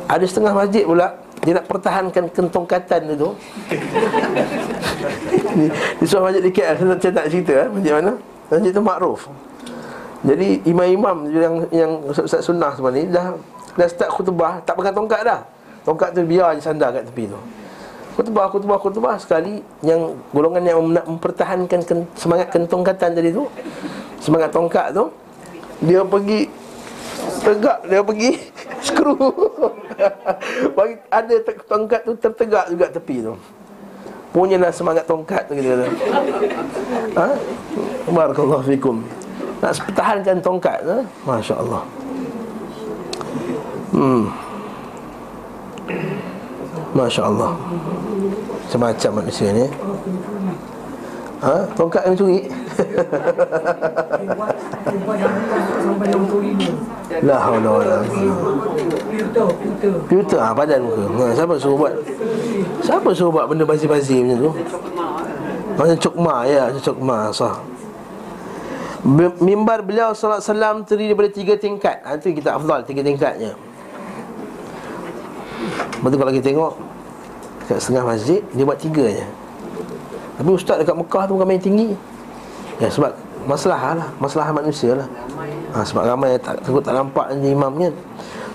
Ada 0.07 0.25
setengah 0.25 0.53
masjid 0.55 0.87
pula 0.87 1.19
Dia 1.43 1.59
nak 1.59 1.67
pertahankan 1.67 2.25
kentongkatan 2.31 3.01
tu. 3.19 3.31
Di, 5.59 5.67
di 5.99 6.05
sebuah 6.07 6.31
masjid 6.31 6.43
di 6.43 6.53
KL 6.55 6.75
Saya, 6.79 6.97
saya 6.99 7.13
tak 7.13 7.27
cerita 7.31 7.53
eh, 7.67 7.69
Masjid 7.69 7.93
mana? 7.99 8.13
Masjid 8.49 8.71
tu 8.73 8.83
makruf. 8.83 9.21
Jadi 10.19 10.63
imam-imam 10.67 11.31
yang 11.31 11.55
yang 11.71 11.93
Ustaz 12.11 12.43
sunnah 12.43 12.75
semua 12.75 12.91
ni 12.91 13.07
Dah 13.07 13.39
dah 13.79 13.87
start 13.87 14.11
khutbah 14.11 14.59
Tak 14.67 14.75
pegang 14.75 14.95
tongkat 14.95 15.23
dah. 15.23 15.41
Tongkat 15.87 16.11
tu 16.15 16.27
biar 16.27 16.59
je 16.59 16.63
sandar 16.63 16.91
kat 16.91 17.07
tepi 17.07 17.31
tu 17.31 17.39
Khutbah, 18.19 18.51
khutbah, 18.51 18.83
khutbah. 18.83 19.15
Sekali 19.15 19.63
yang 19.87 20.19
golongan 20.35 20.67
yang 20.67 20.83
nak 20.91 21.07
mempertahankan 21.07 21.81
ken, 21.87 22.03
Semangat 22.19 22.51
kentongkatan 22.51 23.15
tadi 23.15 23.31
tu 23.31 23.47
Semangat 24.19 24.51
tongkat 24.51 24.91
tu 24.91 25.07
Dia 25.87 26.03
pergi 26.03 26.51
Tegak 27.39 27.87
dia 27.87 28.03
pergi 28.03 28.31
Skru. 28.87 29.15
Ada 31.19 31.35
tongkat 31.67 32.07
tu 32.07 32.15
tertegak 32.15 32.71
juga 32.71 32.87
tepi 32.95 33.27
tu. 33.27 33.35
Punyalah 34.31 34.71
semangat 34.71 35.03
tongkat 35.03 35.51
tu 35.51 35.59
kita 35.59 35.75
kata. 35.75 35.87
Ha? 37.19 37.27
Barakallahu 38.07 38.63
fikum. 38.63 39.03
Nak 39.59 39.75
pertahankan 39.91 40.39
tongkat 40.39 40.79
tu 40.87 41.03
Masya 41.27 41.59
Allah 41.59 41.83
Hmm 43.91 44.31
Masya 46.99 47.23
Allah 47.31 47.55
Macam-macam 48.67 49.11
manusia 49.23 49.55
ni 49.55 49.71
Ha? 51.39 51.71
Tongkat 51.79 52.03
yang 52.03 52.19
curi 52.19 52.51
La 57.23 57.39
haula 57.39 57.71
wala 57.79 58.03
Filter 60.11 60.39
ah 60.39 60.53
padan 60.53 60.83
muka. 60.83 61.05
Ha, 61.09 61.35
siapa 61.35 61.55
suruh 61.59 61.77
buat? 61.79 61.95
Siapa 62.83 63.09
suruh 63.15 63.33
buat 63.33 63.47
benda 63.47 63.65
basi-basi 63.65 64.23
macam 64.23 64.39
tu? 64.39 64.51
Macam 65.79 65.97
cokma 65.99 66.35
ya, 66.51 66.63
macam 66.71 66.83
cokma 66.83 67.19
sah. 67.31 67.57
Mimbar 69.39 69.87
beliau 69.87 70.11
sallallahu 70.11 70.43
alaihi 70.43 70.51
wasallam 70.51 70.77
terdiri 70.85 71.09
daripada 71.15 71.31
tiga 71.31 71.55
tingkat. 71.55 71.97
Ha, 72.03 72.19
itu 72.19 72.35
kita 72.35 72.59
afdal 72.59 72.83
tiga 72.83 73.03
tingkatnya. 73.07 73.55
Betul 76.03 76.19
kalau 76.19 76.33
kita 76.35 76.47
tengok 76.55 76.73
Dekat 77.69 77.85
setengah 77.85 78.17
masjid 78.17 78.41
Dia 78.57 78.65
buat 78.65 78.81
tiga 78.81 79.05
je. 79.13 79.27
Tapi 80.41 80.49
ustaz 80.49 80.81
dekat 80.81 80.97
Mekah 80.97 81.29
tu 81.29 81.33
bukan 81.37 81.45
main 81.45 81.61
tinggi. 81.61 81.93
Ya 82.81 82.89
sebab 82.89 83.13
Masalah 83.45 83.93
lah 83.93 84.09
Masalah 84.17 84.49
manusia 84.57 84.97
lah. 84.97 85.09
Ha, 85.77 85.85
Sebab 85.85 86.09
ramai 86.09 86.41
tak, 86.41 86.65
takut 86.65 86.81
tak 86.81 86.97
nampak 86.97 87.29
je 87.37 87.53
imamnya. 87.53 87.93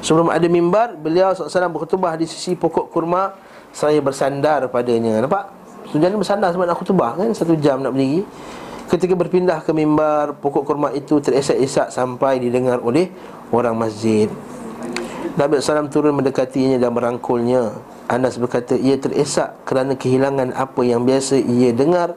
Sebelum 0.01 0.33
ada 0.33 0.49
mimbar 0.49 0.97
Beliau 0.97 1.29
SAW 1.37 1.69
berkhutbah 1.69 2.17
di 2.17 2.25
sisi 2.25 2.57
pokok 2.57 2.89
kurma. 2.89 3.37
Saya 3.69 4.01
bersandar 4.01 4.65
padanya. 4.73 5.21
Nampak? 5.21 5.53
Tujuan 5.93 6.17
bersandar 6.17 6.49
sebab 6.49 6.65
nak 6.65 6.77
khutbah 6.81 7.13
kan? 7.13 7.29
Satu 7.37 7.53
jam 7.53 7.85
nak 7.85 7.93
berdiri. 7.93 8.25
Ketika 8.89 9.13
berpindah 9.13 9.61
ke 9.61 9.71
mimbar 9.71 10.35
Pokok 10.41 10.67
kurma 10.67 10.91
itu 10.91 11.17
teresak-esak 11.17 11.93
Sampai 11.93 12.41
didengar 12.41 12.81
oleh 12.81 13.13
orang 13.53 13.77
masjid. 13.77 14.25
Nabi 15.37 15.61
SAW 15.61 15.89
turun 15.89 16.17
mendekatinya 16.17 16.77
dan 16.81 16.93
merangkulnya 16.93 17.73
Anas 18.11 18.35
berkata 18.35 18.75
ia 18.75 18.99
teresak 18.99 19.63
kerana 19.63 19.95
kehilangan 19.95 20.51
apa 20.53 20.81
yang 20.83 21.07
biasa 21.07 21.39
ia 21.39 21.71
dengar 21.71 22.13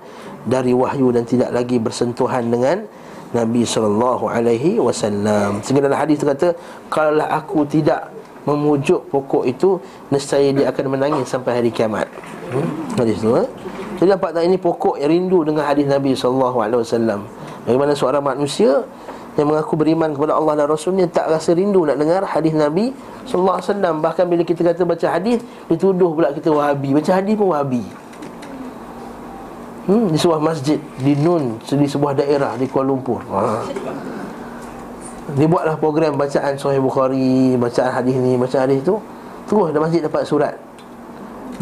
dari 0.47 0.75
wahyu 0.75 1.15
dan 1.15 1.23
tidak 1.23 1.55
lagi 1.55 1.79
bersentuhan 1.79 2.51
dengan 2.51 2.87
Nabi 3.35 3.63
sallallahu 3.67 4.31
alaihi 4.31 4.79
wasallam. 4.79 5.63
Sehingga 5.63 5.91
hadis 5.95 6.23
kata, 6.23 6.55
kalaulah 6.91 7.27
aku 7.31 7.67
tidak 7.67 8.11
memujuk 8.47 9.03
pokok 9.11 9.43
itu, 9.47 9.79
nescaya 10.11 10.55
dia 10.55 10.71
akan 10.71 10.95
menangis 10.95 11.27
sampai 11.27 11.59
hari 11.63 11.71
kiamat. 11.75 12.07
Hmm? 12.55 12.67
Hadis 12.95 13.19
tu 13.19 13.35
eh? 13.35 13.47
Jadi 13.99 14.13
nampak 14.13 14.31
tak 14.37 14.45
ini 14.47 14.57
pokok 14.61 15.01
yang 15.03 15.11
rindu 15.11 15.43
dengan 15.43 15.67
hadis 15.67 15.89
Nabi 15.89 16.15
sallallahu 16.15 16.59
alaihi 16.63 16.81
wasallam. 16.85 17.21
Bagaimana 17.67 17.93
seorang 17.99 18.23
manusia 18.23 18.87
yang 19.37 19.53
mengaku 19.53 19.77
beriman 19.77 20.17
kepada 20.17 20.33
Allah 20.33 20.65
dan 20.65 20.67
Rasulnya 20.73 21.05
tak 21.13 21.29
rasa 21.29 21.53
rindu 21.53 21.85
nak 21.85 22.01
dengar 22.01 22.25
hadis 22.25 22.57
Nabi 22.57 22.97
sallallahu 23.29 23.61
alaihi 23.61 23.69
wasallam. 23.69 23.95
Bahkan 24.01 24.25
bila 24.33 24.43
kita 24.49 24.61
kata 24.65 24.83
baca 24.89 25.07
hadis 25.13 25.45
dituduh 25.69 26.17
pula 26.17 26.33
kita 26.33 26.49
wahabi. 26.49 26.97
Baca 26.97 27.11
hadis 27.13 27.37
pun 27.37 27.53
wahabi. 27.53 27.85
Hmm, 29.87 30.11
di 30.11 30.19
sebuah 30.19 30.43
masjid 30.43 30.81
di 30.99 31.15
Nun 31.15 31.63
di 31.63 31.87
sebuah 31.87 32.17
daerah 32.17 32.57
di 32.59 32.67
Kuala 32.67 32.91
Lumpur. 32.91 33.23
Ha. 33.31 33.63
dia 35.37 35.47
buatlah 35.47 35.79
program 35.79 36.19
bacaan 36.19 36.55
Sahih 36.59 36.83
Bukhari 36.83 37.55
bacaan 37.59 37.93
hadis 37.93 38.17
ni 38.17 38.41
bacaan 38.41 38.67
hadis 38.67 38.81
tu. 38.83 38.99
Terus 39.47 39.71
ada 39.71 39.79
masjid 39.79 40.01
dapat 40.03 40.27
surat. 40.27 40.55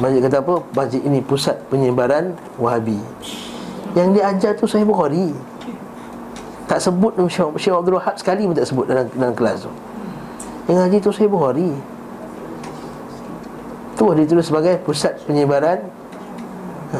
Masjid 0.01 0.25
kata 0.25 0.41
apa? 0.41 0.63
Masjid 0.73 1.03
ini 1.05 1.21
pusat 1.21 1.59
penyebaran 1.69 2.33
wahabi. 2.57 2.97
Yang 3.99 4.09
dia 4.15 4.25
ajar 4.31 4.53
tu 4.57 4.65
Sahih 4.71 4.87
Bukhari 4.87 5.35
tak 6.75 6.91
sebut 6.91 7.15
Syekh, 7.31 7.71
Abdul 7.71 8.03
Wahab 8.03 8.19
sekali 8.19 8.51
pun 8.51 8.55
tak 8.59 8.67
sebut 8.67 8.91
dalam, 8.91 9.07
dalam 9.15 9.31
kelas 9.31 9.63
tu. 9.63 9.71
Yang 10.67 10.77
ngaji 10.83 10.97
tu 10.99 11.11
Sahih 11.15 11.31
Bukhari 11.31 11.71
Tu 13.95 14.05
dia 14.17 14.25
tulis 14.27 14.47
sebagai 14.49 14.75
pusat 14.83 15.23
penyebaran 15.29 15.87
ha. 16.91 16.99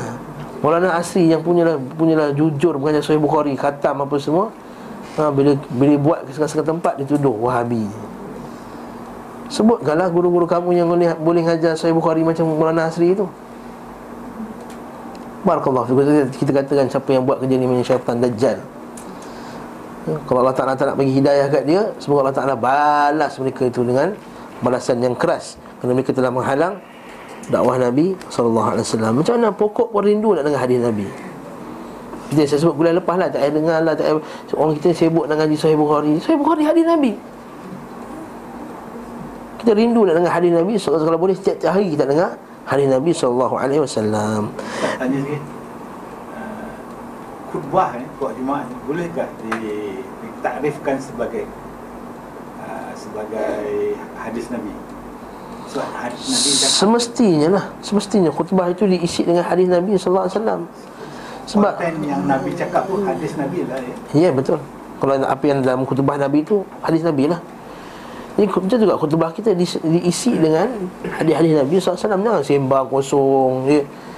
Maulana 0.63 0.95
Asri 0.95 1.27
yang 1.27 1.43
punyalah 1.43 1.81
punyalah 1.99 2.31
jujur 2.37 2.79
mengajar 2.79 3.03
Sahih 3.03 3.19
Bukhari 3.19 3.59
Khatam 3.59 4.07
apa 4.07 4.15
semua. 4.23 4.55
Ha, 5.19 5.35
bila, 5.35 5.59
bila 5.75 5.95
buat 5.99 6.19
ke 6.23 6.31
segala-segala 6.39 6.71
tempat 6.71 6.95
dituduh 7.03 7.35
Wahabi. 7.35 7.91
Sebutkanlah 9.51 10.11
guru-guru 10.11 10.47
kamu 10.47 10.71
yang 10.71 10.87
boleh, 10.87 11.19
boleh 11.19 11.43
ngajar 11.43 11.75
Sahih 11.75 11.93
Bukhari 11.99 12.23
macam 12.23 12.47
Maulana 12.47 12.87
Asri 12.87 13.11
itu 13.11 13.27
Barakallah 15.45 15.85
Kita 16.33 16.51
katakan 16.51 16.89
siapa 16.89 17.13
yang 17.13 17.29
buat 17.29 17.37
kerja 17.45 17.61
ni 17.61 17.69
Macam 17.69 17.85
syaitan 17.85 18.17
Dajjal 18.17 18.74
kalau 20.05 20.45
Allah 20.45 20.53
Ta'ala 20.53 20.73
tak 20.77 20.93
nak 20.93 20.97
bagi 21.01 21.17
hidayah 21.17 21.49
kat 21.49 21.65
dia 21.65 21.89
Semoga 21.97 22.29
Allah 22.29 22.37
Ta'ala 22.37 22.55
balas 22.61 23.33
mereka 23.41 23.65
itu 23.65 23.81
dengan 23.81 24.13
Balasan 24.61 25.01
yang 25.01 25.17
keras. 25.17 25.61
Kerana 25.81 25.93
mereka 25.97 26.13
telah 26.13 26.29
menghalang 26.29 26.77
Dakwah 27.49 27.77
Nabi 27.81 28.17
SAW 28.29 28.77
Macam 29.13 29.33
mana 29.41 29.53
pokok 29.53 29.93
pun 29.93 30.05
rindu 30.05 30.37
nak 30.37 30.45
dengar 30.45 30.61
hadis 30.65 30.81
Nabi? 30.81 31.09
Kita 32.33 32.41
saya 32.49 32.59
sebut 32.69 32.77
bulan 32.77 33.01
lepas 33.01 33.17
lah 33.17 33.29
Tak 33.33 33.41
payah 33.41 33.53
dengar 33.53 33.79
lah 33.85 33.93
tak 33.97 34.05
payah, 34.09 34.21
Orang 34.57 34.73
kita 34.81 34.89
sibuk 34.93 35.25
dengan 35.25 35.45
ngaji 35.45 35.57
Sahih 35.57 35.77
Bukhari. 35.77 36.13
Sahih 36.21 36.39
Bukhari 36.41 36.63
hadis 36.65 36.85
Nabi. 36.85 37.13
Kita 39.65 39.73
rindu 39.73 40.05
nak 40.05 40.15
dengar 40.21 40.33
hadis 40.37 40.53
Nabi 40.53 40.75
so, 40.77 40.93
Kalau 40.93 41.17
boleh 41.17 41.37
setiap 41.37 41.73
hari 41.73 41.97
kita 41.97 42.05
dengar 42.05 42.37
Hadis 42.69 42.89
Nabi 42.89 43.13
SAW 43.13 43.57
Tanya 45.01 45.17
sikit 45.21 45.64
Khutbah 47.55 47.95
ni, 47.95 48.03
khutbah 48.19 48.35
Jumaat 48.35 48.67
ni 48.67 48.75
Bolehkah 48.83 49.31
di, 49.47 49.55
ditakrifkan 50.27 50.99
sebagai 50.99 51.47
uh, 52.59 52.91
Sebagai 52.99 53.95
hadis 54.19 54.51
Nabi? 54.51 54.75
Sebab 55.71 55.89
hadis 55.95 56.23
Nabi 56.27 56.49
cakap 56.51 56.75
Semestinya 56.75 57.49
lah. 57.55 57.65
Semestinya 57.79 58.31
khutbah 58.35 58.75
itu 58.75 58.91
diisi 58.91 59.23
dengan 59.23 59.47
hadis 59.47 59.71
Nabi 59.71 59.95
SAW 59.95 60.67
Sebab 61.47 61.79
Konten 61.79 62.03
yang 62.03 62.27
Nabi 62.27 62.51
cakap 62.59 62.91
pun 62.91 63.07
hadis 63.07 63.39
Nabi 63.39 63.63
lah 63.71 63.79
ya 63.79 63.95
Ya 64.27 64.31
betul. 64.35 64.59
Kalau 64.99 65.15
apa 65.23 65.45
yang 65.47 65.63
dalam 65.63 65.87
khutbah 65.87 66.19
Nabi 66.19 66.43
itu 66.43 66.67
Hadis 66.83 67.07
Nabi 67.07 67.31
lah. 67.31 67.39
Jadi 68.35 68.51
macam 68.51 68.79
juga 68.83 68.95
khutbah 68.99 69.31
kita 69.31 69.55
di, 69.55 69.63
diisi 69.63 70.35
dengan 70.35 70.91
Hadis-hadis 71.07 71.55
Nabi 71.55 71.79
SAW 71.79 72.19
Jangan 72.19 72.43
sembang 72.43 72.91
kosong 72.91 73.71
dia 73.71 73.87
Bawa 73.87 74.14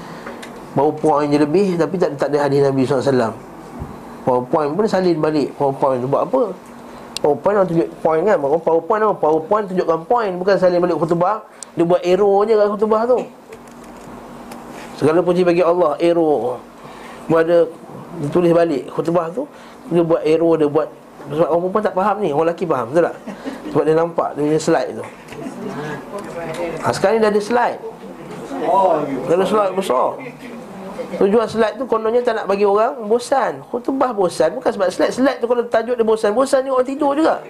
poin 0.76 1.24
je 1.24 1.38
lebih 1.40 1.80
Tapi 1.80 1.96
tak, 1.96 2.20
tak 2.20 2.28
ada 2.32 2.46
hadis 2.46 2.60
Nabi 2.60 2.84
SAW 2.84 3.32
PowerPoint 4.26 4.74
pun 4.74 4.84
salin 4.90 5.14
balik. 5.22 5.54
PowerPoint 5.54 6.02
tu 6.02 6.10
buat 6.10 6.26
apa? 6.26 6.50
PowerPoint 7.22 7.56
orang 7.62 7.68
tunjuk 7.70 7.88
point 8.02 8.22
kan? 8.26 8.36
Orang 8.42 8.58
PowerPoint 8.58 9.00
apa? 9.06 9.14
PowerPoint 9.14 9.64
tunjukkan 9.70 9.98
point 10.10 10.32
Bukan 10.34 10.54
salin 10.58 10.82
balik 10.82 10.98
khutbah. 10.98 11.46
Dia 11.78 11.86
buat 11.86 12.02
arrow 12.02 12.42
je 12.42 12.58
kat 12.58 12.66
khutbah 12.74 13.02
tu. 13.06 13.18
Segala 14.98 15.22
puji 15.22 15.46
bagi 15.46 15.62
Allah 15.62 15.94
Arrow. 16.02 16.58
Buat 17.30 17.40
ada 17.46 17.58
Dia 18.18 18.28
tulis 18.34 18.50
balik 18.50 18.90
khutbah 18.90 19.30
tu 19.30 19.46
Dia 19.92 20.02
buat 20.02 20.24
arrow 20.24 20.56
Dia 20.58 20.66
buat 20.66 20.88
Sebab 21.30 21.46
orang 21.46 21.60
perempuan 21.68 21.82
tak 21.84 21.94
faham 21.98 22.16
ni 22.22 22.30
Orang 22.30 22.46
lelaki 22.48 22.64
faham 22.64 22.86
Betul 22.90 23.02
tak? 23.10 23.16
Sebab 23.74 23.82
dia 23.82 23.94
nampak 23.98 24.28
Dia 24.34 24.42
punya 24.46 24.60
slide 24.62 24.90
tu. 24.94 25.04
Ha, 26.80 26.86
Sekarang 26.94 27.18
ni 27.18 27.20
dah 27.22 27.30
ada 27.34 27.42
slide. 27.42 27.80
Oh, 28.64 29.04
gitu. 29.04 29.22
Kalau 29.28 29.44
solat 29.44 29.70
besar 29.74 30.08
Tujuan 30.96 31.46
slide 31.48 31.76
tu 31.76 31.84
kononnya 31.84 32.24
tak 32.24 32.40
nak 32.40 32.46
bagi 32.48 32.64
orang 32.64 33.04
bosan. 33.04 33.60
Khutbah 33.68 34.16
bosan 34.16 34.56
Bukan 34.56 34.70
sebab 34.72 34.88
slide 34.88 35.12
Slide 35.12 35.38
tu 35.40 35.46
kalau 35.48 35.64
tajuk 35.68 35.94
dia 35.96 36.06
bosan 36.06 36.32
Bosan 36.32 36.64
ni 36.64 36.70
orang 36.72 36.88
tidur 36.88 37.12
juga. 37.12 37.40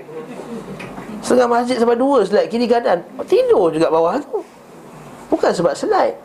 Setengah 1.23 1.49
masjid 1.51 1.77
sampai 1.79 1.99
dua 1.99 2.23
slide 2.27 2.49
Kiri 2.51 2.67
kanan 2.67 3.03
Tidur 3.27 3.71
juga 3.71 3.91
bawah 3.91 4.19
tu. 4.19 4.43
Bukan 5.31 5.51
sebab 5.55 5.75
slide 5.75 6.17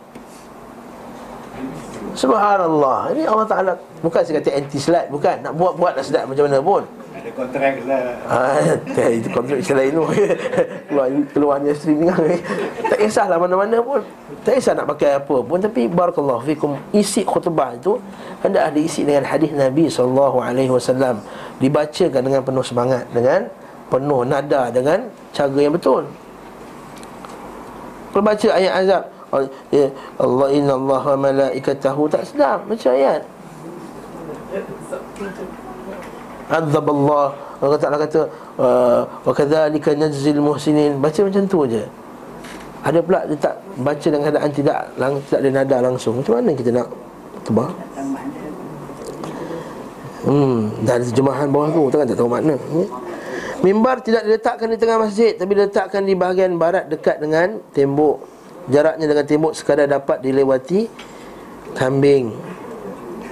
Subhanallah. 2.12 3.16
Ini 3.16 3.24
Allah 3.30 3.48
Ta'ala 3.48 3.74
Bukan 4.02 4.22
saya 4.26 4.42
kata 4.42 4.50
anti 4.58 4.80
slide 4.82 5.10
Bukan. 5.14 5.46
Nak 5.46 5.54
buat-buat 5.58 5.98
nak 5.98 6.06
sedap 6.06 6.26
macam 6.26 6.46
mana 6.50 6.60
pun 6.62 6.84
Kontrak 7.32 7.74
lah. 7.88 8.02
Ah, 8.28 8.60
itu 9.08 9.30
kontrak 9.32 9.64
Islam 9.64 9.78
lain 9.80 9.92
tu. 9.96 10.04
Keluar, 10.92 11.08
keluarnya 11.32 11.72
streaming 11.72 12.12
Tak 12.92 12.98
kisahlah 13.00 13.40
mana-mana 13.40 13.80
pun. 13.80 14.04
Tak 14.44 14.60
kisah 14.60 14.74
nak 14.76 14.88
pakai 14.92 15.20
apa 15.20 15.36
pun. 15.40 15.58
Tapi 15.64 15.88
Barakallahu 15.88 16.44
fikum 16.44 16.76
Isi 16.92 17.24
khutbah 17.24 17.72
itu 17.78 17.96
Anda 18.44 18.68
ada 18.68 18.80
isi 18.80 19.08
dengan 19.08 19.24
hadis 19.24 19.56
Nabi 19.56 19.88
SAW 19.88 20.44
Dibacakan 21.62 22.22
dengan 22.26 22.42
penuh 22.44 22.66
semangat 22.66 23.06
Dengan 23.16 23.48
penuh 23.88 24.22
nada 24.28 24.68
Dengan 24.74 25.08
cara 25.32 25.56
yang 25.56 25.72
betul. 25.72 26.04
Kalau 28.12 28.24
baca 28.28 28.48
ayat 28.52 28.74
azab. 28.84 29.04
Ya, 29.72 29.88
Allah 30.20 30.48
inna 30.52 30.76
Allah 30.76 31.04
wa 31.16 31.18
malaikatahu. 31.32 32.12
Tak 32.12 32.28
sedap 32.28 32.68
Macam 32.68 32.92
ayat 32.92 33.24
Azab 36.52 36.84
Allah 36.92 37.32
Allah 37.64 37.80
Ta'ala 37.80 37.96
kata 37.96 38.28
uh, 38.60 39.02
Wa 39.24 39.32
kadzalika 39.32 39.96
najzil 39.96 40.44
muhsinin. 40.44 41.00
Baca 41.00 41.20
macam 41.24 41.44
tu 41.48 41.64
je. 41.72 41.84
Ada 42.82 43.00
pula 43.00 43.24
dia 43.30 43.38
tak 43.38 43.56
baca 43.78 44.08
dengan 44.10 44.26
keadaan 44.28 44.52
tidak 44.52 44.80
lang, 45.00 45.14
Tidak 45.24 45.40
ada 45.40 45.50
nada 45.54 45.78
langsung. 45.80 46.20
Macam 46.20 46.34
mana 46.42 46.52
kita 46.52 46.70
nak 46.76 46.88
tebak 47.48 47.72
Hmm, 50.22 50.70
dan 50.86 51.02
terjemahan 51.02 51.50
bawah 51.50 51.74
tu 51.74 51.90
Takkan 51.90 52.14
tak 52.14 52.18
tahu 52.22 52.30
makna 52.30 52.54
hmm? 52.54 52.86
Mimbar 53.66 54.06
tidak 54.06 54.22
diletakkan 54.22 54.70
di 54.70 54.78
tengah 54.78 55.02
masjid 55.02 55.34
Tapi 55.34 55.50
diletakkan 55.58 56.06
di 56.06 56.14
bahagian 56.14 56.62
barat 56.62 56.86
Dekat 56.86 57.18
dengan 57.18 57.58
tembok. 57.74 58.22
Jaraknya 58.70 59.10
dengan 59.10 59.26
tembok 59.26 59.58
sekadar 59.58 59.90
dapat 59.90 60.22
dilewati 60.22 60.86
Kambing 61.74 62.38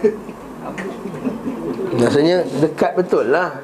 Maksudnya 1.90 2.46
dekat 2.62 2.94
betul 2.94 3.34
lah 3.34 3.58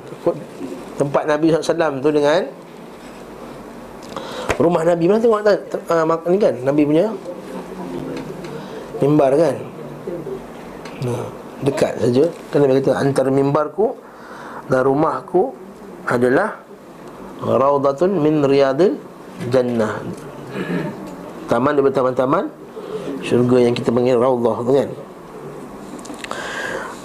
Tempat 0.95 1.23
Nabi 1.29 1.53
SAW 1.53 2.01
tu 2.01 2.09
dengan 2.09 2.41
Rumah 4.55 4.83
Nabi. 4.87 5.03
Mana 5.11 5.19
tengok 5.19 5.43
tak 5.43 5.59
uh, 5.91 6.31
ni 6.31 6.37
kan 6.39 6.55
Nabi 6.63 6.81
punya 6.87 7.11
Mimbar 9.03 9.31
kan? 9.35 9.55
Nah, 11.03 11.27
Dekat 11.61 11.99
saja. 11.99 12.23
Kan 12.49 12.63
Nabi 12.63 12.79
kata 12.79 12.97
Antara 12.97 13.29
mimbarku 13.29 13.93
Dan 14.71 14.87
rumahku 14.87 15.53
Adalah 16.07 16.63
Raudatun 17.43 18.15
min 18.23 18.39
riyadil 18.47 18.95
Jannah. 19.51 19.99
Taman 21.51 21.75
daripada 21.75 21.99
taman-taman 21.99 22.47
Syurga 23.19 23.59
yang 23.59 23.75
kita 23.75 23.91
panggil 23.91 24.15
Raudah 24.15 24.63
kan 24.63 24.89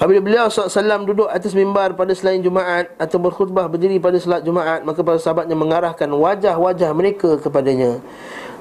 Apabila 0.00 0.24
beliau 0.24 0.48
SAW 0.48 1.04
duduk 1.04 1.28
atas 1.28 1.52
mimbar 1.52 1.92
pada 1.92 2.16
selain 2.16 2.40
Jumaat 2.40 2.88
Atau 2.96 3.20
berkhutbah 3.20 3.68
berdiri 3.68 4.00
pada 4.00 4.16
salat 4.16 4.40
Jumaat 4.40 4.80
Maka 4.80 5.04
para 5.04 5.20
sahabatnya 5.20 5.52
mengarahkan 5.52 6.08
wajah-wajah 6.08 6.88
mereka 6.96 7.36
kepadanya. 7.36 8.00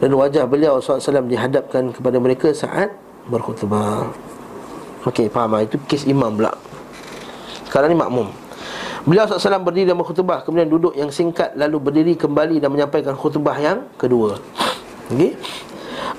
Dan 0.04 0.20
wajah 0.20 0.44
beliau 0.44 0.84
SAW 0.84 1.24
dihadapkan 1.32 1.96
kepada 1.96 2.20
mereka 2.20 2.52
saat 2.52 2.92
berkhutbah. 3.32 4.12
Okey, 5.08 5.32
faham 5.32 5.56
lah. 5.56 5.64
Itu 5.64 5.80
kes 5.88 6.04
imam 6.12 6.36
pula. 6.36 6.52
Sekarang 7.72 7.96
ni 7.96 7.96
makmum. 7.96 8.28
Beliau 9.08 9.24
SAW 9.24 9.64
berdiri 9.64 9.88
dan 9.88 9.96
berkhutbah 9.96 10.44
Kemudian 10.44 10.68
duduk 10.68 10.92
yang 10.92 11.08
singkat 11.08 11.56
Lalu 11.56 11.78
berdiri 11.80 12.14
kembali 12.20 12.60
dan 12.60 12.68
menyampaikan 12.68 13.16
khutbah 13.16 13.56
yang 13.56 13.88
kedua. 13.96 14.44
Okey? 15.08 15.40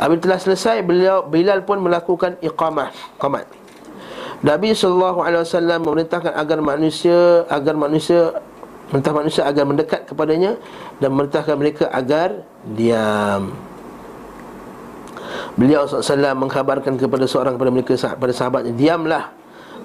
Apabila 0.00 0.32
telah 0.32 0.40
selesai 0.40 0.80
beliau 0.80 1.28
Bilal 1.28 1.60
pun 1.68 1.76
melakukan 1.76 2.40
iqamah 2.40 2.88
Qamat 3.20 3.59
Nabi 4.40 4.72
SAW 4.72 5.20
memerintahkan 5.84 6.32
agar 6.32 6.58
manusia 6.64 7.44
agar 7.52 7.76
manusia 7.76 8.40
mentah 8.90 9.12
manusia 9.12 9.44
agar 9.44 9.68
mendekat 9.68 10.08
kepadanya 10.08 10.56
dan 10.98 11.12
memerintahkan 11.12 11.54
mereka 11.60 11.84
agar 11.92 12.42
diam. 12.72 13.52
Beliau 15.60 15.84
SAW 15.84 16.40
mengkhabarkan 16.40 16.96
kepada 16.96 17.28
seorang 17.28 17.60
kepada 17.60 17.70
mereka 17.70 17.92
pada 18.16 18.32
sahabatnya 18.32 18.72
diamlah 18.72 19.24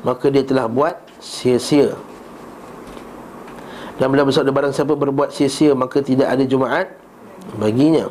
maka 0.08 0.32
dia 0.32 0.46
telah 0.48 0.72
buat 0.72 1.04
sia-sia. 1.20 1.98
Dan 4.00 4.12
beliau 4.12 4.28
bersabda 4.28 4.52
barang 4.52 4.74
siapa 4.76 4.96
berbuat 4.96 5.36
sia-sia 5.36 5.76
maka 5.76 6.00
tidak 6.00 6.32
ada 6.32 6.48
Jumaat 6.48 6.96
baginya. 7.60 8.08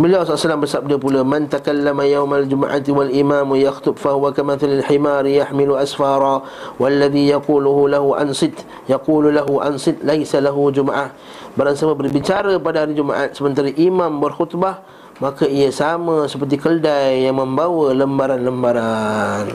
Beliau 0.00 0.24
SAW 0.24 0.64
bersabda 0.64 0.96
pula 0.96 1.20
Man 1.20 1.44
takallama 1.44 2.08
yawmal 2.08 2.48
jum'ati 2.48 2.88
wal 2.88 3.12
imamu 3.12 3.60
yakhtub 3.60 4.00
Fahuwa 4.00 4.32
kamathalil 4.32 4.80
himari 4.88 5.36
yahmilu 5.36 5.76
asfara 5.76 6.40
Walladhi 6.80 7.28
yakuluhu 7.28 7.84
lahu 7.84 8.16
ansit 8.16 8.64
Yakulu 8.88 9.28
lahu 9.28 9.60
ansit 9.60 10.00
Laisa 10.00 10.40
lahu 10.40 10.72
jum'ah. 10.72 11.12
Barang 11.52 11.76
siapa 11.76 11.92
berbicara 11.92 12.56
pada 12.56 12.88
hari 12.88 12.96
Jumaat 12.96 13.36
Sementara 13.36 13.68
imam 13.76 14.24
berkhutbah 14.24 14.80
Maka 15.20 15.44
ia 15.44 15.68
sama 15.68 16.24
seperti 16.24 16.56
keldai 16.56 17.28
Yang 17.28 17.36
membawa 17.44 17.92
lembaran-lembaran. 17.92 19.52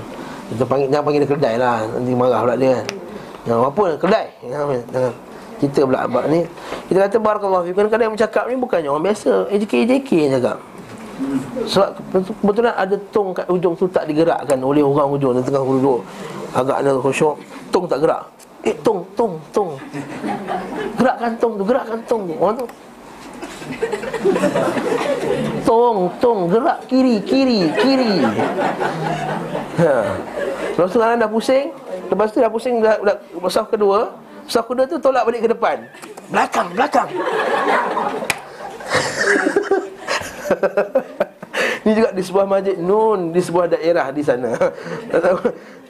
Kita 0.53 0.63
panggil, 0.69 0.93
jangan 0.93 1.05
panggil 1.09 1.21
dia 1.25 1.31
keldai 1.33 1.55
lah 1.57 1.89
Nanti 1.89 2.13
marah 2.13 2.39
pula 2.45 2.53
dia 2.53 2.71
kan. 2.77 2.87
Yang 3.49 3.59
apa 3.65 3.83
keldai. 3.97 4.25
Jangan 4.45 5.24
kita 5.59 5.87
pula 5.87 6.03
abad 6.03 6.25
ni. 6.27 6.41
Kita 6.91 7.07
kata 7.07 7.17
barakallahu 7.19 7.63
fikum. 7.71 7.87
Kadang 7.87 8.11
yang 8.11 8.15
bercakap 8.15 8.43
ni 8.51 8.55
bukannya 8.59 8.89
orang 8.91 9.05
biasa. 9.11 9.47
AJK-AJK 9.51 10.09
yang 10.27 10.33
cakap. 10.39 10.57
Sebab 11.65 11.89
kebetulan 12.43 12.75
ada 12.75 12.95
tong 13.15 13.31
kat 13.31 13.47
ujung 13.47 13.71
tu 13.79 13.87
tak 13.87 14.03
digerakkan 14.03 14.59
oleh 14.59 14.83
orang 14.83 15.07
ujung 15.15 15.31
di 15.39 15.47
tengah 15.47 15.63
duduk 15.63 16.03
Agak 16.51 16.83
ada 16.83 16.99
khusyuk. 16.99 17.39
Tong 17.71 17.87
tak 17.87 18.03
gerak. 18.03 18.23
Eh 18.67 18.75
tong, 18.83 19.03
tong, 19.15 19.39
tong. 19.55 19.79
Gerakkan 20.99 21.31
tong 21.39 21.53
tu, 21.59 21.63
gerakkan 21.63 21.99
tong 22.07 22.21
tu. 22.27 22.35
Orang 22.39 22.55
tu. 22.59 22.67
Tong, 25.67 25.97
tong, 26.19 26.39
gerak 26.51 26.79
kiri, 26.87 27.19
kiri, 27.23 27.71
kiri. 27.75 28.15
Ha. 29.79 29.93
Lepas 30.75 30.91
tu 30.91 30.99
kadang 30.99 31.19
dah 31.19 31.31
pusing. 31.31 31.71
Lepas 32.07 32.27
tu 32.31 32.37
dah 32.39 32.51
pusing 32.51 32.75
dah, 32.79 32.95
dah, 33.03 33.15
dah 33.19 33.65
kedua 33.67 34.24
Saf 34.45 34.69
kuda 34.69 34.85
tu 34.85 35.01
tolak 35.01 35.25
balik 35.25 35.41
ke 35.45 35.49
depan. 35.49 35.77
Belakang, 36.29 36.69
belakang. 36.73 37.09
Ini 41.85 41.93
juga 41.93 42.09
di 42.17 42.23
sebuah 42.25 42.45
masjid 42.49 42.77
Nun 42.81 43.29
Di 43.29 43.41
sebuah 43.41 43.69
daerah 43.69 44.09
di 44.09 44.21
sana. 44.25 44.57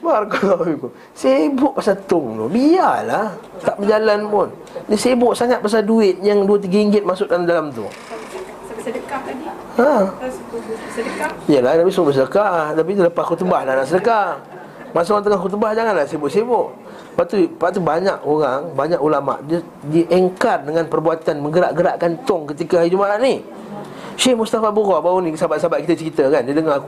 Barakallahu 0.04 0.92
Sibuk 1.16 1.72
pasal 1.76 1.96
tong 2.04 2.36
tu. 2.36 2.46
Biarlah. 2.52 3.32
Tak 3.64 3.80
berjalan 3.80 4.28
pun. 4.28 4.48
Dia 4.86 4.96
sibuk 5.00 5.32
sangat 5.32 5.64
pasal 5.64 5.88
duit 5.88 6.20
Yang 6.20 6.68
2-3 6.68 6.68
ringgit 6.68 7.02
masuk 7.04 7.26
dalam 7.28 7.48
dalam 7.48 7.66
tu. 7.72 7.84
Sedekah 8.80 9.20
tadi? 9.24 9.44
Ha. 9.82 9.92
Sedekah? 10.94 11.28
Yalah 11.50 11.72
Nabi 11.80 11.90
suruh 11.90 12.12
bersedekah. 12.12 12.76
Tapi 12.76 12.90
lepas 12.94 13.24
khutbah 13.26 13.60
dah 13.66 13.74
nak 13.82 13.86
sedekah. 13.88 14.38
Masa 14.94 15.12
orang 15.12 15.24
tengah 15.26 15.40
khutbah 15.42 15.70
Janganlah 15.74 16.06
sibuk-sibuk 16.06 16.70
Lepas 17.16 17.32
tu, 17.32 17.48
lepas 17.48 17.72
tu 17.72 17.80
banyak 17.80 18.28
orang, 18.28 18.76
banyak 18.76 19.00
ulama 19.00 19.40
dia 19.48 19.64
diengkar 19.88 20.68
dengan 20.68 20.84
perbuatan 20.84 21.40
menggerak-gerakkan 21.40 22.20
tong 22.28 22.44
ketika 22.52 22.84
hari 22.84 22.92
Jumaat 22.92 23.24
ni. 23.24 23.40
Syekh 24.20 24.36
Mustafa 24.36 24.68
Bura 24.68 25.00
baru 25.00 25.24
ni 25.24 25.32
sahabat-sahabat 25.32 25.80
kita 25.88 25.96
cerita 25.96 26.28
kan, 26.28 26.44
dia 26.44 26.52
dengar 26.52 26.84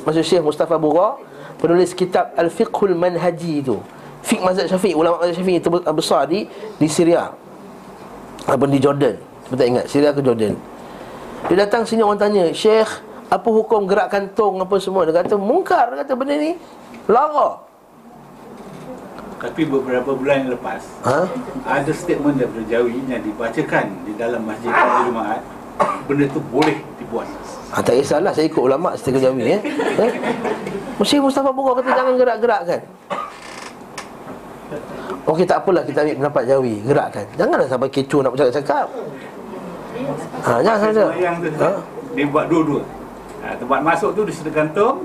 maksud 0.00 0.24
Syekh 0.24 0.40
Mustafa 0.40 0.80
Bura 0.80 1.20
penulis 1.60 1.92
kitab 1.92 2.32
Al-Fiqhul 2.40 2.96
Manhaji 2.96 3.68
tu. 3.68 3.76
Fiqh 4.24 4.40
mazhab 4.40 4.64
Syafi'i, 4.64 4.96
ulama 4.96 5.20
mazhab 5.20 5.44
Syafi'i 5.44 5.60
besar 5.92 6.24
di 6.24 6.48
di 6.80 6.88
Syria. 6.88 7.28
Apa 8.48 8.64
di 8.64 8.80
Jordan. 8.80 9.12
Saya 9.44 9.56
tak 9.60 9.68
ingat, 9.68 9.84
Syria 9.92 10.10
ke 10.16 10.24
Jordan. 10.24 10.56
Dia 11.52 11.68
datang 11.68 11.84
sini 11.84 12.00
orang 12.00 12.16
tanya, 12.16 12.48
"Syekh, 12.48 12.88
apa 13.28 13.44
hukum 13.44 13.84
gerakkan 13.84 14.24
tong 14.32 14.56
apa 14.56 14.80
semua?" 14.80 15.04
Dia 15.04 15.20
kata, 15.20 15.36
"Mungkar," 15.36 15.92
dia 15.92 16.00
kata 16.00 16.16
benda 16.16 16.32
ni. 16.32 16.56
Lara. 17.12 17.65
Tapi 19.46 19.62
beberapa 19.62 20.10
bulan 20.12 20.46
yang 20.46 20.50
lepas 20.58 20.82
Ha? 21.06 21.30
Ada 21.62 21.90
statement 21.94 22.42
daripada 22.42 22.66
Jawi 22.66 22.98
yang 23.06 23.22
dibacakan 23.22 23.84
di 24.02 24.12
dalam 24.18 24.42
masjid 24.42 24.70
pada 24.74 25.06
Jumaat 25.06 25.40
Benda 26.10 26.26
tu 26.34 26.40
boleh 26.50 26.76
dibuat 26.98 27.26
Ha, 27.66 27.82
tak 27.82 27.98
kisahlah 27.98 28.30
saya 28.30 28.46
ikut 28.46 28.62
ulama 28.62 28.94
setelah 28.94 29.30
Jawi 29.30 29.58
eh. 29.58 29.60
eh? 30.06 30.12
Mesti 30.96 31.18
Mustafa 31.20 31.50
Bura 31.52 31.76
kata 31.82 31.92
jangan 31.92 32.14
gerak-gerakkan. 32.14 32.80
Okey 35.26 35.44
tak 35.44 35.60
apalah 35.60 35.82
kita 35.82 36.06
ambil 36.06 36.14
pendapat 36.24 36.42
Jawi, 36.46 36.74
gerakkan. 36.86 37.26
Janganlah 37.34 37.66
sampai 37.68 37.90
kecoh 37.90 38.20
nak 38.22 38.30
bercakap-cakap. 38.32 38.86
Ha, 40.46 40.50
jangan 40.62 40.88
tu 40.94 41.06
Ha? 41.58 41.70
Dia 42.14 42.24
buat 42.30 42.46
dua-dua 42.46 42.80
ha, 43.42 43.56
Tempat 43.56 43.80
masuk 43.82 44.10
tu 44.14 44.22
dia 44.28 44.34
sudah 44.36 44.52
gantung 44.52 45.02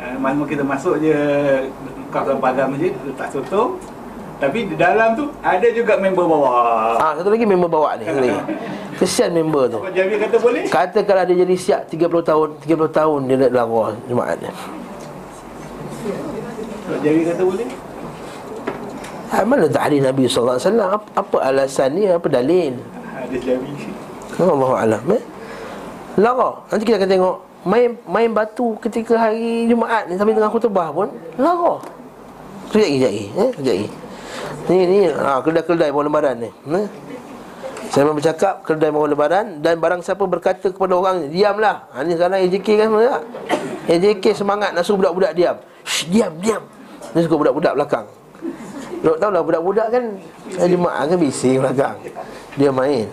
ha, 0.00 0.16
Mana 0.18 0.42
kita 0.48 0.64
masuk 0.64 0.98
je 0.98 1.14
Kau 2.12 2.22
dalam 2.28 2.38
pagar 2.38 2.68
masjid 2.68 2.92
Letak 3.08 3.32
sotong 3.32 3.80
Tapi 4.36 4.68
di 4.68 4.76
dalam 4.76 5.16
tu 5.16 5.32
Ada 5.40 5.72
juga 5.72 5.96
member 5.96 6.28
bawah 6.28 7.00
Ah, 7.00 7.12
satu 7.16 7.32
lagi 7.32 7.48
member 7.48 7.72
bawa 7.72 7.96
ni. 7.96 8.04
Satu 8.04 8.20
lagi. 8.20 8.36
Kesian 9.00 9.32
member 9.32 9.72
tu. 9.72 9.78
Jabi 9.90 10.20
kata 10.20 10.36
boleh 10.36 10.62
Kata 10.68 10.98
kalau 11.02 11.24
dia 11.24 11.36
jadi 11.42 11.56
siap 11.56 11.80
30 11.88 12.28
tahun, 12.28 12.48
30 12.60 12.92
tahun 12.92 13.18
dia 13.26 13.36
nak 13.40 13.50
lara 13.56 13.84
Jumaat 14.06 14.36
ni. 14.38 14.48
Jabi 17.00 17.22
kata 17.26 17.42
boleh 17.42 17.68
Ha, 19.32 19.48
mana 19.48 19.64
tak 19.64 19.96
Nabi 19.96 20.28
SAW 20.28 20.60
apa, 20.60 21.08
apa 21.16 21.36
alasan 21.40 21.96
ni, 21.96 22.04
apa 22.04 22.28
dalil 22.28 22.76
Ada 23.16 23.36
Jabi 23.40 23.72
Allah 24.36 24.70
Alam 24.76 25.02
eh? 25.16 25.22
Lara 26.20 26.60
Nanti 26.68 26.84
kita 26.84 27.00
akan 27.00 27.08
tengok 27.08 27.36
Main 27.64 27.96
main 28.04 28.28
batu 28.28 28.76
ketika 28.84 29.16
hari 29.16 29.64
Jumaat 29.72 30.04
ni 30.12 30.20
Sampai 30.20 30.36
tengah 30.36 30.52
khutbah 30.52 30.92
pun 30.92 31.08
Lara 31.40 31.80
Sekejap 32.72 32.88
lagi, 32.88 32.96
sekejap 32.96 33.12
lagi 33.12 33.24
eh? 33.36 33.50
Lagi 33.60 33.86
Ni, 34.62 34.76
ni 34.88 34.98
ha, 35.10 35.42
kedai-kedai 35.44 35.90
bawah 35.92 36.04
lebaran 36.08 36.34
ni 36.40 36.48
eh? 36.48 36.86
Saya 37.92 38.08
memang 38.08 38.24
bercakap 38.24 38.64
kedai 38.64 38.88
bawah 38.88 39.08
lebaran 39.12 39.60
Dan 39.60 39.76
barang 39.76 40.00
siapa 40.00 40.24
berkata 40.24 40.72
kepada 40.72 40.96
orang 40.96 41.28
Diamlah 41.28 41.92
ha, 41.92 42.00
Ni 42.00 42.16
sekarang 42.16 42.40
AJK 42.40 42.68
kan 42.80 42.86
semua 42.88 43.02
tak? 43.04 43.22
AJK 43.92 44.24
semangat 44.32 44.70
nak 44.72 44.82
suruh 44.88 45.04
budak-budak 45.04 45.36
diam 45.36 45.56
Shh, 45.84 46.08
diam, 46.08 46.32
diam 46.40 46.62
Ni 47.12 47.20
suka 47.20 47.36
budak-budak 47.36 47.72
belakang 47.76 48.06
Dok 49.02 49.16
tahu 49.20 49.30
lah 49.34 49.42
budak-budak 49.44 49.86
kan 49.92 50.04
Hari 50.56 50.72
Jumaat 50.72 51.04
kan 51.12 51.18
bising 51.20 51.60
belakang 51.60 51.96
Dia 52.56 52.72
main 52.72 53.06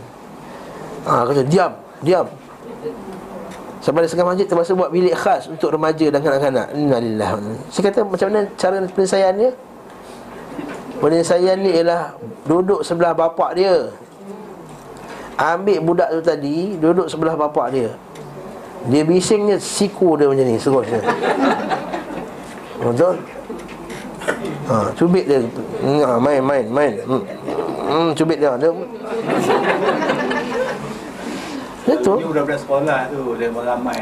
Ha, 1.08 1.24
kata 1.24 1.42
diam, 1.48 1.72
diam. 2.04 2.28
Sampai 3.80 4.04
ada 4.04 4.08
setengah 4.12 4.36
masjid 4.36 4.46
terpaksa 4.46 4.76
buat 4.76 4.92
bilik 4.92 5.16
khas 5.16 5.48
untuk 5.48 5.72
remaja 5.72 6.12
dan 6.12 6.20
kanak-kanak. 6.20 6.68
Innalillah. 6.76 7.40
Saya 7.72 7.84
kata 7.88 8.04
macam 8.04 8.28
mana 8.28 8.42
cara 8.60 8.76
penyelesaian 8.84 9.34
dia? 9.40 9.52
Penyelesaian 11.00 11.58
ni 11.64 11.72
ialah 11.80 12.12
duduk 12.44 12.84
sebelah 12.84 13.16
bapak 13.16 13.56
dia. 13.56 13.88
Ambil 15.40 15.80
budak 15.80 16.12
tu 16.12 16.20
tadi, 16.20 16.76
duduk 16.76 17.08
sebelah 17.08 17.40
bapak 17.40 17.72
dia. 17.72 17.96
Dia 18.92 19.08
bisingnya 19.08 19.56
siku 19.56 20.20
dia 20.20 20.28
macam 20.28 20.44
ni, 20.44 20.60
seterusnya. 20.60 21.00
Betul? 22.84 23.16
Ha, 24.68 24.76
cubit 25.00 25.24
dia. 25.24 25.40
Ha, 26.04 26.20
main, 26.20 26.44
main, 26.44 26.66
main. 26.68 26.94
Hmm. 27.08 27.24
Hmm, 27.88 28.10
cubit 28.12 28.44
dia. 28.44 28.60
dia 28.60 28.72
Betul. 31.90 32.18
Ni 32.22 32.26
budak-budak 32.30 32.60
sekolah 32.62 33.00
tu 33.10 33.22
Dia 33.42 33.50
beramai 33.50 33.98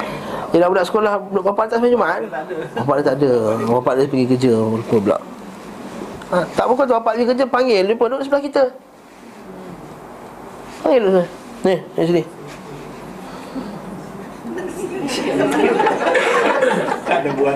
Dia 0.51 0.57
dah 0.59 0.67
budak 0.67 0.85
sekolah 0.91 1.13
Budak 1.31 1.55
tak 1.55 1.75
sampai 1.79 1.91
Jumaat? 1.95 2.19
Tak 2.27 2.43
ada. 2.43 2.55
Bapak 2.83 2.95
dia 2.99 3.05
tak 3.07 3.15
ada. 3.15 3.31
Bapak 3.63 3.93
dia 3.95 4.05
pergi 4.11 4.25
kerja 4.27 4.53
Lupa 4.59 4.95
pula. 4.99 5.17
Ha, 6.27 6.37
Tak 6.51 6.65
pukul 6.67 6.83
tu 6.83 6.95
Bapak 6.99 7.13
dia 7.15 7.23
kerja 7.23 7.45
Panggil. 7.47 7.83
Dia 7.87 7.95
pun 7.95 8.07
duduk 8.11 8.23
sebelah 8.27 8.43
kita. 8.43 8.63
Panggil 10.83 10.99
dia 10.99 11.23
Ni 11.63 11.75
Ni 11.95 12.03
sini. 12.03 12.23
Tak 17.07 17.17
ada 17.23 17.29
buat. 17.39 17.55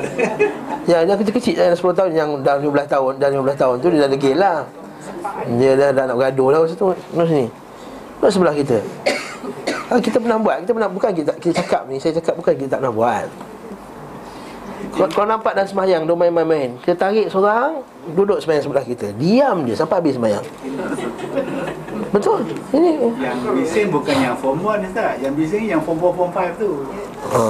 Yang 0.88 1.02
yang 1.12 1.18
kecil-kecil 1.20 1.56
Yang 1.60 1.84
10 1.84 1.98
tahun 2.00 2.12
Yang 2.16 2.30
dah 2.48 2.56
15 2.56 2.88
tahun 2.88 3.12
Dah 3.20 3.28
15 3.28 3.60
tahun 3.60 3.76
tu 3.84 3.88
Dia 3.92 4.00
dah 4.08 4.10
degil 4.16 4.36
lah. 4.40 4.58
Dia 5.60 5.72
dah, 5.76 5.90
dah 5.92 6.04
nak 6.08 6.16
bergaduh 6.16 6.48
lah 6.56 6.60
Masa 6.64 6.76
tu. 6.80 6.96
Duduk 7.12 7.28
sini. 7.28 7.46
Duduk 8.24 8.32
sebelah 8.32 8.56
kita 8.56 8.80
ha, 9.92 10.00
Kita 10.00 10.18
pernah 10.24 10.38
buat 10.40 10.56
Kita 10.64 10.72
pernah 10.72 10.90
Bukan 10.90 11.12
kita, 11.12 11.32
kita 11.36 11.54
cakap 11.60 11.82
ni 11.92 12.00
Saya 12.00 12.16
cakap 12.16 12.40
bukan 12.40 12.54
kita 12.56 12.70
tak 12.78 12.80
pernah 12.80 12.96
buat. 12.96 13.28
Kau, 14.92 15.08
kau 15.08 15.26
nampak 15.28 15.54
dalam 15.54 15.70
sembahyang 15.70 16.08
Dia 16.08 16.16
main-main 16.16 16.70
Kita 16.82 16.96
tarik 16.96 17.28
seorang 17.28 17.84
Duduk 18.18 18.42
sembahyang 18.42 18.64
sebelah 18.66 18.86
kita. 18.88 19.14
Diam 19.14 19.68
je 19.68 19.78
Sampai 19.78 20.02
habis 20.02 20.18
sembahyang 20.18 20.46
Betul? 22.12 22.44
Ini. 22.76 22.92
Yang 23.24 23.38
bising 23.56 23.88
bukan 23.88 24.16
yang 24.20 24.36
form 24.36 24.60
1 24.60 24.84
ni 24.84 24.90
tak 24.92 25.14
Yang 25.24 25.34
bising 25.38 25.64
yang 25.70 25.82
form 25.86 26.02
4, 26.02 26.18
form 26.18 26.32
5 26.34 26.60
tu. 26.60 26.72
Ha. 27.32 27.42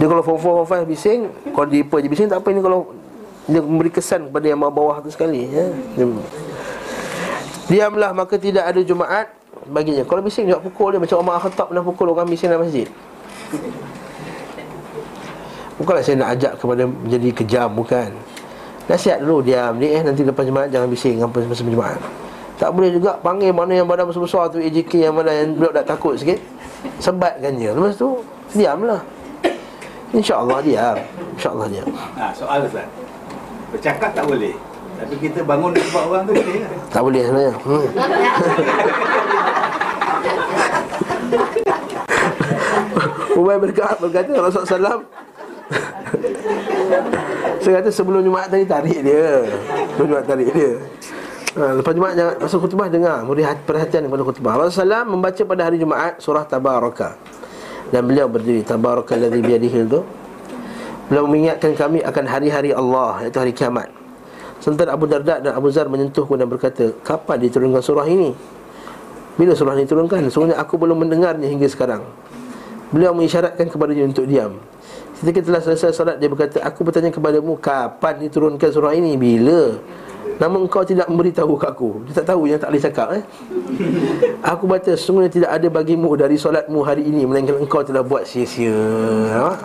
Dia 0.00 0.06
kalau 0.10 0.22
form 0.24 0.38
4, 0.42 0.42
form 0.42 0.82
5 0.86 0.90
bising 0.90 1.20
Kalau 1.54 1.66
dia 1.70 1.82
je 1.86 2.08
bising 2.08 2.26
Tak 2.26 2.42
apa 2.42 2.48
ini 2.50 2.60
kalau 2.64 2.90
Dia 3.46 3.62
memberi 3.62 3.94
kesan 3.94 4.26
kepada 4.26 4.46
yang 4.48 4.58
bawah 4.58 4.98
tu 5.04 5.12
sekali 5.12 5.46
ya. 5.46 5.70
dia, 5.94 6.06
Diamlah 7.66 8.10
maka 8.14 8.38
tidak 8.38 8.66
ada 8.66 8.80
Jumaat 8.82 9.45
Baginya. 9.70 10.02
Kalau 10.06 10.22
bising 10.22 10.46
dia 10.46 10.58
pukul 10.58 10.94
dia. 10.94 11.00
Macam 11.02 11.16
Umar 11.22 11.42
Khattab 11.42 11.70
pernah 11.70 11.82
pukul 11.82 12.14
orang 12.14 12.28
bising 12.30 12.50
dalam 12.50 12.66
masjid. 12.66 12.86
Bukanlah 15.76 16.02
saya 16.02 16.16
nak 16.16 16.30
ajak 16.40 16.52
kepada 16.56 16.82
menjadi 16.88 17.28
kejam 17.36 17.68
Bukan. 17.76 18.10
Nasihat 18.88 19.20
dulu 19.20 19.44
diam. 19.44 19.76
Ni 19.76 19.92
eh 19.92 20.00
Nanti 20.00 20.24
lepas 20.24 20.46
Jumaat 20.46 20.72
jangan 20.72 20.88
bising 20.88 21.20
Apa 21.20 21.42
semasa 21.42 21.62
Jumaat. 21.66 22.00
Tak 22.56 22.72
boleh 22.72 22.88
juga 22.88 23.20
panggil 23.20 23.52
mana 23.52 23.76
yang 23.76 23.84
badan 23.84 24.08
besar-besar 24.08 24.48
tu 24.48 24.56
AJK 24.56 25.10
yang 25.10 25.14
mana 25.14 25.28
yang 25.28 25.52
budak 25.52 25.84
tak 25.84 25.92
takut 25.92 26.16
sikit. 26.16 26.40
Sebatkan 27.02 27.52
je. 27.60 27.68
Lepas 27.68 27.94
tu 27.98 28.22
Diamlah. 28.56 29.02
InsyaAllah 30.14 30.62
diam. 30.62 30.96
InsyaAllah 31.36 31.66
diam. 31.68 31.88
Ha, 32.16 32.32
Soal 32.32 32.64
Ustaz. 32.64 32.88
Bercakap 33.74 34.10
tak 34.14 34.24
boleh. 34.24 34.54
Tapi 34.96 35.14
kita 35.20 35.44
bangun 35.44 35.76
sebab 35.76 36.02
orang 36.08 36.22
tu 36.24 36.32
boleh 36.32 36.56
kan 36.64 36.72
Tak 36.88 37.02
boleh 37.04 37.22
sebenarnya. 37.28 37.54
Hmm. 37.60 37.86
Ubay 43.38 43.56
berkata, 43.60 44.00
berkata 44.00 44.30
Rasulullah 44.32 44.96
SAW 44.96 45.00
Saya 47.62 47.82
kata 47.82 47.90
sebelum 47.90 48.22
Jumaat 48.22 48.46
tadi 48.46 48.62
tarik 48.62 49.02
dia. 49.02 49.42
Sebelum 49.94 50.06
Jumaat 50.14 50.24
tarik 50.24 50.48
dia. 50.54 50.72
Ha, 51.56 51.62
Lepas 51.74 51.92
Jumaat 51.96 52.14
jangan 52.14 52.34
Masuk 52.38 52.58
khutbah 52.62 52.86
dengar 52.86 53.26
Beri 53.26 53.42
hati- 53.42 53.66
perhatian 53.66 54.06
kepada 54.06 54.22
khutbah. 54.22 54.52
Rasulullah 54.56 55.02
SAW 55.02 55.10
membaca 55.10 55.42
pada 55.42 55.62
hari 55.66 55.76
Jumaat 55.76 56.22
Surah 56.22 56.46
Tabaraka. 56.46 57.18
Dan 57.90 58.06
beliau 58.06 58.30
berdiri 58.30 58.62
Tabaraka 58.62 59.18
alladhi 59.18 59.42
biyadihil 59.42 59.84
tu. 59.90 60.00
Beliau 61.06 61.26
mengingatkan 61.26 61.74
kami 61.74 62.02
akan 62.02 62.24
hari-hari 62.26 62.74
Allah 62.74 63.26
Iaitu 63.26 63.38
hari 63.38 63.54
kiamat. 63.54 63.90
Sementara 64.58 64.94
Abu 64.94 65.06
Darda 65.06 65.38
dan 65.38 65.54
Abu 65.54 65.70
Zar 65.70 65.86
menyentuhku 65.86 66.34
dan 66.34 66.50
berkata 66.50 66.90
Kapan 67.06 67.38
diturunkan 67.42 67.82
surah 67.82 68.06
ini? 68.06 68.34
Bila 69.36 69.52
surah 69.52 69.76
ini 69.76 69.84
diturunkan? 69.84 70.32
Sebenarnya 70.32 70.56
aku 70.56 70.80
belum 70.80 71.04
mendengarnya 71.04 71.44
hingga 71.44 71.68
sekarang 71.68 72.08
Beliau 72.88 73.12
mengisyaratkan 73.12 73.68
kepadanya 73.68 74.08
untuk 74.08 74.24
diam 74.24 74.56
Ketika 75.20 75.44
telah 75.44 75.60
selesai 75.60 75.92
salat 75.92 76.16
Dia 76.16 76.32
berkata 76.32 76.64
Aku 76.64 76.88
bertanya 76.88 77.12
kepadamu 77.12 77.60
Kapan 77.60 78.24
diturunkan 78.24 78.68
surah 78.72 78.96
ini? 78.96 79.12
Bila? 79.20 79.76
Namun 80.36 80.68
engkau 80.68 80.84
tidak 80.84 81.08
memberitahu 81.08 81.56
aku 81.60 82.04
Dia 82.08 82.24
tak 82.24 82.32
tahu 82.32 82.48
yang 82.48 82.60
tak 82.60 82.72
boleh 82.72 82.84
cakap 82.84 83.08
eh? 83.12 83.22
Aku 84.52 84.64
berkata 84.68 84.96
Sesungguhnya 84.96 85.32
tidak 85.32 85.50
ada 85.52 85.68
bagimu 85.68 86.12
Dari 86.16 86.36
solatmu 86.36 86.80
hari 86.84 87.04
ini 87.08 87.24
Melainkan 87.28 87.60
engkau 87.60 87.84
telah 87.84 88.04
buat 88.04 88.24
sia-sia 88.24 88.76
ha? 89.32 89.56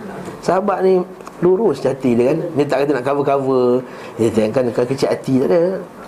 Sahabat 0.44 0.84
ni 0.84 1.04
Lurus 1.42 1.82
hati 1.84 2.14
dia 2.14 2.36
kan 2.36 2.38
Dia 2.56 2.66
tak 2.68 2.78
kata 2.86 2.92
nak 3.02 3.04
cover-cover 3.08 3.82
Dia 4.20 4.30
tengokkan 4.30 4.64
kau 4.72 4.86
kecil 4.88 5.10
hati 5.10 5.34
Tak 5.42 5.48
ada 5.50 5.62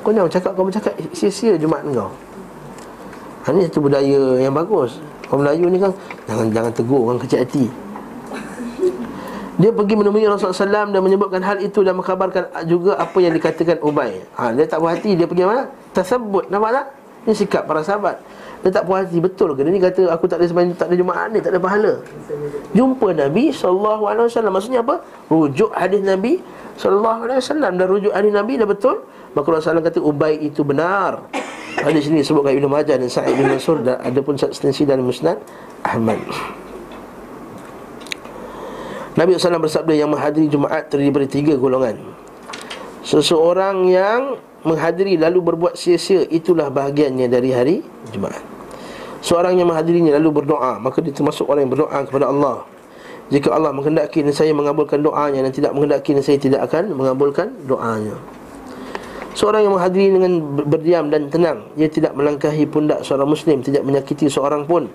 Kau 0.04 0.12
jangan 0.14 0.32
cakap 0.32 0.52
Kau 0.56 0.66
bercakap 0.68 0.94
sia-sia 1.12 1.54
Jumaat 1.58 1.84
kau 1.90 2.08
ha, 2.08 2.33
Ini 3.44 3.68
satu 3.68 3.84
budaya 3.84 4.40
yang 4.40 4.56
bagus 4.56 5.04
Orang 5.28 5.44
Melayu 5.44 5.68
ni 5.68 5.80
kan 5.82 5.92
Jangan 6.30 6.48
jangan 6.52 6.72
tegur 6.72 7.02
orang 7.12 7.20
kecil 7.20 7.44
hati 7.44 7.68
dia 9.54 9.70
pergi 9.70 9.94
menemui 9.94 10.26
Rasulullah 10.26 10.90
SAW 10.90 10.90
dan 10.90 11.02
menyebutkan 11.06 11.42
hal 11.46 11.62
itu 11.62 11.86
dan 11.86 11.94
mengkabarkan 11.94 12.50
juga 12.66 12.98
apa 12.98 13.18
yang 13.22 13.38
dikatakan 13.38 13.78
Ubay. 13.86 14.26
Ha, 14.34 14.50
dia 14.50 14.66
tak 14.66 14.82
puas 14.82 14.98
hati, 14.98 15.14
dia 15.14 15.30
pergi 15.30 15.46
mana? 15.46 15.70
Tersebut, 15.94 16.50
nampak 16.50 16.74
tak? 16.74 16.86
Ini 17.24 17.34
sikap 17.38 17.70
para 17.70 17.86
sahabat. 17.86 18.18
Dia 18.66 18.74
tak 18.74 18.90
puas 18.90 19.06
hati, 19.06 19.22
betul 19.22 19.54
ke? 19.54 19.62
Dia 19.62 19.70
ni 19.70 19.78
kata, 19.78 20.10
aku 20.10 20.26
tak 20.26 20.42
ada 20.42 20.50
sembahyang, 20.50 20.74
tak 20.74 20.90
ada 20.90 20.96
Jumaat 20.98 21.28
ni, 21.30 21.40
tak 21.40 21.54
ada 21.54 21.62
pahala. 21.62 22.02
Jumpa 22.74 23.08
Nabi 23.14 23.54
SAW. 23.54 24.50
Maksudnya 24.50 24.82
apa? 24.82 25.06
Rujuk 25.30 25.70
hadis 25.78 26.02
Nabi 26.02 26.42
SAW. 26.74 27.38
Dan 27.62 27.86
rujuk 27.86 28.10
hadis 28.10 28.34
Nabi 28.34 28.58
dah 28.58 28.66
betul. 28.66 29.06
Maka 29.38 29.48
Rasulullah 29.54 29.86
kata, 29.86 30.02
Ubay 30.02 30.42
itu 30.42 30.66
benar. 30.66 31.30
Hadis 31.82 32.06
ini 32.06 32.22
disebutkan 32.22 32.54
Ibn 32.54 32.70
Majah 32.70 33.02
dan 33.02 33.10
Sa'id 33.10 33.34
bin 33.34 33.50
Mansur 33.50 33.82
dan 33.82 33.98
ada 33.98 34.20
pun 34.22 34.38
ekstensi 34.38 34.86
dalam 34.86 35.10
Musnad 35.10 35.42
Ahmad. 35.82 36.22
Nabi 39.14 39.38
SAW 39.38 39.62
bersabda 39.62 39.94
yang 39.94 40.10
menghadiri 40.10 40.50
Jumaat 40.50 40.90
terdiri 40.90 41.14
dari 41.14 41.30
tiga 41.30 41.54
golongan. 41.58 41.98
Seseorang 43.06 43.90
yang 43.90 44.38
menghadiri 44.64 45.20
lalu 45.20 45.44
berbuat 45.44 45.76
sia-sia 45.76 46.24
Itulah 46.32 46.72
bahagiannya 46.72 47.28
dari 47.28 47.52
hari 47.52 47.76
Jumaat. 48.16 48.42
Seorang 49.20 49.60
yang 49.60 49.68
menghadirinya 49.68 50.16
lalu 50.16 50.40
berdoa 50.44 50.80
Maka 50.80 51.04
dia 51.04 51.12
termasuk 51.12 51.52
orang 51.52 51.68
yang 51.68 51.74
berdoa 51.76 52.00
kepada 52.08 52.32
Allah. 52.32 52.64
Jika 53.28 53.52
Allah 53.52 53.76
menghendaki 53.76 54.24
dan 54.24 54.32
saya 54.32 54.56
mengabulkan 54.56 55.04
doanya 55.04 55.44
Dan 55.44 55.52
tidak 55.52 55.76
menghendaki 55.76 56.16
dan 56.16 56.24
saya 56.24 56.40
tidak 56.40 56.64
akan 56.72 56.96
mengabulkan 56.96 57.52
doanya 57.68 58.16
Seorang 59.34 59.66
yang 59.66 59.74
menghadiri 59.74 60.14
dengan 60.14 60.34
ber- 60.54 60.68
berdiam 60.78 61.10
dan 61.10 61.30
tenang. 61.30 61.66
Ia 61.74 61.90
tidak 61.90 62.14
melangkahi 62.14 62.70
pundak 62.70 63.02
seorang 63.02 63.26
muslim 63.26 63.66
Tidak 63.66 63.82
menyakiti 63.82 64.30
seorang 64.30 64.70
pun. 64.70 64.90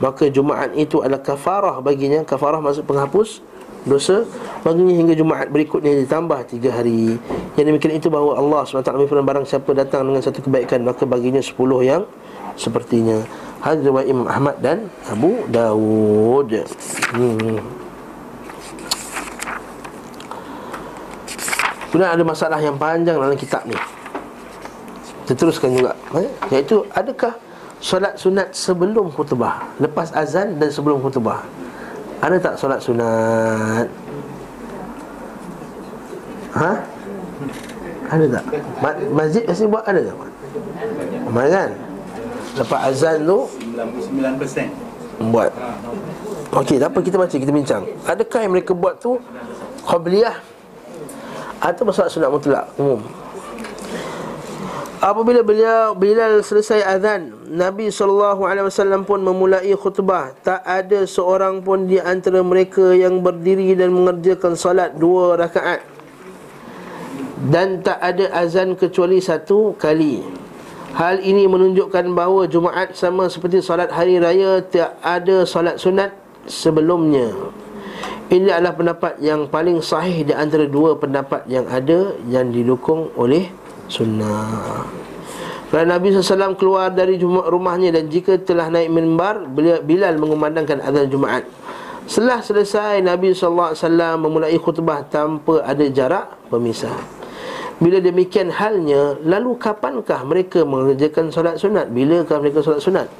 Maka 0.00 0.32
Jumaat 0.32 0.72
itu 0.72 1.04
adalah 1.04 1.20
kafarah 1.20 1.76
baginya. 1.84 2.24
Kafarah 2.24 2.64
maksud 2.64 2.88
penghapus 2.88 3.44
dosa. 3.84 4.24
Baginya 4.64 4.96
hingga 4.96 5.12
Jumaat 5.12 5.52
berikutnya 5.52 5.92
ditambah 6.08 6.40
tiga 6.48 6.72
hari. 6.72 7.20
Yang 7.60 7.66
demikian 7.68 7.94
itu 8.00 8.08
bahawa 8.08 8.40
Allah 8.40 8.64
SWT 8.64 8.88
berfirman 8.96 9.28
Barang 9.28 9.44
siapa 9.44 9.76
datang 9.76 10.08
dengan 10.08 10.24
satu 10.24 10.40
kebaikan 10.40 10.80
Maka 10.88 11.04
baginya 11.04 11.44
sepuluh 11.44 11.84
yang 11.84 12.08
sepertinya. 12.56 13.20
Hadis 13.62 13.86
riwayat 13.86 14.08
Imam 14.10 14.26
Ahmad 14.26 14.58
dan 14.58 14.90
Abu 15.06 15.46
Dawud 15.46 16.50
hmm. 16.50 17.81
Kemudian 21.92 22.08
ada 22.08 22.24
masalah 22.24 22.56
yang 22.56 22.80
panjang 22.80 23.20
dalam 23.20 23.36
kitab 23.36 23.68
ni 23.68 23.76
Kita 25.28 25.44
teruskan 25.44 25.76
juga 25.76 25.92
eh? 26.16 26.24
Iaitu 26.48 26.88
adakah 26.88 27.36
solat 27.84 28.16
sunat 28.16 28.48
sebelum 28.56 29.12
khutbah 29.12 29.68
Lepas 29.76 30.08
azan 30.16 30.56
dan 30.56 30.72
sebelum 30.72 31.04
khutbah 31.04 31.44
Ada 32.24 32.40
tak 32.40 32.54
solat 32.56 32.80
sunat? 32.80 33.92
Ha? 36.56 36.72
Ada 38.08 38.24
tak? 38.40 38.44
Ma- 38.80 39.00
masjid 39.12 39.44
kasi 39.44 39.68
buat 39.68 39.84
ada 39.84 40.00
tak? 40.00 40.16
Ramai 41.28 41.52
kan? 41.52 41.70
Lepas 42.56 42.80
azan 42.88 43.20
tu 43.28 43.38
99% 43.76 45.28
Buat 45.28 45.52
Okey, 46.56 46.80
tak 46.80 46.88
apa 46.88 46.98
kita 47.04 47.16
baca, 47.20 47.36
kita 47.36 47.52
bincang 47.52 47.84
Adakah 48.08 48.40
yang 48.48 48.52
mereka 48.56 48.72
buat 48.72 48.96
tu 48.96 49.20
Qabliyah 49.84 50.51
Atau 51.62 51.86
solat 51.94 52.10
sunat 52.10 52.30
mutlak 52.34 52.66
umum. 52.74 52.98
Apabila 55.02 55.42
beliau 55.42 55.98
Bilal 55.98 56.46
selesai 56.46 56.82
azan 56.82 57.34
Nabi 57.50 57.90
SAW 57.90 59.02
pun 59.06 59.22
memulai 59.22 59.70
khutbah. 59.78 60.34
Tak 60.42 60.62
ada 60.62 61.06
seorang 61.06 61.62
pun 61.62 61.90
di 61.90 61.98
antara 61.98 62.38
mereka 62.42 62.94
Yang 62.94 63.18
berdiri 63.18 63.74
dan 63.74 63.94
mengerjakan 63.94 64.54
salat 64.58 64.94
Dua 64.94 65.34
rakaat. 65.38 65.82
Dan 67.50 67.82
tak 67.82 67.98
ada 67.98 68.30
azan 68.30 68.78
kecuali 68.78 69.18
satu 69.18 69.74
kali. 69.74 70.22
Hal 70.94 71.18
ini 71.18 71.50
menunjukkan 71.50 72.14
bahawa 72.14 72.46
Jumaat 72.46 72.94
sama 72.94 73.26
seperti 73.26 73.58
solat 73.58 73.90
hari 73.90 74.22
raya 74.22 74.62
Tak 74.62 75.02
ada 75.02 75.42
solat 75.42 75.82
sunat 75.82 76.14
sebelumnya 76.46 77.30
Ini 78.32 78.48
adalah 78.48 78.72
pendapat 78.72 79.20
yang 79.20 79.44
paling 79.52 79.84
sahih 79.84 80.24
Di 80.24 80.32
antara 80.32 80.64
dua 80.64 80.96
pendapat 80.96 81.44
yang 81.52 81.68
ada 81.68 82.16
Yang 82.24 82.46
didukung 82.56 83.12
oleh 83.12 83.52
sunnah. 83.92 84.88
Kerana 85.68 86.00
Nabi 86.00 86.16
SAW 86.16 86.56
keluar 86.56 86.88
dari 86.88 87.20
rumahnya 87.20 87.92
Dan 87.92 88.08
jika 88.08 88.40
telah 88.40 88.72
naik 88.72 88.88
mimbar 88.88 89.44
Bilal 89.84 90.16
mengumandangkan 90.16 90.80
azan 90.80 91.12
Jumaat. 91.12 91.44
Setelah 92.08 92.40
selesai 92.40 93.04
Nabi 93.04 93.36
SAW 93.36 93.76
memulai 94.16 94.56
khutbah 94.56 95.04
Tanpa 95.12 95.60
ada 95.68 95.84
jarak 95.92 96.32
pemisah. 96.48 96.96
Bila 97.84 98.00
demikian 98.00 98.48
halnya 98.48 99.20
Lalu 99.28 99.60
kapankah 99.60 100.24
mereka 100.24 100.64
mengerjakan 100.64 101.28
solat 101.28 101.60
sunat? 101.60 101.92
Bilakah 101.92 102.40
mereka 102.40 102.64
solat 102.64 102.80
sunat? 102.80 103.12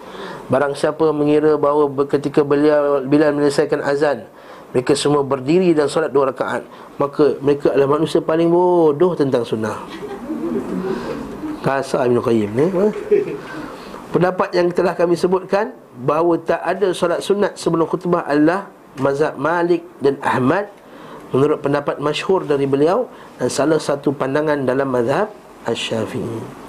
Barang 0.48 0.72
siapa 0.72 1.12
mengira 1.12 1.60
bahawa 1.60 1.92
ketika 2.08 2.40
beliau 2.40 3.04
Bila 3.04 3.28
menyelesaikan 3.28 3.84
azan 3.84 4.24
Mereka 4.72 4.96
semua 4.96 5.20
berdiri 5.20 5.76
dan 5.76 5.84
solat 5.84 6.08
dua 6.08 6.32
rakaat. 6.32 6.64
Maka 6.96 7.36
mereka 7.44 7.76
adalah 7.76 8.00
manusia 8.00 8.24
paling 8.24 8.48
bodoh 8.48 9.12
tentang 9.12 9.44
sunnah. 9.44 9.84
Kasar 11.60 12.08
Ibn 12.08 12.18
Qayyim 12.18 12.50
ni 12.58 12.66
ha? 12.74 12.86
Pendapat 14.10 14.50
yang 14.52 14.68
telah 14.74 14.92
kami 14.98 15.14
sebutkan 15.14 15.72
Bahawa 16.04 16.36
tak 16.42 16.58
ada 16.58 16.90
solat 16.90 17.22
sunat 17.22 17.54
sebelum 17.54 17.86
khutbah 17.86 18.26
adalah 18.26 18.66
Mazhab 18.98 19.40
Malik 19.40 19.86
dan 20.04 20.20
Ahmad. 20.20 20.68
Menurut 21.32 21.64
pendapat 21.64 21.96
masyhur 22.02 22.44
dari 22.44 22.66
beliau 22.66 23.08
Dan 23.40 23.48
salah 23.48 23.80
satu 23.80 24.12
pandangan 24.12 24.64
dalam 24.64 24.88
mazhab 24.88 25.32
Asy-Syafi'i. 25.68 26.64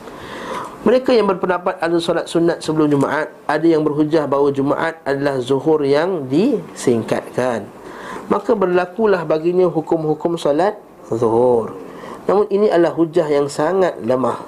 Mereka 0.84 1.16
yang 1.16 1.32
berpendapat 1.32 1.80
ada 1.80 1.98
solat 2.04 2.28
sunat 2.28 2.60
sebelum 2.60 2.92
Jumaat 2.92 3.32
Ada 3.48 3.64
yang 3.64 3.88
berhujah 3.88 4.28
bahawa 4.28 4.52
Jumaat 4.52 5.00
adalah 5.08 5.40
zuhur 5.40 5.80
yang 5.88 6.28
disingkatkan 6.28 7.83
Maka 8.32 8.56
berlakulah 8.56 9.28
baginya 9.28 9.68
hukum-hukum 9.68 10.40
solat 10.40 10.80
zuhur. 11.12 11.76
Namun 12.28 12.48
ini 12.48 12.72
adalah 12.72 12.96
hujah 12.96 13.28
yang 13.28 13.52
sangat 13.52 14.00
lemah. 14.00 14.40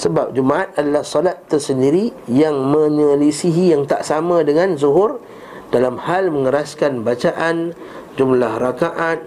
Sebab 0.00 0.32
Jumaat 0.32 0.72
adalah 0.80 1.04
solat 1.04 1.44
tersendiri 1.44 2.08
Yang 2.24 2.56
menyelisihi 2.56 3.76
yang 3.76 3.84
tak 3.84 4.00
sama 4.00 4.40
dengan 4.40 4.72
zuhur 4.80 5.20
Dalam 5.68 6.00
hal 6.00 6.32
mengeraskan 6.32 7.04
bacaan 7.04 7.76
Jumlah 8.16 8.56
rakaat 8.56 9.20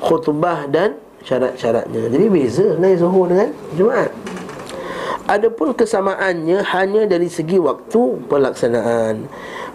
Khutbah 0.00 0.68
dan 0.68 0.96
syarat-syaratnya. 1.24 2.08
Jadi 2.08 2.26
beza 2.32 2.66
naik 2.80 3.04
zuhur 3.04 3.28
dengan 3.28 3.52
Jumaat. 3.76 4.12
Adapun 5.28 5.76
kesamaannya 5.76 6.64
hanya 6.74 7.06
dari 7.06 7.30
segi 7.30 7.60
waktu 7.60 8.18
pelaksanaan 8.26 9.30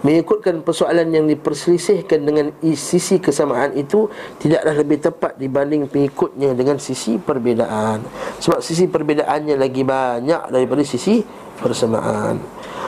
Mengikutkan 0.06 0.62
persoalan 0.62 1.10
yang 1.10 1.26
diperselisihkan 1.26 2.22
dengan 2.22 2.54
sisi 2.78 3.18
kesamaan 3.18 3.74
itu 3.74 4.06
Tidaklah 4.38 4.78
lebih 4.78 5.02
tepat 5.02 5.34
dibanding 5.42 5.90
pengikutnya 5.90 6.54
dengan 6.54 6.78
sisi 6.78 7.18
perbezaan 7.18 8.06
Sebab 8.38 8.62
sisi 8.62 8.86
perbezaannya 8.86 9.58
lagi 9.58 9.82
banyak 9.82 10.54
daripada 10.54 10.86
sisi 10.86 11.26
persamaan. 11.58 12.38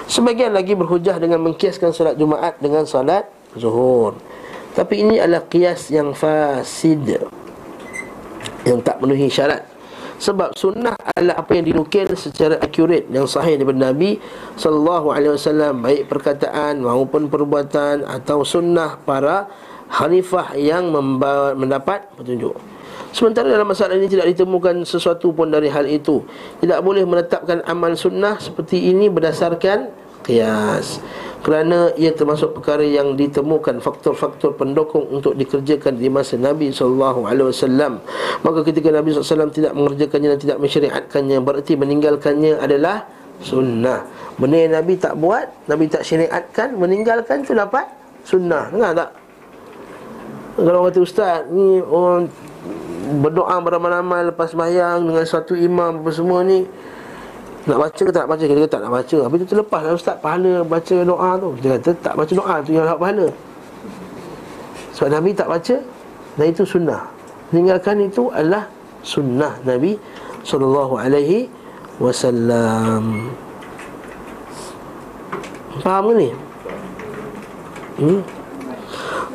Sebagian 0.05 0.53
lagi 0.53 0.76
berhujah 0.76 1.18
dengan 1.18 1.41
mengkiaskan 1.43 1.89
solat 1.95 2.15
Jumaat 2.20 2.59
dengan 2.61 2.86
solat 2.86 3.28
Zuhur. 3.57 4.13
Tapi 4.78 5.01
ini 5.01 5.18
adalah 5.18 5.49
kias 5.49 5.89
yang 5.89 6.13
fasid 6.13 7.01
Yang 8.61 8.80
tak 8.86 9.01
memenuhi 9.01 9.32
syarat 9.32 9.76
sebab 10.18 10.57
sunnah 10.57 10.97
adalah 11.13 11.41
apa 11.41 11.57
yang 11.57 11.65
dinukil 11.70 12.09
secara 12.18 12.57
akurat 12.57 13.05
yang 13.09 13.30
sahih 13.30 13.57
daripada 13.57 13.93
Nabi 13.93 14.18
sallallahu 14.57 15.13
alaihi 15.13 15.34
wasallam 15.38 15.86
baik 15.86 16.09
perkataan 16.09 16.82
maupun 16.82 17.30
perbuatan 17.30 18.05
atau 18.05 18.41
sunnah 18.41 18.97
para 19.01 19.45
khalifah 19.88 20.57
yang 20.59 20.91
membawa, 20.91 21.55
mendapat 21.55 22.11
petunjuk. 22.20 22.57
Sementara 23.15 23.47
dalam 23.47 23.65
masalah 23.65 23.95
ini 23.95 24.11
tidak 24.11 24.30
ditemukan 24.36 24.84
sesuatu 24.84 25.32
pun 25.32 25.47
dari 25.47 25.72
hal 25.72 25.88
itu. 25.88 26.22
Tidak 26.59 26.80
boleh 26.84 27.07
menetapkan 27.07 27.63
amal 27.63 27.95
sunnah 27.95 28.36
seperti 28.38 28.91
ini 28.91 29.07
berdasarkan 29.07 29.89
qiyas. 30.28 30.99
Kerana 31.47 31.95
ia 31.95 32.11
termasuk 32.11 32.59
perkara 32.59 32.84
yang 32.84 33.15
ditemukan 33.15 33.80
faktor-faktor 33.80 34.59
pendukung 34.59 35.07
untuk 35.07 35.32
dikerjakan 35.39 35.95
di 35.95 36.11
masa 36.11 36.36
Nabi 36.36 36.75
sallallahu 36.75 37.23
alaihi 37.23 37.47
wasallam. 37.55 38.03
Maka 38.43 38.67
ketika 38.67 38.91
Nabi 38.91 39.15
SAW 39.15 39.47
tidak 39.55 39.71
mengerjakannya 39.71 40.36
dan 40.36 40.39
tidak 40.43 40.57
mensyariatkannya 40.59 41.38
berarti 41.39 41.73
meninggalkannya 41.80 42.59
adalah 42.59 43.07
sunnah. 43.39 44.03
Benda 44.36 44.57
yang 44.59 44.73
Nabi 44.75 44.93
tak 44.99 45.15
buat 45.15 45.47
Nabi 45.71 45.88
tak 45.88 46.03
syariatkan 46.03 46.75
meninggalkan 46.75 47.47
itu 47.47 47.55
dapat 47.55 47.88
sunnah. 48.28 48.67
Dengar 48.67 48.91
tak? 48.91 49.09
Kalau 50.57 50.89
kata 50.89 50.99
ustaz 50.99 51.45
ni 51.53 51.80
orang 51.80 52.28
berdoa 53.23 53.55
beramai-ramai 53.61 54.34
lepas 54.34 54.51
sembahyang 54.51 55.05
dengan 55.05 55.23
satu 55.23 55.55
imam 55.55 56.03
apa 56.03 56.11
semua 56.11 56.43
ni 56.43 56.67
nak 57.68 57.80
baca 57.84 58.01
ke 58.01 58.11
tak 58.11 58.24
nak 58.24 58.32
baca? 58.32 58.43
Kita 58.43 58.59
kata 58.59 58.70
tak 58.72 58.82
nak 58.84 58.93
baca. 58.95 59.18
Habis 59.28 59.38
tu 59.43 59.47
terlepas 59.51 59.82
lah 59.84 59.93
ustaz 59.95 60.15
Pahala 60.24 60.53
baca 60.63 60.95
doa 61.03 61.30
tu. 61.36 61.49
Kita 61.59 61.68
kata 61.76 61.89
tak 61.99 62.13
baca 62.15 62.32
doa 62.32 62.55
tu 62.63 62.70
yang 62.72 62.86
dapat 62.88 63.01
pahala. 63.01 63.28
Sebab 64.95 65.09
Nabi 65.13 65.30
tak 65.36 65.47
baca 65.51 65.76
Dan 66.39 66.45
itu 66.49 66.63
sunnah. 66.65 67.03
Meninggalkan 67.51 68.01
itu 68.01 68.32
adalah 68.32 68.65
sunnah 69.03 69.59
Nabi 69.63 69.99
wasallam. 71.99 73.34
Faham 75.84 76.03
ke 76.09 76.13
ni? 76.18 76.30
Hmm? 77.97 78.22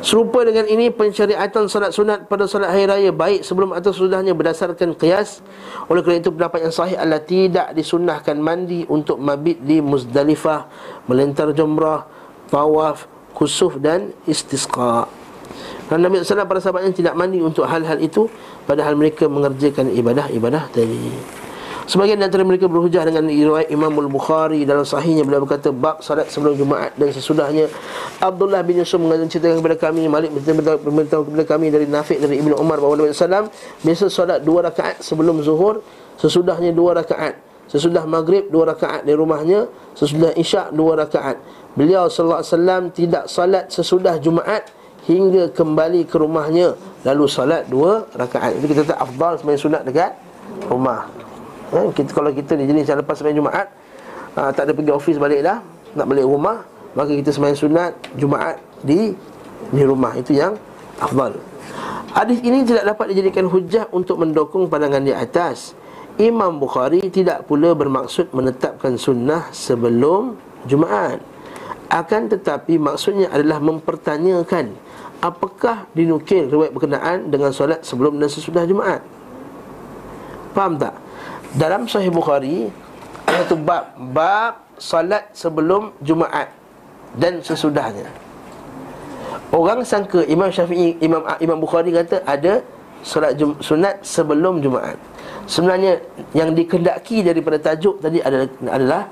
Serupa 0.03 0.43
dengan 0.43 0.67
ini 0.67 0.91
pensyariatan 0.91 1.71
solat 1.71 1.95
sunat 1.95 2.27
pada 2.27 2.43
solat 2.43 2.75
hari 2.75 2.85
raya 2.89 3.11
baik 3.15 3.47
sebelum 3.47 3.71
atau 3.71 3.95
sesudahnya 3.95 4.35
berdasarkan 4.35 4.99
qiyas. 4.99 5.39
Oleh 5.87 6.03
kerana 6.03 6.19
itu 6.19 6.31
pendapat 6.33 6.59
yang 6.67 6.73
sahih 6.75 6.97
adalah 6.99 7.23
tidak 7.23 7.71
disunnahkan 7.71 8.35
mandi 8.35 8.83
untuk 8.91 9.15
mabit 9.21 9.63
di 9.63 9.79
Muzdalifah, 9.79 10.67
melentar 11.07 11.55
jumrah, 11.55 12.03
tawaf, 12.51 13.07
kusuf 13.31 13.79
dan 13.79 14.11
istisqa. 14.27 15.07
Dan 15.87 16.03
Nabi 16.03 16.23
SAW 16.23 16.47
para 16.47 16.59
sahabatnya 16.59 16.91
tidak 16.95 17.13
mandi 17.15 17.39
untuk 17.43 17.67
hal-hal 17.67 17.99
itu 17.99 18.27
Padahal 18.63 18.95
mereka 18.95 19.27
mengerjakan 19.27 19.91
ibadah-ibadah 19.91 20.71
tadi 20.71 21.11
Sebagian 21.83 22.15
antara 22.23 22.47
mereka 22.47 22.71
berhujah 22.71 23.03
dengan 23.03 23.27
riwayat 23.27 23.67
Imam 23.67 23.91
Al-Bukhari 23.91 24.63
dalam 24.63 24.87
sahihnya. 24.87 25.27
Beliau 25.27 25.43
berkata 25.43 25.67
bab 25.75 25.99
salat 25.99 26.31
sebelum 26.31 26.55
Jumaat 26.55 26.95
dan 26.95 27.11
sesudahnya. 27.11 27.67
Abdullah 28.23 28.63
bin 28.63 28.79
Yusuf 28.79 29.03
menceritakan 29.03 29.59
kepada 29.59 29.75
kami 29.75 30.07
Malik 30.07 30.31
memberitahu 30.31 31.27
kepada 31.27 31.43
kami 31.43 31.75
dari 31.75 31.83
Nafiq 31.83 32.23
dari 32.23 32.39
Ibnu 32.39 32.55
Umar 32.55 32.79
bahawa 32.79 33.03
Nabi 33.03 33.11
sallam 33.11 33.51
biasa 33.83 34.07
solat 34.07 34.39
dua 34.47 34.63
rakaat 34.63 35.03
sebelum 35.03 35.43
zuhur 35.43 35.83
sesudahnya 36.15 36.71
dua 36.71 37.03
rakaat. 37.03 37.35
Sesudah 37.67 38.07
maghrib 38.07 38.47
dua 38.47 38.71
rakaat 38.71 39.03
di 39.03 39.11
rumahnya 39.11 39.67
sesudah 39.91 40.31
isyak 40.39 40.71
dua 40.71 41.03
rakaat. 41.03 41.35
Beliau 41.75 42.07
sallallahu 42.07 42.39
alaihi 42.39 42.55
wasallam 42.55 42.83
tidak 42.95 43.23
salat 43.27 43.67
sesudah 43.67 44.15
Jumaat 44.23 44.71
hingga 45.03 45.51
kembali 45.51 46.07
ke 46.07 46.15
rumahnya. 46.15 46.79
Lalu 47.03 47.27
salat 47.27 47.67
dua 47.67 48.07
rakaat. 48.15 48.55
Itu 48.55 48.71
kita 48.71 48.87
kata 48.87 48.95
afdal 49.03 49.35
sembahyang 49.35 49.63
sunat 49.67 49.81
dekat 49.83 50.11
rumah 50.71 51.32
eh, 51.73 51.87
kita, 51.95 52.09
Kalau 52.13 52.29
kita 52.31 52.51
ni 52.57 52.69
jenis 52.69 52.85
yang 52.85 52.99
lepas 53.01 53.17
sembahyang 53.17 53.39
Jumaat 53.43 53.67
uh, 54.37 54.49
Tak 54.53 54.63
ada 54.69 54.71
pergi 54.75 54.91
office 54.93 55.17
balik 55.17 55.41
dah 55.41 55.59
Nak 55.97 56.05
balik 56.05 56.25
rumah 56.25 56.61
Maka 56.93 57.11
kita 57.13 57.33
sembahyang 57.33 57.59
sunat 57.59 57.91
Jumaat 58.17 58.57
di 58.85 59.13
di 59.73 59.81
rumah 59.81 60.13
Itu 60.13 60.35
yang 60.37 60.53
afdal 61.01 61.39
Hadis 62.13 62.45
ini 62.45 62.61
tidak 62.61 62.85
dapat 62.93 63.15
dijadikan 63.15 63.49
hujah 63.49 63.89
Untuk 63.89 64.21
mendukung 64.21 64.69
pandangan 64.69 65.01
di 65.01 65.13
atas 65.13 65.73
Imam 66.21 66.61
Bukhari 66.61 67.01
tidak 67.09 67.49
pula 67.49 67.73
bermaksud 67.73 68.29
Menetapkan 68.37 68.99
sunnah 69.01 69.49
sebelum 69.49 70.37
Jumaat 70.69 71.17
Akan 71.89 72.29
tetapi 72.29 72.77
maksudnya 72.77 73.33
adalah 73.33 73.57
mempertanyakan 73.57 74.77
Apakah 75.23 75.87
dinukil 75.95 76.51
riwayat 76.51 76.75
berkenaan 76.75 77.31
dengan 77.31 77.55
solat 77.55 77.79
sebelum 77.87 78.19
dan 78.19 78.27
sesudah 78.27 78.67
Jumaat? 78.67 78.99
Faham 80.51 80.75
tak? 80.75 81.02
Dalam 81.53 81.85
Sahih 81.85 82.09
Bukhari 82.09 82.73
Satu 83.29 83.57
bab 83.57 83.93
Bab 84.13 84.65
salat 84.81 85.29
sebelum 85.37 85.93
Jumaat 86.01 86.49
Dan 87.13 87.45
sesudahnya. 87.45 88.09
Orang 89.53 89.85
sangka 89.85 90.25
Imam 90.25 90.49
Syafi'i 90.49 90.97
Imam 90.97 91.21
Imam 91.37 91.61
Bukhari 91.61 91.93
kata 91.93 92.25
ada 92.25 92.65
Salat 93.03 93.35
jum, 93.35 93.59
sunat 93.59 93.99
sebelum 93.99 94.63
Jumaat. 94.63 94.95
Sebenarnya 95.43 95.99
yang 96.31 96.55
dikendaki 96.55 97.19
daripada 97.19 97.59
tajuk 97.59 97.99
tadi 97.99 98.23
adalah, 98.23 98.47
adalah 98.71 99.03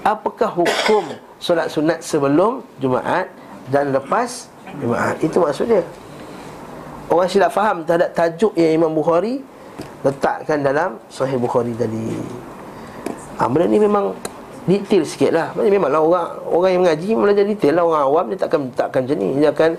Apakah 0.00 0.48
hukum 0.56 1.12
solat 1.36 1.68
sunat 1.68 2.00
sebelum 2.00 2.64
Jumaat 2.80 3.28
Dan 3.68 3.92
lepas 3.92 4.48
Jumaat? 4.80 5.20
Itu 5.20 5.44
maksudnya. 5.44 5.84
Orang 7.10 7.28
silap 7.28 7.52
faham 7.52 7.84
terhadap 7.84 8.14
tajuk 8.16 8.54
yang 8.56 8.80
Imam 8.80 8.94
Bukhari 8.94 9.42
letakkan 10.02 10.64
dalam 10.64 10.96
Sahih 11.12 11.36
Bukhari 11.36 11.76
tadi. 11.76 12.16
Ha, 13.40 13.48
benda 13.48 13.66
ni 13.68 13.80
memang 13.80 14.12
detail 14.68 15.02
sikit 15.04 15.32
lah. 15.32 15.52
Memanglah 15.56 16.00
orang 16.00 16.28
orang 16.48 16.70
yang 16.70 16.82
mengaji 16.84 17.08
belajar 17.16 17.44
detail 17.48 17.74
lah. 17.80 17.84
Orang 17.88 18.02
awam 18.04 18.24
dia 18.32 18.38
takkan 18.40 18.60
takkan 18.76 19.00
macam 19.08 19.16
ni. 19.16 19.28
Dia 19.40 19.48
akan 19.52 19.70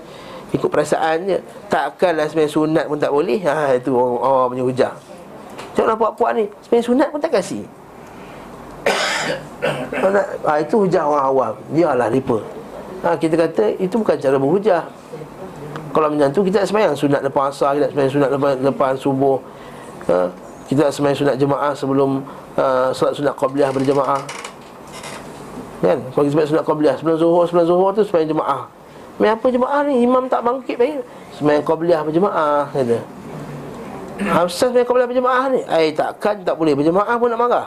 ikut 0.52 0.68
perasaan 0.68 1.16
je 1.24 1.38
Takkanlah 1.72 2.28
sebenarnya 2.28 2.52
sunat 2.52 2.84
pun 2.90 2.98
tak 2.98 3.12
boleh. 3.14 3.38
Ha, 3.46 3.78
Itu 3.78 3.94
orang, 3.94 4.18
orang 4.18 4.48
punya 4.50 4.64
hujah. 4.66 4.92
Tengoklah 5.72 5.96
puak-puak 5.96 6.30
ni. 6.36 6.44
Sebenarnya 6.66 6.86
sunat 6.86 7.08
pun 7.14 7.20
tak 7.22 7.32
kasih. 7.38 7.62
Ha, 10.42 10.58
Itu 10.58 10.82
hujah 10.82 11.06
orang 11.06 11.24
awam. 11.30 11.54
Biarlah 11.70 12.10
mereka 12.10 12.42
ha, 13.06 13.14
Kita 13.14 13.38
kata 13.38 13.78
itu 13.78 13.94
bukan 13.94 14.18
cara 14.18 14.34
berhujah. 14.34 14.82
Kalau 15.92 16.08
macam 16.08 16.28
tu 16.32 16.40
kita 16.42 16.64
nak 16.64 16.68
semayang 16.72 16.94
sunat 16.96 17.20
lepas 17.20 17.52
asar 17.52 17.76
Kita 17.76 17.84
nak 17.84 17.92
semayang 17.92 18.12
sunat 18.16 18.30
lepas, 18.32 18.52
lepas 18.58 18.92
subuh 18.96 19.38
ha? 20.12 20.28
Kita 20.68 20.88
nak 20.88 20.92
semayang 20.92 21.18
sunat 21.18 21.36
jemaah 21.40 21.72
sebelum 21.72 22.10
uh, 22.56 22.88
Solat 22.92 23.16
sunat 23.16 23.34
qabliyah 23.36 23.72
berjemaah. 23.72 24.20
Kan? 25.82 25.98
Kalau 26.12 26.22
kita 26.28 26.32
semayang 26.32 26.50
sunat 26.52 26.64
qabliyah 26.64 26.94
Sebelum 27.00 27.16
zuhur, 27.18 27.44
sebelum 27.48 27.66
zuhur 27.66 27.90
tu 27.96 28.02
semayang 28.06 28.36
jemaah. 28.36 28.62
Semayang 29.18 29.36
apa 29.40 29.46
jemaah 29.48 29.80
ni? 29.88 29.94
Imam 30.04 30.24
tak 30.28 30.40
bangkit 30.44 30.76
baik 30.78 31.02
Semayang 31.36 31.64
qabliyah 31.64 32.00
berjemaah 32.04 32.68
Kata. 32.70 32.98
Ustaz 34.46 34.70
semayang 34.70 34.88
qabliyah 34.88 35.08
berjemaah 35.08 35.44
ni? 35.50 35.60
Eh 35.66 35.90
takkan 35.96 36.44
tak 36.44 36.54
boleh. 36.54 36.76
Berjemaah 36.76 37.14
pun 37.16 37.28
nak 37.32 37.40
marah. 37.40 37.66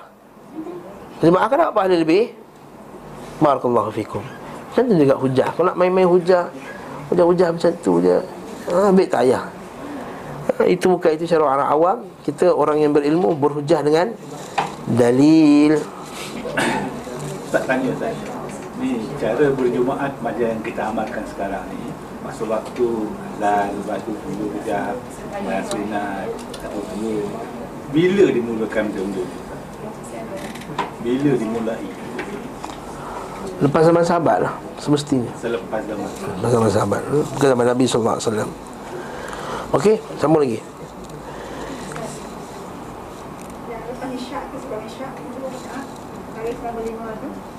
Berjemaah 1.19 1.45
kan 1.49 1.57
dapat 1.61 1.73
pahala 1.75 1.95
lebih? 1.97 2.31
Barakallahu 3.43 3.91
fikum. 3.91 4.23
Macam 4.71 4.83
tu 4.87 4.95
juga 4.95 5.15
hujah. 5.19 5.49
Kalau 5.51 5.67
nak 5.73 5.77
main-main 5.77 6.07
hujah 6.07 6.47
Hujah-hujah 7.05 7.53
macam 7.53 7.71
tu 7.85 8.01
je. 8.01 8.17
Ha, 8.65 8.89
Ambil 8.89 9.05
tak 9.05 9.29
payah 9.29 9.45
itu 10.75 10.85
bukan 10.87 11.11
itu 11.15 11.25
cara 11.27 11.43
orang 11.43 11.69
awam. 11.69 11.97
Kita 12.23 12.51
orang 12.51 12.79
yang 12.79 12.91
berilmu 12.95 13.35
berhujah 13.35 13.83
dengan 13.83 14.15
Dalil. 14.85 15.81
Tak 17.49 17.63
tanya 17.65 17.89
saya 17.97 18.13
Ni 18.77 19.01
cara 19.17 19.49
berjumaat 19.49 20.13
macam 20.21 20.45
yang 20.45 20.61
kita 20.61 20.93
amalkan 20.93 21.25
sekarang 21.25 21.65
ni. 21.73 21.89
Masa 22.21 22.45
waktu 22.45 22.89
dan 23.37 23.69
lepas 23.69 24.01
tu 24.01 24.17
dulu 24.17 24.49
kejap 24.57 24.97
Dan 25.29 25.61
sunat 25.61 26.25
Atau 26.57 26.81
dulu 26.97 27.21
Bila 27.93 28.33
dimulakan 28.33 28.89
benda-benda 28.89 29.21
ni? 29.21 29.37
Bila 31.05 31.31
dimulai? 31.37 31.85
Lepas 33.61 33.81
zaman 33.85 34.01
sahabat 34.01 34.37
lah 34.41 34.53
Semestinya. 34.81 35.31
Selepas 35.37 35.81
zaman. 35.85 36.09
Lepas 36.09 36.51
zaman 36.51 36.69
sahabat. 36.69 37.01
Bukan 37.09 37.47
zaman 37.55 37.65
Nabi 37.71 37.83
SAW 37.87 38.64
Okey, 39.76 39.99
sambung 40.15 40.39
lagi. 40.39 40.63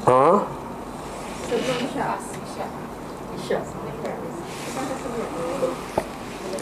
Ha? 0.09 0.29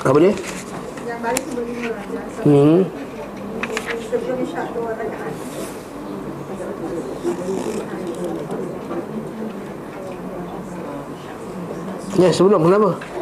Apa 0.05 0.19
dia? 0.19 0.35
Yang 1.07 1.21
balik 1.23 1.43
sebelum 1.47 1.67
lima 1.71 2.03
Hmm. 2.43 2.81
Sebelum 4.11 4.37
isyak 4.43 4.67
dua 4.75 4.91
rakaat. 4.99 5.35
Ya, 12.19 12.31
sebelum 12.35 12.61
kenapa? 12.67 13.14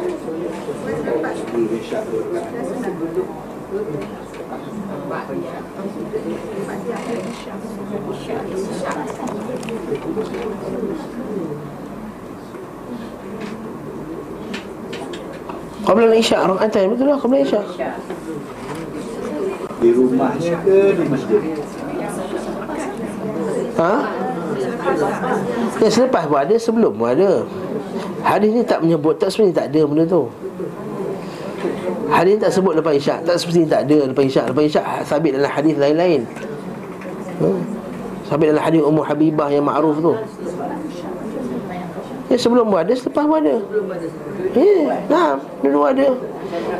Qabla 15.83 16.05
al-isya 16.09 16.49
rakaatain 16.49 16.89
betul 16.97 17.13
lah 17.13 17.17
qabla 17.21 17.37
isya. 17.45 17.61
Di 19.77 19.89
rumahnya 19.93 20.53
ke 20.65 20.97
di 20.97 21.05
masjid 21.05 21.41
Ha? 23.77 23.93
Ya 25.77 25.89
selepas 25.93 26.25
pun 26.25 26.41
ada 26.41 26.55
sebelum 26.57 26.97
pun 26.97 27.13
ada. 27.13 27.45
Hadis 28.25 28.49
ni 28.49 28.65
tak 28.65 28.81
menyebut 28.81 29.21
tak 29.21 29.29
sebenarnya 29.29 29.61
tak 29.61 29.67
ada 29.69 29.81
benda 29.85 30.03
tu. 30.09 30.25
Hadis 32.11 32.35
tak 32.39 32.51
sebut 32.51 32.73
lepas 32.75 32.93
isyak, 32.95 33.23
tak 33.23 33.39
sebenarnya 33.39 33.67
tak 33.69 33.81
ada 33.87 33.97
lepas 34.11 34.25
isyak. 34.27 34.45
Lepas 34.51 34.63
isyak 34.67 34.85
sabit 35.07 35.31
dalam 35.39 35.51
hadis 35.51 35.75
lain-lain. 35.79 36.21
Ha? 37.39 37.47
Sabit 38.27 38.47
dalam 38.51 38.63
hadis 38.63 38.81
Ummu 38.83 39.01
Habibah 39.03 39.47
yang 39.51 39.65
makruf 39.67 39.99
tu. 40.03 40.13
Ya 42.31 42.37
sebelum 42.39 42.65
pun 42.71 42.81
ada, 42.81 42.93
selepas 42.97 43.23
pun 43.29 43.37
ada. 43.39 43.55
Ya, 44.57 45.05
nah, 45.05 45.37
dulu 45.61 45.85
ada. 45.85 46.07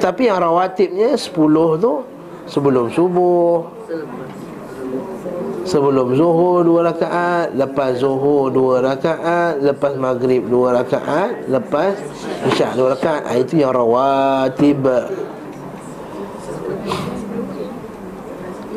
Tapi 0.02 0.32
yang 0.32 0.42
rawatibnya 0.42 1.14
10 1.14 1.30
tu 1.78 1.94
sebelum 2.50 2.90
subuh, 2.90 3.68
Sebelum 5.64 6.12
zuhur 6.20 6.68
dua 6.68 6.92
rakaat 6.92 7.56
Lepas 7.56 8.04
zuhur 8.04 8.52
dua 8.52 8.84
rakaat 8.84 9.64
Lepas 9.64 9.96
maghrib 9.96 10.44
dua 10.44 10.84
rakaat 10.84 11.48
Lepas 11.48 11.96
isyak 12.52 12.76
dua 12.76 13.00
rakaat. 13.00 13.24
Ha, 13.24 13.40
Itu 13.40 13.56
yang 13.56 13.72
rawatib. 13.72 14.84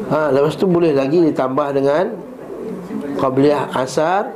Ha, 0.07 0.31
Lepas 0.31 0.55
tu 0.55 0.71
boleh 0.71 0.95
lagi 0.95 1.19
ditambah 1.27 1.69
dengan 1.75 2.15
Qabliyah 3.19 3.75
asar 3.75 4.31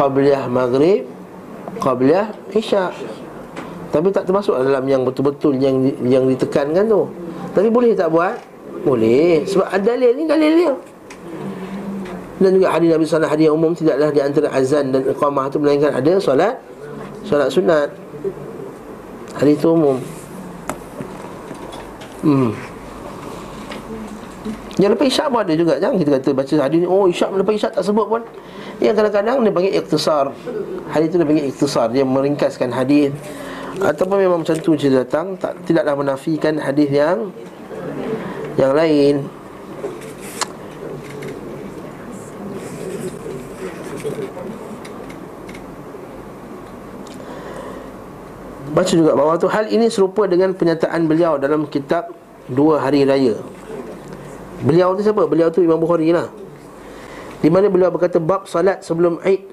Qabliyah 0.00 0.48
maghrib 0.48 1.04
Qabliyah 1.76 2.32
isyak. 2.56 2.96
Tapi 3.92 4.08
tak 4.08 4.24
termasuk 4.24 4.56
dalam 4.56 4.88
yang 4.88 5.04
betul-betul 5.04 5.60
Yang 5.60 5.92
yang 6.08 6.24
ditekankan 6.24 6.88
tu. 6.88 7.04
Tapi 7.52 7.68
boleh 7.68 7.92
tak 7.92 8.08
buat? 8.08 8.40
Boleh. 8.80 9.44
Sebab 9.44 9.68
dalil 9.84 10.16
ni 10.16 10.24
dalil 10.24 10.52
dia 10.56 10.72
dan 12.42 12.50
juga 12.58 12.68
hadis 12.74 12.88
Nabi 12.90 13.04
sallallahu 13.06 13.34
hadis 13.38 13.48
umum 13.48 13.70
tidaklah 13.72 14.10
di 14.10 14.20
antara 14.20 14.48
azan 14.50 14.84
dan 14.90 15.02
iqamah 15.06 15.46
itu 15.46 15.58
melainkan 15.62 15.90
ada 15.94 16.12
solat 16.18 16.54
solat 17.22 17.48
sunat. 17.48 17.88
Hadis 19.38 19.54
itu 19.56 19.68
umum. 19.70 19.96
Hmm. 22.22 22.52
Yang 24.80 24.90
lepas 24.96 25.06
isyak 25.10 25.26
pun 25.28 25.40
ada 25.44 25.54
juga 25.54 25.74
Jangan 25.76 25.96
kita 26.00 26.10
kata 26.18 26.30
baca 26.32 26.54
hadis 26.64 26.78
ni 26.80 26.88
Oh 26.88 27.04
isyak 27.06 27.28
lepas 27.34 27.54
isyak 27.54 27.72
tak 27.76 27.84
sebut 27.84 28.06
pun 28.08 28.22
Yang 28.80 28.94
kadang-kadang 28.98 29.36
dia 29.44 29.52
panggil 29.52 29.72
ikhtisar 29.78 30.26
Hadis 30.90 31.06
tu 31.12 31.16
dia 31.20 31.26
panggil 31.28 31.46
ikhtisar 31.50 31.86
Dia 31.92 32.04
meringkaskan 32.06 32.70
hadis 32.72 33.10
Ataupun 33.78 34.16
memang 34.22 34.42
macam 34.42 34.56
tu 34.58 34.74
cerita 34.74 35.04
datang 35.04 35.36
tak, 35.36 35.60
Tidaklah 35.68 35.94
menafikan 35.98 36.56
hadis 36.56 36.88
yang 36.88 37.30
Yang 38.56 38.72
lain 38.72 39.14
Baca 48.72 48.88
juga 48.88 49.12
bawah 49.12 49.36
tu 49.36 49.48
Hal 49.52 49.68
ini 49.68 49.92
serupa 49.92 50.24
dengan 50.24 50.56
penyataan 50.56 51.04
beliau 51.04 51.36
dalam 51.36 51.68
kitab 51.68 52.08
Dua 52.48 52.82
Hari 52.82 53.06
Raya. 53.06 53.38
Beliau 54.66 54.98
tu 54.98 55.06
siapa? 55.06 55.22
Beliau 55.30 55.46
tu 55.52 55.62
Imam 55.62 55.78
Bukhari 55.78 56.10
lah. 56.10 56.26
Di 57.38 57.50
mana 57.50 57.70
beliau 57.70 57.92
berkata 57.92 58.18
bab 58.18 58.50
salat 58.50 58.82
sebelum 58.82 59.22
Aid 59.22 59.46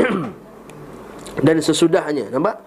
Dan 1.46 1.62
sesudahnya. 1.62 2.32
Nampak? 2.34 2.58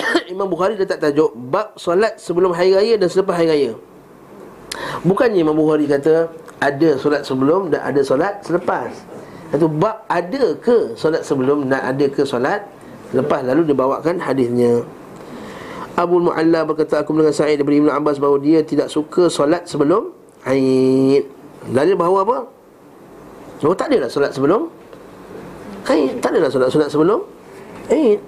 Imam 0.32 0.48
Bukhari 0.48 0.80
letak 0.80 1.02
tajuk 1.02 1.36
Bab 1.36 1.76
salat 1.76 2.16
sebelum 2.16 2.56
Hari 2.56 2.72
Raya 2.72 2.94
dan 2.96 3.08
selepas 3.10 3.36
Hari 3.36 3.48
Raya. 3.52 3.72
Bukannya 5.04 5.38
Imam 5.44 5.54
Bukhari 5.54 5.86
kata 5.86 6.32
Ada 6.58 6.96
solat 6.96 7.22
sebelum 7.28 7.68
dan 7.68 7.84
ada 7.84 8.00
solat 8.00 8.40
selepas. 8.40 8.88
Itu 9.52 9.68
bab 9.68 10.08
ada 10.08 10.56
ke 10.56 10.96
solat 10.96 11.20
sebelum 11.20 11.68
dan 11.68 11.84
ada 11.84 12.06
ke 12.08 12.24
solat 12.24 12.64
Lepas 13.14 13.46
lalu 13.46 13.70
dia 13.70 13.76
bawakan 13.78 14.18
hadisnya. 14.18 14.82
Abu 15.94 16.18
Mu'alla 16.18 16.66
berkata 16.66 17.06
aku 17.06 17.14
dengan 17.14 17.30
Sa'id 17.30 17.62
daripada 17.62 17.78
Ibn 17.78 17.90
Abbas 18.02 18.18
bahawa 18.18 18.42
dia 18.42 18.66
tidak 18.66 18.90
suka 18.90 19.30
solat 19.30 19.70
sebelum 19.70 20.10
Aid. 20.42 21.30
Dalil 21.70 21.94
bahawa 21.94 22.26
apa? 22.26 22.38
Oh 23.62 23.72
tak 23.78 23.94
adalah 23.94 24.10
solat 24.10 24.34
sebelum 24.34 24.66
Aid. 25.86 26.18
Tak 26.18 26.34
adalah 26.34 26.50
solat-solat 26.50 26.90
sebelum 26.90 27.22
Aid. 27.94 28.18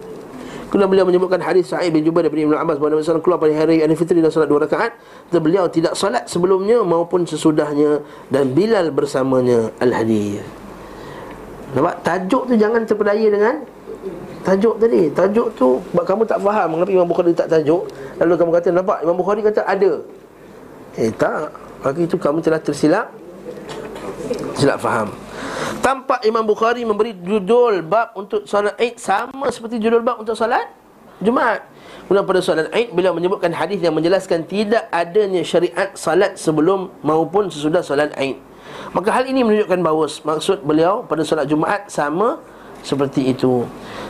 Kemudian 0.70 0.91
beliau 0.91 1.07
menyebutkan 1.07 1.43
hadis 1.43 1.66
Sa'id 1.70 1.91
bin 1.91 2.07
Jubair 2.07 2.26
daripada 2.26 2.43
Ibn 2.47 2.55
Abbas 2.62 2.76
bahawa 2.78 2.91
Nabi 2.95 3.03
SAW 3.03 3.22
keluar 3.22 3.39
pada 3.43 3.55
hari 3.55 3.82
Aidil 3.82 3.99
Fitri 3.99 4.18
dan 4.18 4.34
solat 4.34 4.51
dua 4.51 4.66
rakaat 4.66 4.99
Dan 5.30 5.41
beliau 5.47 5.70
tidak 5.70 5.95
solat 5.95 6.26
sebelumnya 6.26 6.82
maupun 6.82 7.22
sesudahnya 7.22 8.03
Dan 8.30 8.51
Bilal 8.51 8.91
bersamanya 8.91 9.70
Al-Hadis. 9.78 10.43
Nampak? 11.74 12.03
Tajuk 12.03 12.51
tu 12.51 12.55
jangan 12.59 12.82
terpedaya 12.82 13.26
dengan 13.30 13.62
tajuk 14.47 14.78
tadi 14.78 15.11
Tajuk 15.11 15.49
tu 15.59 15.82
kamu 15.90 16.22
tak 16.22 16.38
faham 16.38 16.78
Kenapa 16.78 16.90
Imam 16.94 17.09
Bukhari 17.11 17.34
tak 17.34 17.51
tajuk 17.51 17.90
Lalu 18.22 18.32
kamu 18.38 18.51
kata 18.55 18.68
nampak 18.72 18.99
Imam 19.05 19.16
Bukhari 19.18 19.40
kata 19.44 19.61
ada. 19.66 19.92
Eh 20.97 21.12
tak. 21.12 21.53
Maka 21.84 21.99
itu 22.01 22.16
kamu 22.16 22.40
telah 22.40 22.61
tersilap. 22.61 23.12
Silap 24.57 24.80
faham. 24.80 25.12
Tampak 25.84 26.24
Imam 26.24 26.42
Bukhari 26.42 26.82
memberi 26.82 27.12
judul 27.12 27.84
bab 27.84 28.16
untuk 28.16 28.49
solat 28.49 28.74
Aid 28.80 28.97
Sama 28.97 29.53
seperti 29.53 29.76
judul 29.76 30.01
bab 30.01 30.18
untuk 30.18 30.32
solat 30.32 30.72
Jumaat. 31.20 31.64
Kemudian 32.09 32.24
pada 32.24 32.40
solat 32.40 32.68
Aid 32.72 32.92
Beliau 32.97 33.12
menyebutkan 33.12 33.53
hadis 33.53 33.84
yang 33.84 33.92
menjelaskan 33.92 34.49
Tidak 34.49 34.88
adanya 34.88 35.44
syariat 35.44 35.92
salat 35.94 36.40
sebelum 36.40 36.88
Maupun 37.05 37.53
sesudah 37.53 37.84
solat 37.84 38.16
Aid 38.16 38.40
Maka 38.97 39.12
hal 39.12 39.28
ini 39.28 39.44
menunjukkan 39.44 39.80
bahawa 39.84 40.09
Maksud 40.09 40.64
beliau 40.64 41.05
pada 41.05 41.22
solat 41.22 41.47
Jumaat 41.47 41.92
Sama 41.92 42.40
seperti 42.82 43.32
itu. 43.32 43.64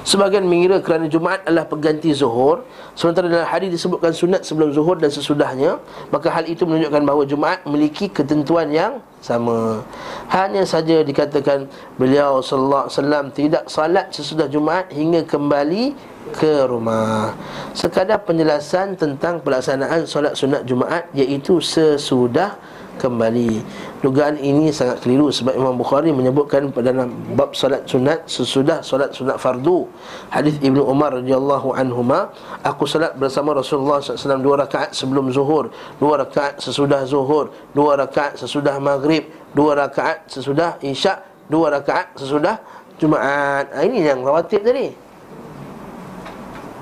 Sebagian 0.07 0.47
mengira 0.47 0.79
kerana 0.79 1.11
Jumaat 1.11 1.43
adalah 1.43 1.67
pengganti 1.67 2.15
Zuhur 2.15 2.63
Sementara 2.95 3.27
dalam 3.27 3.43
hadis 3.43 3.75
disebutkan 3.75 4.15
sunat 4.15 4.47
sebelum 4.47 4.71
Zuhur 4.71 4.95
dan 5.03 5.11
sesudahnya 5.11 5.83
Maka 6.15 6.31
hal 6.31 6.47
itu 6.47 6.63
menunjukkan 6.63 7.03
bahawa 7.03 7.27
Jumaat 7.27 7.67
memiliki 7.67 8.07
ketentuan 8.07 8.71
yang 8.71 9.03
sama. 9.19 9.83
Hanya 10.31 10.63
saja 10.63 11.03
dikatakan 11.03 11.67
beliau 11.99 12.39
wasallam 12.39 13.35
tidak 13.35 13.67
salat 13.67 14.15
sesudah 14.15 14.47
Jumaat 14.47 14.95
hingga 14.95 15.27
kembali 15.27 15.99
ke 16.35 16.67
rumah. 16.71 17.35
Sekadar 17.75 18.23
penjelasan 18.23 18.95
tentang 18.95 19.43
pelaksanaan 19.43 20.07
solat 20.07 20.35
sunat 20.35 20.63
Jumaat 20.67 21.11
Iaitu 21.15 21.59
sesudah 21.59 22.55
kembali 22.99 23.63
Dugaan 24.01 24.41
ini 24.41 24.73
sangat 24.73 25.05
keliru 25.05 25.29
Sebab 25.29 25.55
Imam 25.55 25.77
Bukhari 25.77 26.11
menyebutkan 26.11 26.69
pada 26.75 26.91
dalam 26.93 27.13
bab 27.37 27.53
solat 27.53 27.85
sunat 27.87 28.25
Sesudah 28.27 28.81
solat 28.81 29.13
sunat 29.13 29.37
fardu 29.37 29.87
Hadis 30.33 30.57
Ibnu 30.59 30.83
Umar 30.83 31.17
radhiyallahu 31.17 31.77
anhuma 31.77 32.33
Aku 32.65 32.89
solat 32.89 33.15
bersama 33.15 33.53
Rasulullah 33.53 34.01
SAW 34.01 34.41
Dua 34.41 34.57
rakaat 34.65 34.97
sebelum 34.97 35.29
zuhur 35.31 35.71
Dua 36.01 36.21
rakaat 36.21 36.59
sesudah 36.59 37.05
zuhur 37.05 37.53
Dua 37.77 37.95
rakaat 37.95 38.41
sesudah 38.41 38.81
maghrib 38.81 39.29
Dua 39.53 39.77
rakaat 39.77 40.27
sesudah 40.27 40.81
isyak 40.83 41.23
Dua 41.47 41.71
rakaat 41.71 42.17
sesudah 42.19 42.59
Jumaat 42.97 43.71
ha, 43.71 43.85
Ini 43.85 44.13
yang 44.13 44.25
rawatib 44.25 44.65
tadi 44.65 45.07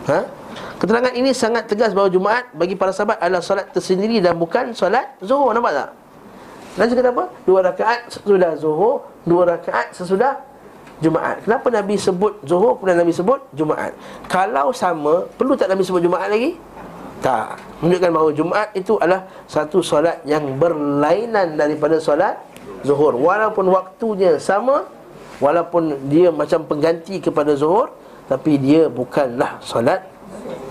Ha? 0.04 0.20
Keterangan 0.76 1.16
ini 1.16 1.32
sangat 1.32 1.64
tegas 1.64 1.96
bahawa 1.96 2.12
Jumaat 2.12 2.52
bagi 2.52 2.76
para 2.76 2.92
sahabat 2.92 3.16
adalah 3.16 3.40
solat 3.40 3.72
tersendiri 3.72 4.20
dan 4.20 4.36
bukan 4.36 4.76
solat 4.76 5.16
zuhur. 5.24 5.56
Nampak 5.56 5.72
tak? 5.72 5.88
Nabi 6.74 6.90
kata 6.98 7.10
apa? 7.14 7.24
Dua 7.46 7.60
rakaat 7.62 8.00
sesudah 8.10 8.52
zuhur, 8.58 9.06
dua 9.22 9.46
rakaat 9.46 9.94
sesudah 9.94 10.42
Jumaat. 11.02 11.42
Kenapa 11.42 11.68
Nabi 11.74 11.98
sebut 11.98 12.38
zuhur 12.46 12.78
kemudian 12.78 13.02
Nabi 13.02 13.12
sebut 13.14 13.42
Jumaat? 13.54 13.94
Kalau 14.30 14.70
sama, 14.70 15.26
perlu 15.34 15.58
tak 15.58 15.70
Nabi 15.70 15.82
sebut 15.82 16.02
Jumaat 16.02 16.30
lagi? 16.30 16.54
Tak. 17.18 17.58
Menunjukkan 17.82 18.10
bahawa 18.10 18.30
Jumaat 18.34 18.68
itu 18.78 18.94
adalah 18.98 19.26
satu 19.46 19.82
solat 19.82 20.22
yang 20.26 20.58
berlainan 20.58 21.58
daripada 21.58 21.98
solat 21.98 22.38
zuhur. 22.86 23.16
Walaupun 23.18 23.70
waktunya 23.70 24.38
sama, 24.38 24.86
walaupun 25.42 26.10
dia 26.10 26.30
macam 26.30 26.62
pengganti 26.66 27.18
kepada 27.18 27.54
zuhur, 27.58 27.90
tapi 28.26 28.58
dia 28.58 28.86
bukanlah 28.86 29.58
solat 29.62 30.04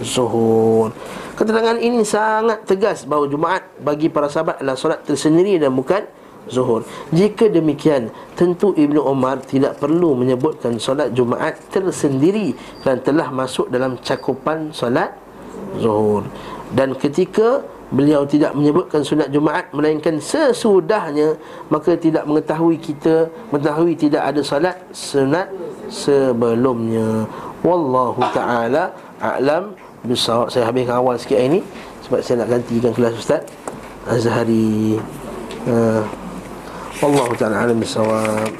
zuhur. 0.04 0.91
Keterangan 1.34 1.82
ini 1.82 2.06
sangat 2.06 2.62
tegas 2.70 3.10
bahawa 3.10 3.26
Jumaat 3.26 3.66
bagi 3.82 4.06
para 4.06 4.30
sahabat 4.30 4.62
adalah 4.62 4.78
solat 4.78 5.02
tersendiri 5.02 5.58
dan 5.58 5.74
bukan 5.74 6.06
zuhur. 6.46 6.86
Jika 7.10 7.50
demikian, 7.50 8.14
tentu 8.38 8.70
Ibnu 8.78 9.02
Umar 9.02 9.42
tidak 9.42 9.82
perlu 9.82 10.14
menyebutkan 10.14 10.78
solat 10.78 11.10
Jumaat 11.18 11.58
tersendiri 11.74 12.54
dan 12.86 13.02
telah 13.02 13.34
masuk 13.34 13.66
dalam 13.74 13.98
cakupan 14.06 14.70
solat 14.70 15.18
zuhur. 15.82 16.22
Dan 16.70 16.94
ketika 17.02 17.66
beliau 17.94 18.26
tidak 18.30 18.54
menyebutkan 18.58 19.06
sunat 19.06 19.30
Jumaat 19.30 19.70
melainkan 19.70 20.18
sesudahnya 20.18 21.38
maka 21.70 21.94
tidak 21.94 22.26
mengetahui 22.26 22.82
kita 22.82 23.30
mengetahui 23.54 23.94
tidak 23.94 24.34
ada 24.34 24.42
solat 24.42 24.82
sunat 24.90 25.46
sebelumnya 25.94 27.30
wallahu 27.62 28.18
taala 28.34 28.90
a'lam 29.22 29.78
bisawab 30.04 30.51
saya 30.51 30.68
habiskan 30.68 30.99
awal 30.99 31.16
sikit 31.16 31.39
hari 31.39 31.60
ni. 31.60 31.62
Sebab 32.04 32.20
saya 32.20 32.43
nak 32.43 32.49
gantikan 32.51 32.91
kelas 32.91 33.16
ustaz 33.16 33.43
Azhari. 34.08 34.99
Uh, 35.64 36.03
taala 37.40 37.64
a'lam 37.64 37.80
bisawab 37.80 38.52